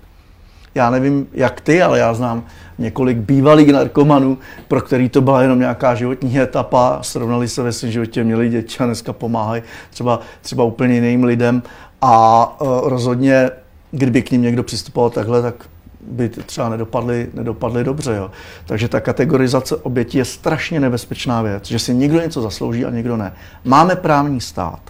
Já 0.75 0.91
nevím, 0.91 1.27
jak 1.33 1.61
ty, 1.61 1.83
ale 1.83 1.99
já 1.99 2.15
znám 2.15 2.45
několik 2.79 3.19
bývalých 3.19 3.73
narkomanů, 3.73 4.39
pro 4.69 4.81
který 4.81 5.09
to 5.09 5.21
byla 5.21 5.43
jenom 5.43 5.59
nějaká 5.59 5.95
životní 5.95 6.41
etapa, 6.41 6.99
srovnali 7.03 7.49
se 7.49 7.63
ve 7.63 7.73
svém 7.73 7.93
životě, 7.93 8.25
měli 8.25 8.49
děti 8.49 8.77
a 8.81 8.87
dneska 8.87 9.13
pomáhají 9.13 9.63
třeba, 9.91 10.21
třeba 10.43 10.65
úplně 10.65 10.95
jiným 10.95 11.25
lidem 11.25 11.63
a 12.07 12.61
uh, 12.61 12.89
rozhodně, 12.89 13.51
kdyby 13.91 14.23
k 14.23 14.31
ním 14.31 14.43
někdo 14.43 14.63
přistupoval 14.63 15.11
takhle, 15.11 15.43
tak 15.43 15.55
by 16.01 16.29
třeba 16.29 16.69
nedopadly, 16.69 17.29
nedopadly 17.35 17.85
dobře. 17.85 18.15
Jo. 18.17 18.31
Takže 18.67 18.89
ta 18.89 19.01
kategorizace 19.01 19.77
obětí 19.77 20.19
je 20.19 20.25
strašně 20.25 20.81
nebezpečná 20.81 21.43
věc, 21.43 21.67
že 21.67 21.79
si 21.79 21.95
někdo 21.95 22.21
něco 22.21 22.43
zaslouží 22.43 22.85
a 22.85 22.91
někdo 22.91 23.17
ne. 23.17 23.33
Máme 23.65 23.97
právní 23.97 24.41
stát. 24.41 24.81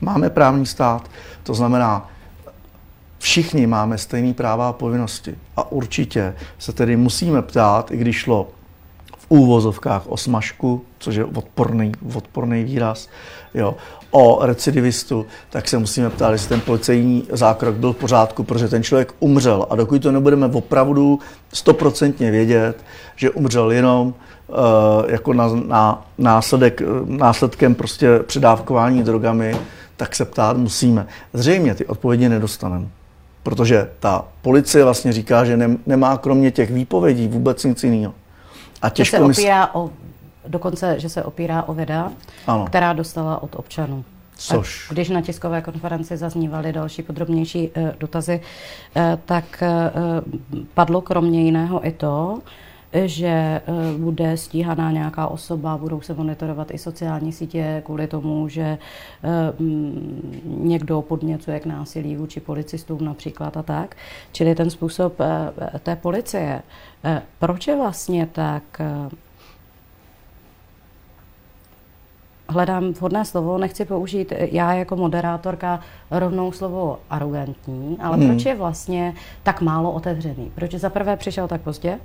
Máme 0.00 0.30
právní 0.30 0.66
stát, 0.66 1.10
to 1.42 1.54
znamená, 1.54 2.10
všichni 3.18 3.66
máme 3.66 3.98
stejné 3.98 4.34
práva 4.34 4.68
a 4.68 4.72
povinnosti. 4.72 5.34
A 5.56 5.72
určitě 5.72 6.34
se 6.58 6.72
tedy 6.72 6.96
musíme 6.96 7.42
ptát, 7.42 7.90
i 7.90 7.96
když 7.96 8.16
šlo 8.16 8.48
v 9.18 9.26
úvozovkách 9.28 10.02
o 10.06 10.16
smažku, 10.16 10.84
což 10.98 11.14
je 11.14 11.24
odporný, 11.24 11.92
odporný 12.14 12.64
výraz, 12.64 13.08
jo, 13.54 13.76
o 14.10 14.46
recidivistu, 14.46 15.26
tak 15.50 15.68
se 15.68 15.78
musíme 15.78 16.10
ptát, 16.10 16.32
jestli 16.32 16.48
ten 16.48 16.60
policejní 16.60 17.24
zákrok 17.32 17.74
byl 17.74 17.92
v 17.92 17.96
pořádku, 17.96 18.42
protože 18.42 18.68
ten 18.68 18.82
člověk 18.82 19.14
umřel. 19.20 19.66
A 19.70 19.76
dokud 19.76 20.02
to 20.02 20.12
nebudeme 20.12 20.46
opravdu 20.46 21.18
stoprocentně 21.52 22.30
vědět, 22.30 22.84
že 23.16 23.30
umřel 23.30 23.72
jenom 23.72 24.06
uh, 24.08 24.54
jako 25.08 25.32
na, 25.32 25.48
na 25.66 26.06
následek, 26.18 26.82
následkem 27.04 27.74
prostě 27.74 28.18
předávkování 28.18 29.02
drogami, 29.02 29.56
tak 29.96 30.16
se 30.16 30.24
ptát 30.24 30.56
musíme. 30.56 31.06
Zřejmě 31.32 31.74
ty 31.74 31.86
odpovědi 31.86 32.28
nedostaneme. 32.28 32.86
Protože 33.42 33.88
ta 34.00 34.24
policie 34.42 34.84
vlastně 34.84 35.12
říká, 35.12 35.44
že 35.44 35.70
nemá 35.86 36.16
kromě 36.16 36.50
těch 36.50 36.70
výpovědí 36.70 37.28
vůbec 37.28 37.64
nic 37.64 37.84
jiného. 37.84 38.14
A 38.82 38.88
těžko 38.88 39.16
se 39.16 39.22
opírá 39.22 39.74
o, 39.74 39.90
dokonce, 40.46 41.00
že 41.00 41.08
se 41.08 41.24
opírá 41.24 41.62
o 41.62 41.74
videa, 41.74 42.12
ano. 42.46 42.64
která 42.64 42.92
dostala 42.92 43.42
od 43.42 43.56
občanů. 43.56 44.04
Což? 44.38 44.90
A 44.90 44.92
když 44.92 45.08
na 45.08 45.20
tiskové 45.20 45.62
konferenci 45.62 46.16
zaznívaly 46.16 46.72
další 46.72 47.02
podrobnější 47.02 47.70
e, 47.74 47.94
dotazy, 48.00 48.40
e, 48.96 49.18
tak 49.24 49.62
e, 49.62 49.90
padlo 50.74 51.00
kromě 51.00 51.42
jiného 51.42 51.86
i 51.86 51.92
to, 51.92 52.38
že 53.04 53.60
bude 53.98 54.36
stíhaná 54.36 54.90
nějaká 54.90 55.26
osoba, 55.26 55.76
budou 55.76 56.00
se 56.00 56.14
monitorovat 56.14 56.70
i 56.70 56.78
sociální 56.78 57.32
sítě 57.32 57.82
kvůli 57.84 58.06
tomu, 58.06 58.48
že 58.48 58.78
mm, 59.58 60.40
někdo 60.44 61.02
podněcuje 61.02 61.60
k 61.60 61.66
násilí 61.66 62.16
vůči 62.16 62.40
policistům 62.40 63.04
například 63.04 63.56
a 63.56 63.62
tak. 63.62 63.96
Čili 64.32 64.54
ten 64.54 64.70
způsob 64.70 65.18
té 65.82 65.96
policie. 65.96 66.62
Proč 67.38 67.66
je 67.66 67.76
vlastně 67.76 68.28
tak 68.32 68.80
hledám 72.48 72.92
vhodné 72.92 73.24
slovo, 73.24 73.58
nechci 73.58 73.84
použít 73.84 74.32
já 74.38 74.72
jako 74.72 74.96
moderátorka 74.96 75.80
rovnou 76.10 76.52
slovo 76.52 76.98
arrogantní, 77.10 77.98
ale 78.00 78.16
hmm. 78.16 78.28
proč 78.28 78.44
je 78.44 78.54
vlastně 78.54 79.14
tak 79.42 79.60
málo 79.60 79.92
otevřený? 79.92 80.52
Proč 80.54 80.74
za 80.74 80.90
prvé 80.90 81.16
přišel 81.16 81.48
tak 81.48 81.60
pozdě? 81.60 81.98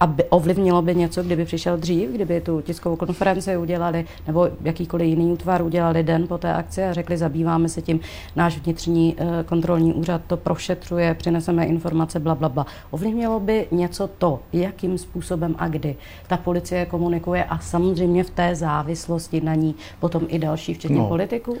Aby 0.00 0.24
ovlivnilo 0.24 0.82
by 0.82 0.94
něco, 0.94 1.22
kdyby 1.22 1.44
přišel 1.44 1.76
dřív, 1.76 2.10
kdyby 2.10 2.40
tu 2.40 2.60
tiskovou 2.60 2.96
konferenci 2.96 3.56
udělali, 3.56 4.04
nebo 4.26 4.48
jakýkoliv 4.62 5.08
jiný 5.08 5.32
útvar 5.32 5.62
udělali 5.62 6.02
den 6.02 6.26
po 6.26 6.38
té 6.38 6.54
akci 6.54 6.84
a 6.84 6.92
řekli, 6.92 7.16
zabýváme 7.16 7.68
se 7.68 7.82
tím, 7.82 8.00
náš 8.36 8.58
vnitřní 8.58 9.16
eh, 9.18 9.44
kontrolní 9.44 9.94
úřad 9.94 10.22
to 10.26 10.36
prošetřuje, 10.36 11.14
přineseme 11.14 11.66
informace, 11.66 12.20
bla, 12.20 12.34
bla, 12.34 12.48
bla. 12.48 12.66
Ovlivnilo 12.90 13.40
by 13.40 13.66
něco 13.70 14.08
to, 14.18 14.40
jakým 14.52 14.98
způsobem 14.98 15.54
a 15.58 15.68
kdy 15.68 15.96
ta 16.28 16.36
policie 16.36 16.86
komunikuje 16.86 17.44
a 17.44 17.58
samozřejmě 17.58 18.24
v 18.24 18.30
té 18.30 18.54
závislosti 18.54 19.40
na 19.40 19.54
ní 19.54 19.74
potom 20.00 20.26
i 20.28 20.38
další, 20.38 20.74
včetně 20.74 20.98
no. 20.98 21.08
politiků? 21.08 21.56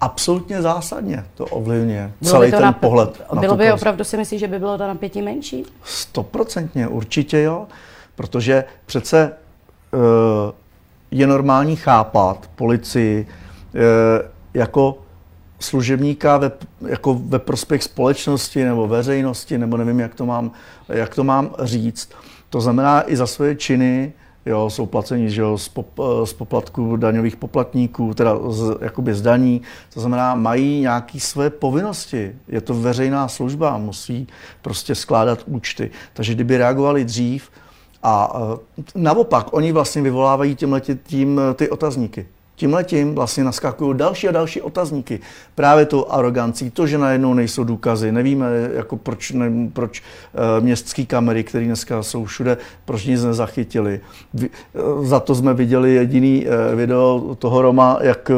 Absolutně 0.00 0.62
zásadně 0.62 1.24
to 1.34 1.46
ovlivňuje 1.46 2.12
bylo 2.20 2.32
celý 2.32 2.50
to 2.50 2.56
ten 2.56 2.64
na, 2.64 2.72
pohled. 2.72 3.22
Na 3.34 3.40
bylo 3.40 3.56
by 3.56 3.72
opravdu 3.72 4.04
si 4.04 4.16
myslíš, 4.16 4.40
že 4.40 4.48
by 4.48 4.58
bylo 4.58 4.78
to 4.78 4.86
napětí 4.86 5.22
menší? 5.22 5.64
Stoprocentně, 5.84 6.88
určitě 6.88 7.42
jo, 7.42 7.66
protože 8.14 8.64
přece 8.86 9.32
uh, 9.92 10.00
je 11.10 11.26
normální 11.26 11.76
chápat 11.76 12.50
policii 12.56 13.26
uh, 13.26 13.80
jako 14.54 14.98
služebníka 15.60 16.36
ve, 16.36 16.50
jako 16.86 17.14
ve 17.14 17.38
prospěch 17.38 17.82
společnosti 17.82 18.64
nebo 18.64 18.88
veřejnosti, 18.88 19.58
nebo 19.58 19.76
nevím, 19.76 20.00
jak 20.00 20.14
to 20.14 20.26
mám, 20.26 20.50
jak 20.88 21.14
to 21.14 21.24
mám 21.24 21.50
říct. 21.62 22.10
To 22.50 22.60
znamená 22.60 23.10
i 23.10 23.16
za 23.16 23.26
svoje 23.26 23.56
činy 23.56 24.12
jo, 24.46 24.70
jsou 24.70 24.86
placeni 24.86 25.30
že 25.30 25.40
jo, 25.40 25.58
z, 25.58 25.68
pop, 25.68 25.86
eh, 25.98 26.26
z 26.26 26.32
poplatku 26.32 26.96
daňových 26.96 27.36
poplatníků, 27.36 28.14
teda 28.14 28.38
z, 28.48 28.76
jakoby 28.80 29.14
z 29.14 29.22
daní, 29.22 29.62
to 29.94 30.00
znamená, 30.00 30.34
mají 30.34 30.80
nějaké 30.80 31.20
své 31.20 31.50
povinnosti. 31.50 32.32
Je 32.48 32.60
to 32.60 32.74
veřejná 32.74 33.28
služba, 33.28 33.78
musí 33.78 34.28
prostě 34.62 34.94
skládat 34.94 35.42
účty. 35.46 35.90
Takže 36.12 36.34
kdyby 36.34 36.56
reagovali 36.56 37.04
dřív, 37.04 37.50
a 38.02 38.32
eh, 38.78 38.82
naopak, 38.94 39.52
oni 39.52 39.72
vlastně 39.72 40.02
vyvolávají 40.02 40.56
tím 41.04 41.40
ty 41.54 41.70
otazníky. 41.70 42.26
Tím 42.60 42.74
letím 42.74 43.14
vlastně 43.14 43.44
naskakují 43.44 43.96
další 43.98 44.28
a 44.28 44.32
další 44.32 44.62
otazníky. 44.62 45.20
Právě 45.54 45.86
to 45.86 46.12
arogancí, 46.12 46.70
to, 46.70 46.86
že 46.86 46.98
najednou 46.98 47.34
nejsou 47.34 47.64
důkazy. 47.64 48.12
Nevíme, 48.12 48.46
jako 48.74 48.96
proč, 48.96 49.30
ne, 49.30 49.50
proč 49.72 50.00
uh, 50.00 50.64
městské 50.64 51.04
kamery, 51.04 51.44
které 51.44 51.64
dneska 51.64 52.02
jsou 52.02 52.24
všude, 52.24 52.56
proč 52.84 53.04
nic 53.04 53.24
nezachytili. 53.24 54.00
Vy, 54.34 54.50
uh, 54.72 55.06
za 55.06 55.20
to 55.20 55.34
jsme 55.34 55.54
viděli 55.54 55.94
jediný 55.94 56.46
uh, 56.46 56.76
video 56.76 57.36
toho 57.38 57.62
Roma, 57.62 57.98
jak 58.00 58.30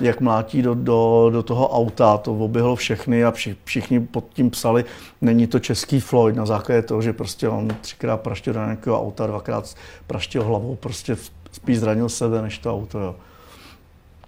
jak 0.00 0.20
mlátí 0.20 0.62
do, 0.62 0.74
do, 0.74 1.30
do 1.32 1.42
toho 1.42 1.68
auta, 1.68 2.16
to 2.16 2.32
oběhlo 2.32 2.76
všechny 2.76 3.24
a 3.24 3.30
vši, 3.30 3.56
všichni 3.64 4.00
pod 4.00 4.24
tím 4.32 4.50
psali, 4.50 4.84
není 5.20 5.46
to 5.46 5.58
český 5.58 6.00
Floyd, 6.00 6.36
na 6.36 6.46
základě 6.46 6.82
toho, 6.82 7.02
že 7.02 7.12
prostě 7.12 7.48
on 7.48 7.68
třikrát 7.80 8.20
praštil 8.20 8.52
do 8.52 8.60
nějakého 8.60 9.00
auta, 9.00 9.26
dvakrát 9.26 9.74
praštil 10.06 10.44
hlavou, 10.44 10.74
prostě 10.74 11.16
spíš 11.52 11.78
zranil 11.78 12.08
sebe 12.08 12.42
než 12.42 12.58
to 12.58 12.72
auto. 12.72 12.98
Jo 12.98 13.14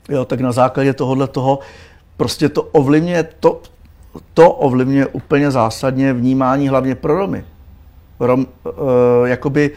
jo, 0.09 0.25
tak 0.25 0.41
na 0.41 0.53
základě 0.53 0.93
tohohle 0.93 1.27
toho 1.27 1.59
prostě 2.17 2.49
to 2.49 2.63
ovlivňuje, 2.63 3.29
to, 3.41 3.61
to 4.35 4.51
ovlivňuje 4.51 5.07
úplně 5.07 5.51
zásadně 5.51 6.13
vnímání 6.13 6.69
hlavně 6.69 6.95
pro 6.95 7.17
Romy. 7.17 7.45
Rom, 8.21 8.47
uh, 8.65 8.73
jakoby 9.25 9.71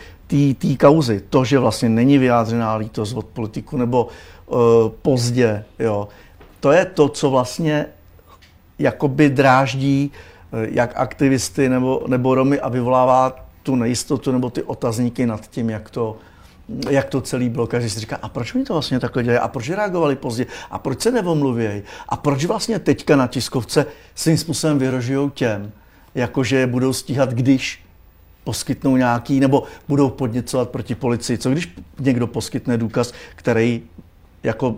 té 0.58 0.76
kauzy, 0.80 1.22
to, 1.30 1.46
že 1.46 1.60
vlastně 1.60 1.90
není 1.90 2.18
vyjádřená 2.18 2.76
lítost 2.76 3.18
od 3.18 3.26
politiku 3.26 3.78
nebo 3.78 4.08
uh, 4.48 4.58
pozdě, 5.02 5.64
jo, 5.80 6.08
to 6.60 6.72
je 6.72 6.86
to, 6.86 7.10
co 7.10 7.30
vlastně 7.30 7.86
jakoby 8.80 9.30
dráždí 9.30 10.12
uh, 10.54 10.60
jak 10.60 10.92
aktivisty 10.96 11.70
nebo, 11.70 12.04
nebo 12.08 12.36
Romy 12.36 12.60
a 12.60 12.70
vyvolává 12.70 13.36
tu 13.64 13.76
nejistotu 13.76 14.32
nebo 14.32 14.50
ty 14.50 14.64
otazníky 14.64 15.26
nad 15.26 15.48
tím, 15.48 15.70
jak 15.70 15.90
to, 15.90 16.18
jak 16.90 17.10
to 17.10 17.22
celý 17.22 17.50
bylo. 17.50 17.68
Každý 17.68 17.90
si 17.90 18.00
říká, 18.00 18.20
a 18.22 18.30
proč 18.30 18.54
mi 18.54 18.64
to 18.64 18.74
vlastně 18.74 19.00
takhle 19.00 19.24
dělají? 19.24 19.40
A 19.40 19.48
proč 19.48 19.70
reagovali 19.70 20.16
pozdě? 20.16 20.46
A 20.72 20.80
proč 20.80 21.02
se 21.02 21.12
nevomluvějí? 21.12 21.84
A 22.10 22.18
proč 22.18 22.46
vlastně 22.46 22.80
teďka 22.80 23.16
na 23.16 23.28
tiskovce 23.28 23.86
svým 24.16 24.38
způsobem 24.38 24.80
vyrožují 24.80 25.32
těm, 25.32 25.72
jakože 26.16 26.68
budou 26.68 26.94
stíhat, 26.94 27.34
když 27.34 27.84
poskytnou 28.44 28.98
nějaký, 28.98 29.40
nebo 29.40 29.64
budou 29.88 30.10
podněcovat 30.10 30.70
proti 30.70 30.96
policii. 30.96 31.38
Co 31.38 31.50
když 31.50 31.76
někdo 32.00 32.28
poskytne 32.28 32.78
důkaz, 32.78 33.14
který 33.36 33.84
jako 34.44 34.78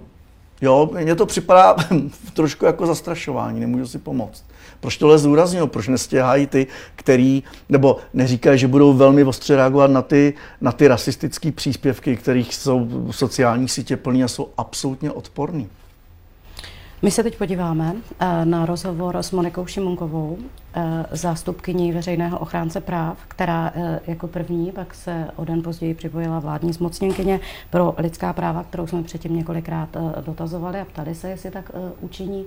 Jo, 0.62 0.90
mně 0.94 1.16
to 1.16 1.26
připadá 1.26 1.76
trošku 2.34 2.66
jako 2.66 2.86
zastrašování, 2.86 3.60
nemůžu 3.60 3.88
si 3.88 4.00
pomoct. 4.00 4.44
Proč 4.82 4.98
tohle 4.98 5.18
zdůraznil? 5.18 5.68
Proč 5.68 5.88
nestěhají 5.88 6.48
ty, 6.48 6.68
který, 6.96 7.44
nebo 7.70 7.98
neříkají, 8.14 8.60
že 8.60 8.68
budou 8.68 8.94
velmi 8.94 9.24
ostře 9.24 9.56
reagovat 9.56 9.92
na 9.92 10.02
ty, 10.02 10.34
na 10.62 10.72
ty 10.72 10.88
rasistické 10.88 11.52
příspěvky, 11.52 12.16
kterých 12.16 12.56
jsou 12.56 13.08
sociální 13.12 13.68
sítě 13.68 13.98
plný 13.98 14.24
a 14.24 14.28
jsou 14.28 14.50
absolutně 14.58 15.12
odporný. 15.12 15.70
My 17.04 17.12
se 17.12 17.24
teď 17.24 17.38
podíváme 17.38 17.96
eh, 18.20 18.46
na 18.46 18.66
rozhovor 18.66 19.18
s 19.18 19.32
Monikou 19.32 19.66
Šimunkovou, 19.66 20.38
eh, 20.74 21.06
zástupkyní 21.12 21.92
veřejného 21.92 22.40
ochránce 22.40 22.82
práv, 22.82 23.18
která 23.28 23.72
eh, 23.76 24.00
jako 24.08 24.28
první 24.28 24.72
pak 24.72 24.94
se 24.94 25.28
o 25.36 25.46
den 25.46 25.62
později 25.62 25.94
připojila 25.94 26.40
vládní 26.40 26.74
zmocněnkyně 26.74 27.40
pro 27.70 27.96
lidská 27.98 28.34
práva, 28.34 28.64
kterou 28.64 28.88
jsme 28.88 29.04
předtím 29.04 29.36
několikrát 29.36 29.90
dotazovali 30.26 30.80
a 30.80 30.86
ptali 30.86 31.16
se, 31.16 31.30
jestli 31.30 31.52
tak 31.52 31.72
učiní. 32.02 32.46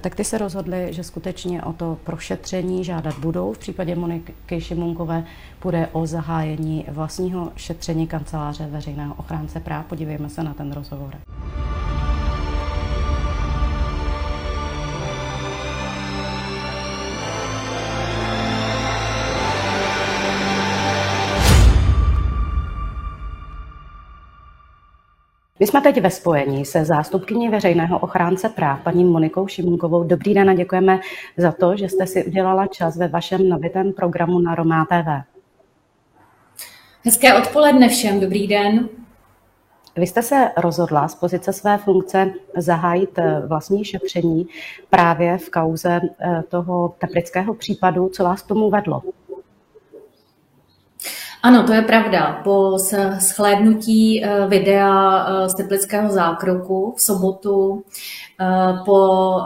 Tak 0.00 0.14
ty 0.14 0.24
se 0.24 0.38
rozhodli, 0.38 0.88
že 0.90 1.04
skutečně 1.04 1.62
o 1.62 1.72
to 1.72 1.98
prošetření 2.04 2.84
žádat 2.84 3.18
budou. 3.18 3.52
V 3.52 3.58
případě 3.58 3.94
Moniky 3.94 4.60
Šimunkové 4.60 5.24
půjde 5.58 5.88
o 5.92 6.06
zahájení 6.06 6.84
vlastního 6.88 7.52
šetření 7.56 8.06
kanceláře 8.06 8.66
veřejného 8.66 9.14
ochránce 9.14 9.60
práv. 9.60 9.86
Podívejme 9.86 10.28
se 10.28 10.42
na 10.42 10.54
ten 10.54 10.72
rozhovor. 10.72 11.14
My 25.60 25.66
jsme 25.66 25.80
teď 25.80 26.00
ve 26.00 26.10
spojení 26.10 26.64
se 26.64 26.84
zástupkyní 26.84 27.48
veřejného 27.48 27.98
ochránce 27.98 28.48
práv, 28.48 28.80
paní 28.80 29.04
Monikou 29.04 29.46
Šimunkovou. 29.46 30.04
Dobrý 30.04 30.34
den 30.34 30.50
a 30.50 30.54
děkujeme 30.54 31.00
za 31.36 31.52
to, 31.52 31.76
že 31.76 31.88
jste 31.88 32.06
si 32.06 32.24
udělala 32.24 32.66
čas 32.66 32.96
ve 32.96 33.08
vašem 33.08 33.48
nabitém 33.48 33.92
programu 33.92 34.38
na 34.38 34.54
Romá 34.54 34.84
TV. 34.84 35.08
Hezké 37.04 37.34
odpoledne 37.34 37.88
všem, 37.88 38.20
dobrý 38.20 38.46
den. 38.46 38.88
Vy 39.96 40.06
jste 40.06 40.22
se 40.22 40.50
rozhodla 40.56 41.08
z 41.08 41.14
pozice 41.14 41.52
své 41.52 41.78
funkce 41.78 42.30
zahájit 42.56 43.18
eh, 43.18 43.42
vlastní 43.46 43.84
šetření 43.84 44.46
právě 44.90 45.38
v 45.38 45.50
kauze 45.50 46.00
eh, 46.20 46.42
toho 46.48 46.94
teplického 46.98 47.54
případu. 47.54 48.08
Co 48.08 48.24
vás 48.24 48.42
k 48.42 48.46
tomu 48.46 48.70
vedlo? 48.70 49.02
Ano, 51.42 51.62
to 51.62 51.72
je 51.72 51.82
pravda. 51.82 52.40
Po 52.44 52.78
schlédnutí 53.18 54.24
eh, 54.24 54.46
videa 54.46 55.26
eh, 55.28 55.48
z 55.48 55.54
Teplického 55.54 56.12
zákroku 56.12 56.94
v 56.96 57.00
sobotu, 57.00 57.84
eh, 58.40 58.44
po 58.84 59.40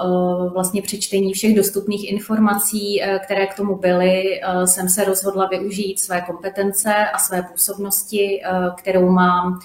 vlastně 0.53 0.83
přečtení 0.83 1.33
všech 1.33 1.57
dostupných 1.57 2.13
informací, 2.13 3.03
které 3.25 3.47
k 3.47 3.55
tomu 3.55 3.77
byly, 3.77 4.41
jsem 4.65 4.89
se 4.89 5.05
rozhodla 5.05 5.47
využít 5.47 6.01
své 6.01 6.21
kompetence 6.21 6.95
a 7.15 7.19
své 7.19 7.43
působnosti, 7.43 8.43
kterou 8.77 9.11
mám 9.11 9.59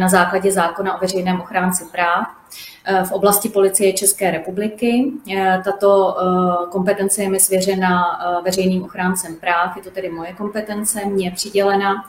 na 0.00 0.08
základě 0.08 0.52
zákona 0.52 0.96
o 0.96 1.00
veřejném 1.00 1.40
ochránci 1.40 1.84
práv 1.92 2.26
v 3.04 3.12
oblasti 3.12 3.48
policie 3.48 3.92
České 3.92 4.30
republiky. 4.30 5.12
Eh, 5.36 5.62
tato 5.64 6.16
eh, 6.18 6.70
kompetence 6.70 7.22
je 7.22 7.30
mi 7.30 7.40
svěřena 7.40 8.02
veřejným 8.44 8.84
ochráncem 8.84 9.36
práv, 9.36 9.76
je 9.76 9.82
to 9.82 9.90
tedy 9.90 10.10
moje 10.10 10.32
kompetence, 10.32 11.04
mě 11.04 11.30
přidělena. 11.30 12.04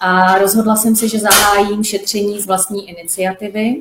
A 0.00 0.38
rozhodla 0.38 0.76
jsem 0.76 0.96
se, 0.96 1.08
že 1.08 1.18
zahájím 1.18 1.84
šetření 1.84 2.40
z 2.40 2.46
vlastní 2.46 2.90
iniciativy. 2.90 3.76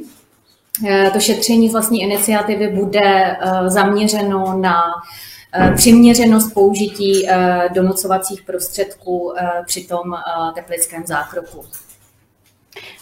To 1.14 1.20
šetření 1.20 1.70
z 1.70 1.72
vlastní 1.72 2.02
iniciativy 2.02 2.68
bude 2.68 3.38
zaměřeno 3.68 4.58
na 4.58 4.84
přiměřenost 5.76 6.54
použití 6.54 7.28
donocovacích 7.74 8.42
prostředků 8.42 9.34
při 9.66 9.84
tom 9.88 10.04
teplickém 10.56 11.04
zákroku. 11.06 11.66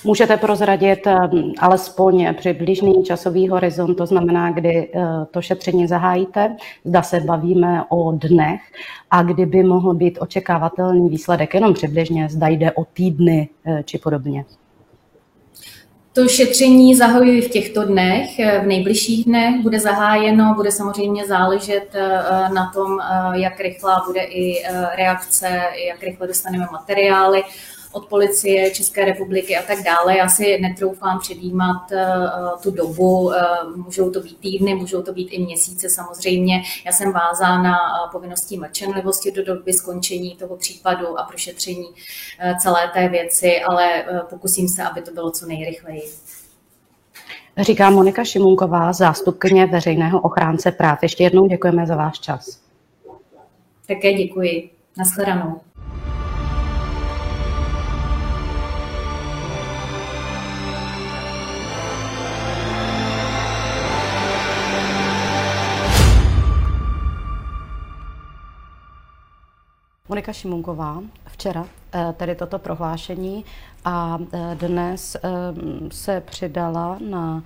Můžete 0.04 0.38
prozradit 0.38 1.08
eh, 1.08 1.18
alespoň 1.60 2.36
přibližný 2.36 3.04
časový 3.04 3.50
horizont, 3.50 3.96
to 3.96 4.06
znamená, 4.06 4.52
kdy 4.52 4.90
eh, 4.96 5.02
to 5.32 5.42
šetření 5.42 5.88
zahájíte, 5.88 6.56
zda 6.86 7.02
se 7.02 7.20
bavíme 7.20 7.84
o 7.90 8.12
dnech 8.12 8.62
a 9.12 9.24
kdyby 9.24 9.64
mohl 9.64 9.94
být 9.94 10.18
očekávatelný 10.22 11.10
výsledek 11.10 11.54
jenom 11.54 11.74
přibližně, 11.74 12.30
zda 12.30 12.48
jde 12.48 12.72
o 12.72 12.86
týdny 12.86 13.50
eh, 13.66 13.84
či 13.84 13.98
podobně. 13.98 14.46
To 16.14 16.28
šetření 16.28 16.96
zahajuji 16.96 17.42
v 17.42 17.50
těchto 17.50 17.86
dnech, 17.86 18.30
v 18.64 18.68
nejbližších 18.68 19.26
dnech 19.26 19.62
bude 19.64 19.80
zahájeno, 19.80 20.54
bude 20.56 20.72
samozřejmě 20.72 21.28
záležet 21.28 21.96
na 22.54 22.72
tom, 22.74 23.00
jak 23.34 23.60
rychlá 23.60 24.04
bude 24.08 24.22
i 24.22 24.64
reakce, 24.96 25.62
jak 25.88 26.04
rychle 26.04 26.28
dostaneme 26.28 26.68
materiály 26.72 27.44
od 27.98 28.06
policie 28.06 28.72
České 28.72 29.06
republiky 29.06 29.58
a 29.58 29.62
tak 29.62 29.84
dále. 29.84 30.18
Já 30.18 30.30
si 30.30 30.58
netroufám 30.62 31.20
předjímat 31.20 31.92
eh, 31.92 32.08
tu 32.64 32.72
dobu, 32.72 33.34
eh, 33.34 33.42
můžou 33.76 34.12
to 34.12 34.20
být 34.20 34.38
týdny, 34.38 34.76
můžou 34.76 35.02
to 35.02 35.14
být 35.14 35.28
i 35.32 35.46
měsíce 35.46 35.90
samozřejmě. 35.90 36.64
Já 36.86 36.92
jsem 36.92 37.12
vázána 37.12 37.74
eh, 37.74 38.10
povinností 38.12 38.58
mlčenlivosti 38.58 39.32
do 39.32 39.44
doby 39.44 39.74
skončení 39.74 40.36
toho 40.36 40.56
případu 40.56 41.20
a 41.20 41.24
prošetření 41.24 41.88
celé 42.62 42.92
té 42.94 43.10
věci, 43.10 43.62
ale 43.62 44.06
pokusím 44.30 44.68
se, 44.68 44.84
aby 44.84 45.02
to 45.02 45.12
bylo 45.12 45.32
co 45.32 45.46
nejrychleji. 45.46 46.02
Říká 47.58 47.90
Monika 47.90 48.24
Šimunková, 48.24 48.94
zástupkyně 48.94 49.66
veřejného 49.66 50.22
ochránce 50.22 50.72
práv. 50.72 51.00
Ještě 51.04 51.24
jednou 51.24 51.48
děkujeme 51.48 51.88
za 51.88 51.96
váš 51.96 52.20
čas. 52.20 52.62
Také 53.88 54.14
děkuji. 54.14 54.70
Naschledanou. 54.98 55.67
Monika 70.10 70.34
Šimunková 70.34 71.04
včera 71.26 71.68
eh, 71.68 72.14
tedy 72.18 72.36
toto 72.36 72.60
prohlášení 72.60 73.46
a 73.86 74.20
eh, 74.20 74.56
dnes 74.56 75.16
eh, 75.16 75.20
se 75.92 76.22
přidala 76.22 76.98
na 77.10 77.44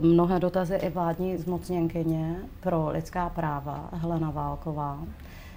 mnohé 0.00 0.40
dotazy 0.40 0.74
i 0.74 0.90
vládní 0.90 1.36
zmocněnkyně 1.36 2.36
pro 2.60 2.90
lidská 2.90 3.28
práva 3.28 3.88
Helena 3.92 4.30
Válková, 4.30 4.98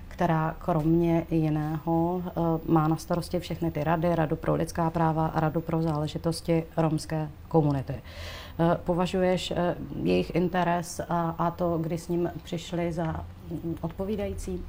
která 0.07 0.55
kromě 0.59 1.25
jiného 1.31 2.23
má 2.67 2.87
na 2.87 2.95
starosti 2.95 3.39
všechny 3.39 3.71
ty 3.71 3.83
rady, 3.83 4.15
Radu 4.15 4.35
pro 4.35 4.55
lidská 4.55 4.89
práva 4.89 5.27
a 5.27 5.39
Radu 5.39 5.61
pro 5.61 5.81
záležitosti 5.81 6.63
romské 6.77 7.29
komunity. 7.47 7.95
Považuješ 8.83 9.53
jejich 10.03 10.35
interes 10.35 11.01
a, 11.09 11.51
to, 11.51 11.77
kdy 11.77 11.97
s 11.97 12.07
ním 12.07 12.31
přišli 12.43 12.93
za 12.93 13.25
mm, 13.51 13.75
odpovídající? 13.81 14.65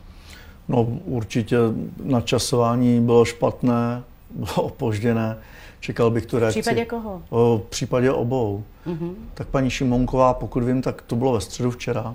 No 0.69 0.83
určitě 1.05 1.57
načasování 2.05 3.01
bylo 3.01 3.25
špatné, 3.25 4.03
bylo 4.31 4.55
opožděné. 4.55 5.37
Čekal 5.81 6.11
bych 6.11 6.27
tu 6.27 6.39
reakci. 6.39 6.61
V 6.61 6.63
případě 6.63 6.85
koho? 6.85 7.23
O, 7.31 7.63
v 7.67 7.71
případě 7.71 8.11
obou. 8.13 8.65
Uh-huh. 8.87 9.15
Tak 9.35 9.49
paní 9.49 9.71
Šimonková, 9.71 10.35
pokud 10.35 10.63
vím, 10.63 10.83
tak 10.83 11.03
to 11.03 11.17
bylo 11.17 11.33
ve 11.33 11.41
středu 11.41 11.71
včera. 11.71 12.15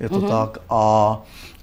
Je 0.00 0.08
to 0.08 0.20
uh-huh. 0.20 0.28
tak. 0.28 0.58
A, 0.70 1.18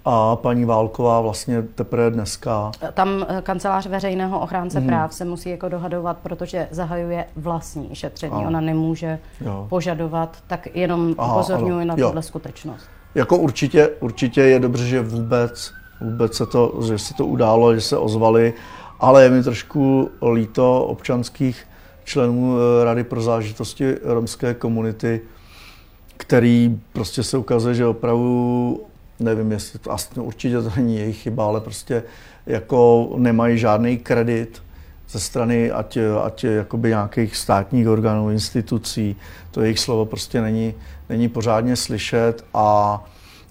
a 0.05 0.35
paní 0.35 0.65
Válková 0.65 1.21
vlastně 1.21 1.61
teprve 1.61 2.11
dneska. 2.11 2.71
Tam 2.93 3.25
eh, 3.29 3.41
kancelář 3.41 3.85
veřejného 3.85 4.39
ochránce 4.39 4.79
uh-huh. 4.79 4.85
práv 4.85 5.13
se 5.13 5.25
musí 5.25 5.49
jako 5.49 5.69
dohadovat, 5.69 6.17
protože 6.17 6.67
zahajuje 6.71 7.25
vlastní 7.35 7.89
šetření. 7.93 8.33
Aha. 8.33 8.47
Ona 8.47 8.61
nemůže 8.61 9.19
jo. 9.41 9.65
požadovat, 9.69 10.37
tak 10.47 10.67
jenom 10.75 11.09
upozorňuji 11.11 11.85
na 11.85 11.95
tuhle 11.95 12.21
skutečnost. 12.21 12.85
Jako 13.15 13.37
určitě, 13.37 13.87
určitě 13.87 14.41
je 14.41 14.59
dobře, 14.59 14.87
že 14.87 15.01
vůbec 15.01 15.71
vůbec 16.05 16.35
se 16.35 16.45
to, 16.45 16.79
že 16.87 16.97
se 16.97 17.13
to 17.13 17.25
událo, 17.25 17.75
že 17.75 17.81
se 17.81 17.97
ozvali, 17.97 18.53
ale 18.99 19.23
je 19.23 19.29
mi 19.29 19.43
trošku 19.43 20.09
líto 20.33 20.83
občanských 20.83 21.67
členů 22.03 22.57
eh, 22.57 22.83
Rady 22.83 23.03
pro 23.03 23.21
zážitosti 23.21 23.95
romské 24.03 24.53
komunity, 24.53 25.21
který 26.17 26.81
prostě 26.93 27.23
se 27.23 27.37
ukazuje, 27.37 27.75
že 27.75 27.85
opravdu, 27.85 28.81
nevím, 29.19 29.51
jestli 29.51 29.79
to 29.79 29.91
asi 29.91 30.19
určitě 30.19 30.61
to 30.61 30.71
není 30.75 30.97
jejich 30.97 31.17
chyba, 31.17 31.45
ale 31.45 31.61
prostě 31.61 32.03
jako 32.45 33.09
nemají 33.17 33.57
žádný 33.57 33.97
kredit 33.97 34.61
ze 35.09 35.19
strany 35.19 35.71
ať, 35.71 35.97
ať 36.23 36.43
jakoby 36.43 36.89
nějakých 36.89 37.35
státních 37.35 37.87
orgánů, 37.87 38.31
institucí, 38.31 39.15
to 39.51 39.61
jejich 39.61 39.79
slovo 39.79 40.05
prostě 40.05 40.41
není, 40.41 40.73
není 41.09 41.29
pořádně 41.29 41.75
slyšet 41.75 42.45
a 42.53 43.03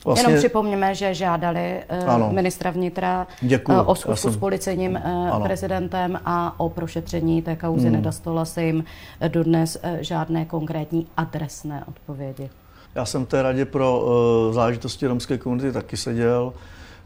Vlastně... 0.05 0.29
Jenom 0.29 0.39
připomněme, 0.39 0.95
že 0.95 1.15
žádali 1.15 1.83
ano. 2.07 2.31
ministra 2.33 2.71
vnitra 2.71 3.27
Děkuju. 3.41 3.81
o 3.81 3.95
schůzku 3.95 4.17
jsem... 4.17 4.33
s 4.33 4.37
policejním 4.37 5.01
ano. 5.33 5.41
prezidentem 5.45 6.21
a 6.25 6.61
o 6.61 6.69
prošetření 6.69 7.43
té 7.43 7.57
kauzy. 7.57 7.85
Hmm. 7.85 7.93
Nedostala 7.93 8.45
se 8.45 8.65
jim 8.65 8.85
dodnes 9.29 9.79
žádné 10.01 10.45
konkrétní 10.45 11.07
adresné 11.17 11.85
odpovědi. 11.89 12.51
Já 12.95 13.05
jsem 13.05 13.27
v 13.27 13.29
té 13.29 13.43
radě 13.43 13.65
pro 13.65 14.01
uh, 14.01 14.55
záležitosti 14.55 15.07
romské 15.07 15.39
komunity 15.39 15.73
taky 15.73 15.97
seděl 15.97 16.53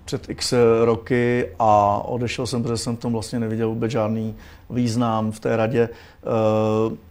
před 0.08 0.30
x 0.30 0.54
roky 0.84 1.48
a 1.58 2.02
odešel 2.04 2.46
jsem, 2.46 2.62
protože 2.62 2.76
jsem 2.76 2.96
v 2.96 3.00
tom 3.00 3.12
vlastně 3.12 3.40
neviděl 3.40 3.68
vůbec 3.68 3.90
žádný 3.90 4.34
význam. 4.70 5.32
V 5.32 5.40
té 5.40 5.56
radě 5.56 5.88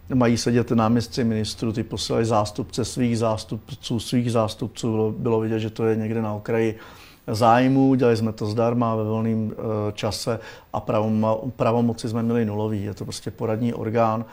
uh, 0.08 0.16
mají 0.18 0.36
sedět 0.36 0.70
náměstci 0.70 1.24
ministrů, 1.24 1.72
ty 1.72 1.82
posílají 1.82 2.26
zástupce 2.26 2.84
svých 2.84 3.18
zástupců, 3.18 4.00
svých 4.00 4.32
zástupců. 4.32 4.90
Bylo, 4.90 5.10
bylo 5.10 5.40
vidět, 5.40 5.58
že 5.58 5.70
to 5.70 5.84
je 5.84 5.96
někde 5.96 6.22
na 6.22 6.34
okraji 6.34 6.78
zájmu, 7.26 7.94
dělali 7.94 8.16
jsme 8.16 8.32
to 8.32 8.46
zdarma 8.46 8.94
ve 8.94 9.04
volném 9.04 9.46
uh, 9.46 9.54
čase 9.92 10.40
a 10.72 10.80
pravom, 10.80 11.26
pravomoci 11.56 12.08
jsme 12.08 12.22
měli 12.22 12.44
nulový. 12.44 12.84
Je 12.84 12.94
to 12.94 13.04
prostě 13.04 13.30
poradní 13.30 13.74
orgán. 13.74 14.20
Uh, 14.20 14.26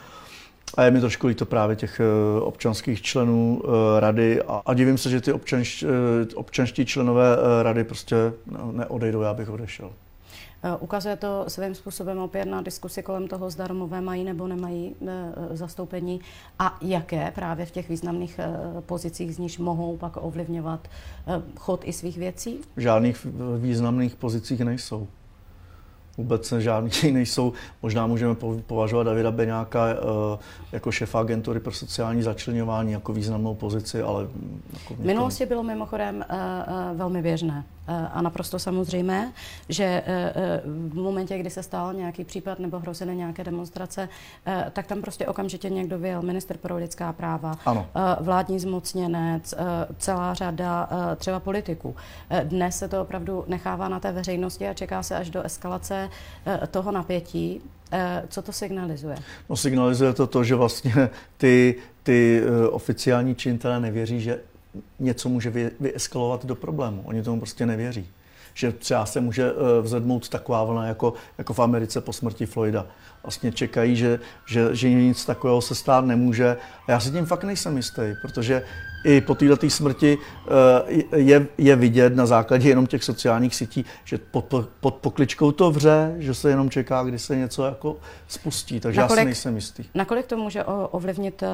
a 0.74 0.82
je 0.82 0.90
mi 0.90 1.00
trošku 1.00 1.26
líto 1.26 1.46
právě 1.46 1.76
těch 1.76 2.00
eh, 2.00 2.40
občanských 2.40 3.02
členů 3.02 3.62
eh, 3.64 4.00
rady 4.00 4.42
a, 4.42 4.62
a 4.66 4.74
divím 4.74 4.98
se, 4.98 5.10
že 5.10 5.20
ty 5.20 5.32
občanš, 5.32 5.82
eh, 5.82 6.34
občanští 6.34 6.86
členové 6.86 7.36
rady 7.62 7.84
prostě 7.84 8.16
neodejdou, 8.72 9.20
já 9.20 9.34
bych 9.34 9.50
odešel. 9.50 9.90
Ukazuje 10.80 11.16
to 11.16 11.44
svým 11.48 11.74
způsobem 11.74 12.18
opět 12.18 12.44
na 12.44 12.62
diskusi 12.62 13.02
kolem 13.02 13.28
toho, 13.28 13.50
zda 13.50 13.66
Romové 13.66 14.00
mají 14.00 14.24
nebo 14.24 14.46
nemají 14.46 14.94
zastoupení 15.50 16.20
a 16.58 16.78
jaké 16.82 17.30
právě 17.34 17.66
v 17.66 17.70
těch 17.70 17.88
významných 17.88 18.40
pozicích 18.86 19.34
z 19.34 19.38
níž 19.38 19.58
mohou 19.58 19.96
pak 19.96 20.12
ovlivňovat 20.16 20.88
chod 21.56 21.80
i 21.84 21.92
svých 21.92 22.18
věcí? 22.18 22.58
V 22.76 22.80
žádných 22.80 23.26
významných 23.58 24.16
pozicích 24.16 24.60
nejsou 24.60 25.08
vůbec 26.18 26.52
žádný 26.58 26.90
nejsou. 27.12 27.52
Možná 27.82 28.06
můžeme 28.06 28.34
považovat 28.66 29.04
Davida 29.04 29.30
Beňáka 29.30 29.88
eh, 29.88 29.96
jako 30.72 30.92
šefa 30.92 31.20
agentury 31.20 31.60
pro 31.60 31.72
sociální 31.72 32.22
začlenování 32.22 32.92
jako 32.92 33.12
významnou 33.12 33.54
pozici, 33.54 34.02
ale... 34.02 34.28
Jako 34.72 34.94
v 34.94 35.04
minulosti 35.06 35.46
bylo 35.46 35.62
mimochodem 35.62 36.24
eh, 36.28 36.36
eh, 36.66 36.94
velmi 36.94 37.22
běžné 37.22 37.64
a 38.12 38.22
naprosto 38.22 38.58
samozřejmé, 38.58 39.32
že 39.68 40.02
v 40.64 40.94
momentě, 40.94 41.38
kdy 41.38 41.50
se 41.50 41.62
stal 41.62 41.94
nějaký 41.94 42.24
případ 42.24 42.58
nebo 42.58 42.78
hrozily 42.78 43.16
nějaké 43.16 43.44
demonstrace, 43.44 44.08
tak 44.72 44.86
tam 44.86 45.00
prostě 45.00 45.26
okamžitě 45.26 45.70
někdo 45.70 45.98
vyjel, 45.98 46.22
minister 46.22 46.56
pro 46.56 46.76
lidská 46.76 47.12
práva, 47.12 47.58
ano. 47.66 47.86
vládní 48.20 48.58
zmocněnec, 48.58 49.54
celá 49.98 50.34
řada 50.34 50.88
třeba 51.16 51.40
politiků. 51.40 51.96
Dnes 52.44 52.78
se 52.78 52.88
to 52.88 53.02
opravdu 53.02 53.44
nechává 53.46 53.88
na 53.88 54.00
té 54.00 54.12
veřejnosti 54.12 54.68
a 54.68 54.74
čeká 54.74 55.02
se 55.02 55.16
až 55.16 55.30
do 55.30 55.42
eskalace 55.42 56.10
Eh, 56.46 56.66
toho 56.66 56.92
napětí. 56.92 57.60
Eh, 57.92 58.22
co 58.28 58.42
to 58.42 58.52
signalizuje? 58.52 59.16
No 59.48 59.56
signalizuje 59.56 60.12
to 60.12 60.26
to, 60.26 60.44
že 60.44 60.54
vlastně 60.54 61.10
ty, 61.36 61.74
ty 62.02 62.42
eh, 62.42 62.68
oficiální 62.68 63.34
činitelé 63.34 63.80
nevěří, 63.80 64.20
že 64.20 64.40
něco 64.98 65.28
může 65.28 65.70
vyeskalovat 65.80 66.44
do 66.46 66.54
problému. 66.54 67.02
Oni 67.04 67.22
tomu 67.22 67.40
prostě 67.40 67.66
nevěří. 67.66 68.08
Že 68.54 68.72
třeba 68.72 69.06
se 69.06 69.20
může 69.20 69.52
vzedmout 69.82 70.28
taková 70.28 70.64
vlna 70.64 70.86
jako, 70.86 71.12
jako 71.38 71.54
v 71.54 71.58
Americe 71.58 72.00
po 72.00 72.12
smrti 72.12 72.46
Floyda. 72.46 72.86
Vlastně 73.22 73.52
čekají, 73.52 73.96
že, 73.96 74.20
že, 74.46 74.68
že 74.72 74.90
nic 74.90 75.24
takového 75.24 75.60
se 75.60 75.74
stát 75.74 76.04
nemůže. 76.04 76.56
A 76.88 76.92
já 76.92 77.00
si 77.00 77.10
tím 77.10 77.26
fakt 77.26 77.44
nejsem 77.44 77.76
jistý, 77.76 78.02
protože 78.22 78.62
i 79.06 79.20
po 79.20 79.34
této 79.34 79.70
smrti 79.70 80.18
eh, 81.12 81.16
je, 81.16 81.46
je 81.58 81.76
vidět 81.76 82.16
na 82.16 82.26
základě 82.26 82.68
jenom 82.68 82.86
těch 82.86 83.04
sociálních 83.04 83.54
sítí, 83.54 83.84
že 84.04 84.18
pod, 84.18 84.54
pod 84.80 84.94
pokličkou 84.94 85.52
to 85.52 85.70
vře, 85.70 86.14
že 86.18 86.34
se 86.34 86.50
jenom 86.50 86.70
čeká, 86.70 87.02
kdy 87.02 87.18
se 87.18 87.36
něco 87.36 87.64
jako 87.64 87.96
spustí, 88.28 88.80
takže 88.80 89.00
nakolik, 89.00 89.18
já 89.18 89.22
si 89.22 89.24
nejsem 89.24 89.54
jistý. 89.54 89.84
Nakolik 89.94 90.26
to 90.26 90.36
může 90.36 90.64
ovlivnit 90.64 91.42
eh, 91.42 91.48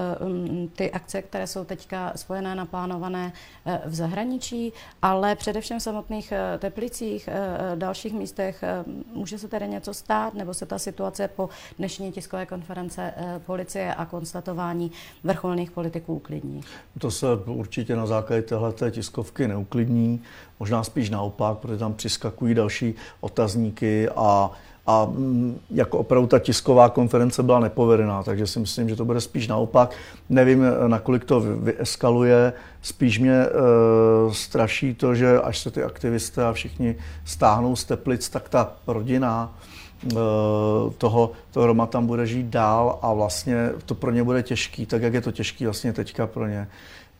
ty 0.77 0.91
akce, 0.91 1.23
které 1.23 1.47
jsou 1.47 1.65
teďka 1.65 2.13
spojené, 2.17 2.55
naplánované 2.55 3.33
eh, 3.67 3.81
v 3.87 3.95
zahraničí, 3.95 4.73
ale 5.03 5.37
především 5.37 5.79
v 5.79 5.83
samotných 5.83 6.33
Teplicích, 6.59 7.29
dalších 7.75 8.13
místech, 8.13 8.65
může 9.13 9.39
se 9.39 9.49
tedy 9.49 9.69
něco 9.69 9.95
stát, 9.95 10.35
nebo 10.35 10.55
se 10.55 10.67
ta 10.67 10.79
situace 10.79 11.29
po 11.29 11.49
dnešní 11.79 12.13
tiskové 12.13 12.47
konference 12.47 13.15
policie 13.47 13.95
a 13.95 14.05
konstatování 14.05 14.93
vrcholných 15.25 15.71
politiků 15.71 16.15
uklidní? 16.15 16.61
To 16.99 17.11
se 17.11 17.27
určitě 17.47 17.97
na 17.97 18.07
základě 18.07 18.43
téhle 18.43 18.73
tiskovky 18.91 19.49
neuklidní, 19.49 20.23
možná 20.61 20.85
spíš 20.85 21.11
naopak, 21.11 21.59
protože 21.59 21.79
tam 21.79 21.95
přiskakují 21.95 22.55
další 22.55 22.95
otazníky 23.21 24.09
a 24.09 24.51
a 24.87 25.05
mm, 25.05 25.61
jako 25.71 25.99
opravdu 25.99 26.27
ta 26.27 26.39
tisková 26.39 26.89
konference 26.89 27.43
byla 27.43 27.61
nepovedená, 27.61 28.23
takže 28.23 28.47
si 28.47 28.59
myslím, 28.59 28.89
že 28.89 28.97
to 28.97 29.05
bude 29.05 29.21
spíš 29.21 29.49
naopak. 29.49 29.95
Nevím, 30.29 30.65
nakolik 30.87 31.25
to 31.25 31.41
vyeskaluje. 31.41 32.53
Spíš 32.83 33.19
mě 33.19 33.35
e, 33.35 33.49
straší 34.33 34.95
to, 34.95 35.15
že 35.15 35.41
až 35.41 35.59
se 35.59 35.71
ty 35.71 35.83
aktivisté 35.83 36.45
a 36.45 36.53
všichni 36.53 36.97
stáhnou 37.25 37.77
z 37.77 37.85
teplic, 37.85 38.29
tak 38.29 38.49
ta 38.49 38.73
rodina 38.87 39.59
toho, 40.99 41.31
toho 41.51 41.67
Roma 41.67 41.87
tam 41.87 42.07
bude 42.07 42.27
žít 42.27 42.47
dál 42.47 42.99
a 43.03 43.13
vlastně 43.13 43.71
to 43.87 43.95
pro 43.95 44.11
ně 44.11 44.25
bude 44.25 44.43
těžký, 44.43 44.87
tak 44.87 45.03
jak 45.03 45.15
je 45.15 45.21
to 45.21 45.33
těžký 45.33 45.65
vlastně 45.65 45.93
teďka 45.93 46.27
pro 46.27 46.47
ně 46.47 46.69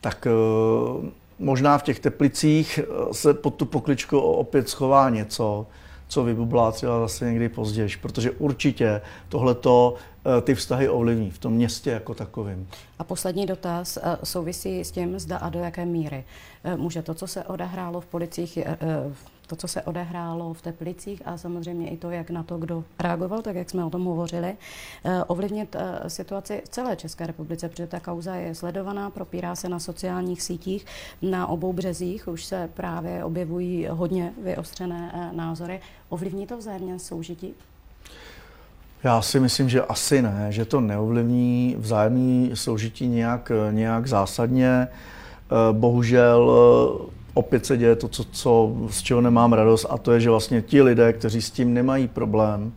tak 0.03 0.27
eh, 0.27 1.11
možná 1.39 1.77
v 1.77 1.83
těch 1.83 1.99
teplicích 1.99 2.79
eh, 2.79 3.13
se 3.13 3.33
pod 3.33 3.55
tu 3.55 3.65
pokličku 3.65 4.19
opět 4.19 4.69
schová 4.69 5.09
něco, 5.09 5.67
co 6.07 6.23
vybublá 6.23 6.71
třeba 6.71 6.99
zase 6.99 7.25
někdy 7.25 7.49
později, 7.49 7.89
protože 8.01 8.31
určitě 8.31 9.01
tohleto 9.29 9.95
eh, 9.95 10.41
ty 10.41 10.55
vztahy 10.55 10.89
ovlivní 10.89 11.31
v 11.31 11.37
tom 11.37 11.53
městě 11.53 11.89
jako 11.89 12.13
takovým. 12.13 12.67
A 12.99 13.03
poslední 13.03 13.45
dotaz 13.45 13.97
souvisí 14.23 14.79
s 14.79 14.91
tím, 14.91 15.19
zda 15.19 15.37
a 15.37 15.49
do 15.49 15.59
jaké 15.59 15.85
míry 15.85 16.23
může 16.75 17.01
to, 17.01 17.13
co 17.13 17.27
se 17.27 17.43
odehrálo 17.43 18.01
v 18.01 18.05
policích, 18.05 18.59
to, 19.47 19.55
co 19.55 19.67
se 19.67 19.81
odehrálo 19.81 20.53
v 20.53 20.61
Teplicích 20.61 21.21
a 21.25 21.37
samozřejmě 21.37 21.89
i 21.89 21.97
to, 21.97 22.11
jak 22.11 22.29
na 22.29 22.43
to 22.43 22.57
kdo 22.57 22.83
reagoval, 22.99 23.41
tak 23.41 23.55
jak 23.55 23.69
jsme 23.69 23.85
o 23.85 23.89
tom 23.89 24.05
hovořili, 24.05 24.55
eh, 25.05 25.23
ovlivnit 25.23 25.75
eh, 25.75 26.09
situaci 26.09 26.61
v 26.65 26.69
celé 26.69 26.95
České 26.95 27.27
republice, 27.27 27.69
protože 27.69 27.87
ta 27.87 27.99
kauza 27.99 28.35
je 28.35 28.55
sledovaná, 28.55 29.09
propírá 29.09 29.55
se 29.55 29.69
na 29.69 29.79
sociálních 29.79 30.41
sítích, 30.41 30.85
na 31.21 31.47
obou 31.47 31.73
březích 31.73 32.27
už 32.27 32.45
se 32.45 32.69
právě 32.73 33.23
objevují 33.23 33.87
hodně 33.89 34.33
vyostřené 34.43 35.11
eh, 35.13 35.35
názory. 35.35 35.79
Ovlivní 36.09 36.47
to 36.47 36.57
vzájemně 36.57 36.99
soužití? 36.99 37.53
Já 39.03 39.21
si 39.21 39.39
myslím, 39.39 39.69
že 39.69 39.81
asi 39.81 40.21
ne, 40.21 40.47
že 40.49 40.65
to 40.65 40.81
neovlivní 40.81 41.75
vzájemný 41.79 42.51
soužití 42.53 43.07
nějak, 43.07 43.51
nějak 43.71 44.07
zásadně. 44.07 44.87
Bohužel 45.71 46.51
opět 47.33 47.65
se 47.65 47.77
děje 47.77 47.95
to, 47.95 48.07
co, 48.07 48.23
co, 48.23 48.75
z 48.89 49.01
čeho 49.01 49.21
nemám 49.21 49.53
radost, 49.53 49.85
a 49.89 49.97
to 49.97 50.11
je, 50.11 50.19
že 50.19 50.29
vlastně 50.29 50.61
ti 50.61 50.81
lidé, 50.81 51.13
kteří 51.13 51.41
s 51.41 51.51
tím 51.51 51.73
nemají 51.73 52.07
problém, 52.07 52.73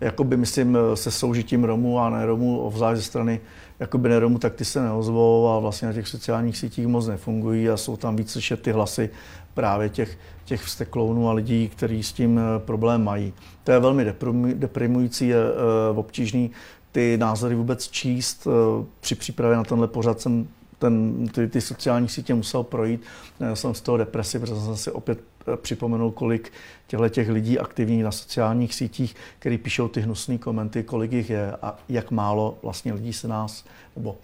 jakoby 0.00 0.36
myslím 0.36 0.78
se 0.94 1.10
soužitím 1.10 1.64
Romů 1.64 2.00
a 2.00 2.10
ne 2.10 2.26
Romů, 2.26 2.58
ovzlášť 2.60 2.96
ze 2.96 3.02
strany 3.02 3.40
jakoby 3.80 4.08
ne 4.08 4.18
Romů, 4.18 4.38
tak 4.38 4.54
ty 4.54 4.64
se 4.64 4.82
neozvou 4.82 5.48
a 5.48 5.58
vlastně 5.58 5.88
na 5.88 5.94
těch 5.94 6.08
sociálních 6.08 6.58
sítích 6.58 6.86
moc 6.86 7.06
nefungují 7.06 7.70
a 7.70 7.76
jsou 7.76 7.96
tam 7.96 8.16
víc 8.16 8.32
slyšet 8.32 8.62
ty 8.62 8.72
hlasy 8.72 9.10
právě 9.54 9.88
těch, 9.88 10.18
těch 10.44 10.62
vsteklounů 10.62 11.28
a 11.28 11.32
lidí, 11.32 11.68
kteří 11.68 12.02
s 12.02 12.12
tím 12.12 12.38
eh, 12.38 12.58
problém 12.58 13.04
mají. 13.04 13.32
To 13.64 13.72
je 13.72 13.78
velmi 13.78 14.14
deprimující, 14.54 15.28
je 15.28 15.36
eh, 15.36 15.96
obtížný 15.96 16.50
ty 16.92 17.16
názory 17.16 17.54
vůbec 17.54 17.88
číst. 17.88 18.46
Eh, 18.46 18.84
při 19.00 19.14
přípravě 19.14 19.56
na 19.56 19.64
tenhle 19.64 19.88
pořad 19.88 20.20
jsem 20.20 20.48
ten, 20.84 21.28
ty, 21.28 21.48
ty 21.48 21.60
sociální 21.60 22.08
sítě 22.08 22.34
musel 22.34 22.62
projít. 22.62 23.02
Já 23.40 23.56
jsem 23.56 23.74
z 23.74 23.80
toho 23.80 23.96
depresi, 23.96 24.38
protože 24.38 24.54
jsem 24.54 24.76
si 24.76 24.90
opět 24.90 25.18
eh, 25.52 25.56
připomenul, 25.56 26.10
kolik 26.10 26.52
těchto 26.86 27.08
těch 27.08 27.28
lidí 27.28 27.58
aktivních 27.58 28.04
na 28.04 28.12
sociálních 28.12 28.74
sítích, 28.74 29.16
který 29.38 29.58
píšou 29.58 29.88
ty 29.88 30.00
hnusné 30.00 30.38
komenty, 30.38 30.82
kolik 30.82 31.12
jich 31.12 31.30
je 31.30 31.52
a 31.62 31.76
jak 31.88 32.10
málo 32.10 32.58
vlastně 32.62 32.92
lidí 32.92 33.12
se 33.12 33.28
nás, 33.28 33.64
nebo 33.96 34.16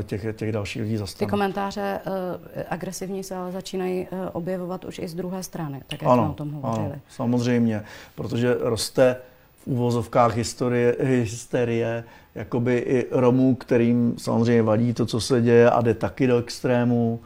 eh, 0.00 0.02
těch, 0.02 0.26
těch 0.36 0.52
dalších 0.52 0.82
lidí 0.82 0.96
zastane. 0.96 1.26
Ty 1.26 1.30
komentáře 1.30 2.00
uh, 2.06 2.62
agresivní 2.68 3.24
se 3.24 3.34
ale 3.36 3.52
začínají 3.52 4.06
uh, 4.10 4.18
objevovat 4.32 4.84
už 4.84 4.98
i 4.98 5.08
z 5.08 5.14
druhé 5.14 5.42
strany, 5.42 5.82
tak 5.86 6.02
jak 6.02 6.10
ano, 6.10 6.22
jsme 6.22 6.30
o 6.30 6.34
tom 6.34 6.50
hovořili. 6.50 6.86
Ano, 6.86 7.00
samozřejmě, 7.08 7.82
protože 8.14 8.56
roste 8.60 9.16
v 9.64 9.66
úvozovkách 9.66 10.36
historie, 10.36 10.96
hysterie 11.00 12.04
jakoby 12.38 12.78
i 12.78 13.06
Romů, 13.10 13.54
kterým 13.54 14.14
samozřejmě 14.18 14.62
vadí 14.62 14.94
to, 14.94 15.06
co 15.06 15.20
se 15.20 15.40
děje 15.40 15.70
a 15.70 15.80
jde 15.80 15.94
taky 15.94 16.26
do 16.26 16.38
extrému. 16.38 17.20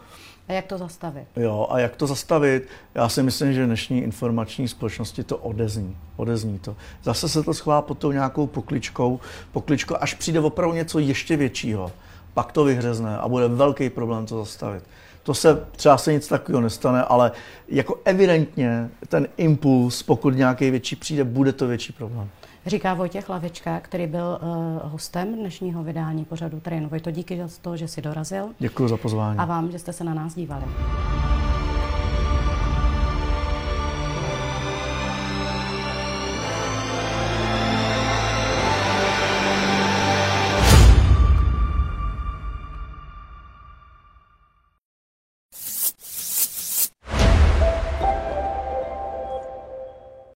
A 0.49 0.53
jak 0.53 0.67
to 0.67 0.79
zastavit? 0.79 1.25
Jo, 1.37 1.67
a 1.71 1.79
jak 1.79 1.97
to 1.97 2.07
zastavit? 2.07 2.69
Já 2.95 3.09
si 3.09 3.23
myslím, 3.23 3.53
že 3.53 3.67
dnešní 3.67 4.03
informační 4.03 4.69
společnosti 4.69 5.25
to 5.25 5.37
odezní. 5.37 5.97
Odezní 6.17 6.59
to. 6.59 6.77
Zase 7.03 7.29
se 7.29 7.43
to 7.43 7.55
schová 7.55 7.83
pod 7.83 7.99
tou 7.99 8.13
nějakou 8.13 8.47
pokličkou, 8.47 9.21
pokličkou, 9.53 9.97
až 10.01 10.15
přijde 10.15 10.41
opravdu 10.41 10.77
něco 10.77 10.99
ještě 10.99 11.37
většího. 11.37 11.93
Pak 12.35 12.53
to 12.53 12.65
vyhřezne 12.65 13.19
a 13.19 13.29
bude 13.29 13.49
velký 13.49 13.91
problém 13.91 14.27
to 14.27 14.39
zastavit. 14.39 14.85
To 15.23 15.35
se 15.35 15.67
třeba 15.77 15.99
se 15.99 16.13
nic 16.13 16.29
takového 16.29 16.63
nestane, 16.63 17.03
ale 17.03 17.33
jako 17.69 18.01
evidentně 18.05 18.91
ten 19.09 19.29
impuls, 19.37 20.03
pokud 20.03 20.37
nějaký 20.37 20.71
větší 20.71 20.97
přijde, 20.97 21.25
bude 21.25 21.53
to 21.53 21.67
větší 21.67 21.93
problém. 21.93 22.29
Říká 22.67 22.95
Vojtěch 22.95 23.29
Lavička, 23.29 23.81
který 23.81 24.07
byl 24.07 24.39
uh, 24.43 24.91
hostem 24.91 25.35
dnešního 25.35 25.85
vydání 25.85 26.25
pořadu 26.25 26.61
Train. 26.61 26.89
Vojto, 26.89 27.11
díky 27.11 27.39
za 27.39 27.49
to, 27.63 27.77
že 27.77 27.89
jsi 27.89 28.03
dorazil. 28.03 28.49
Děkuji 28.59 28.89
za 28.89 28.97
pozvání. 28.97 29.39
A 29.39 29.45
vám, 29.45 29.71
že 29.71 29.79
jste 29.79 29.93
se 29.93 30.05
na 30.05 30.15
nás 30.15 30.35
dívali. 30.35 30.65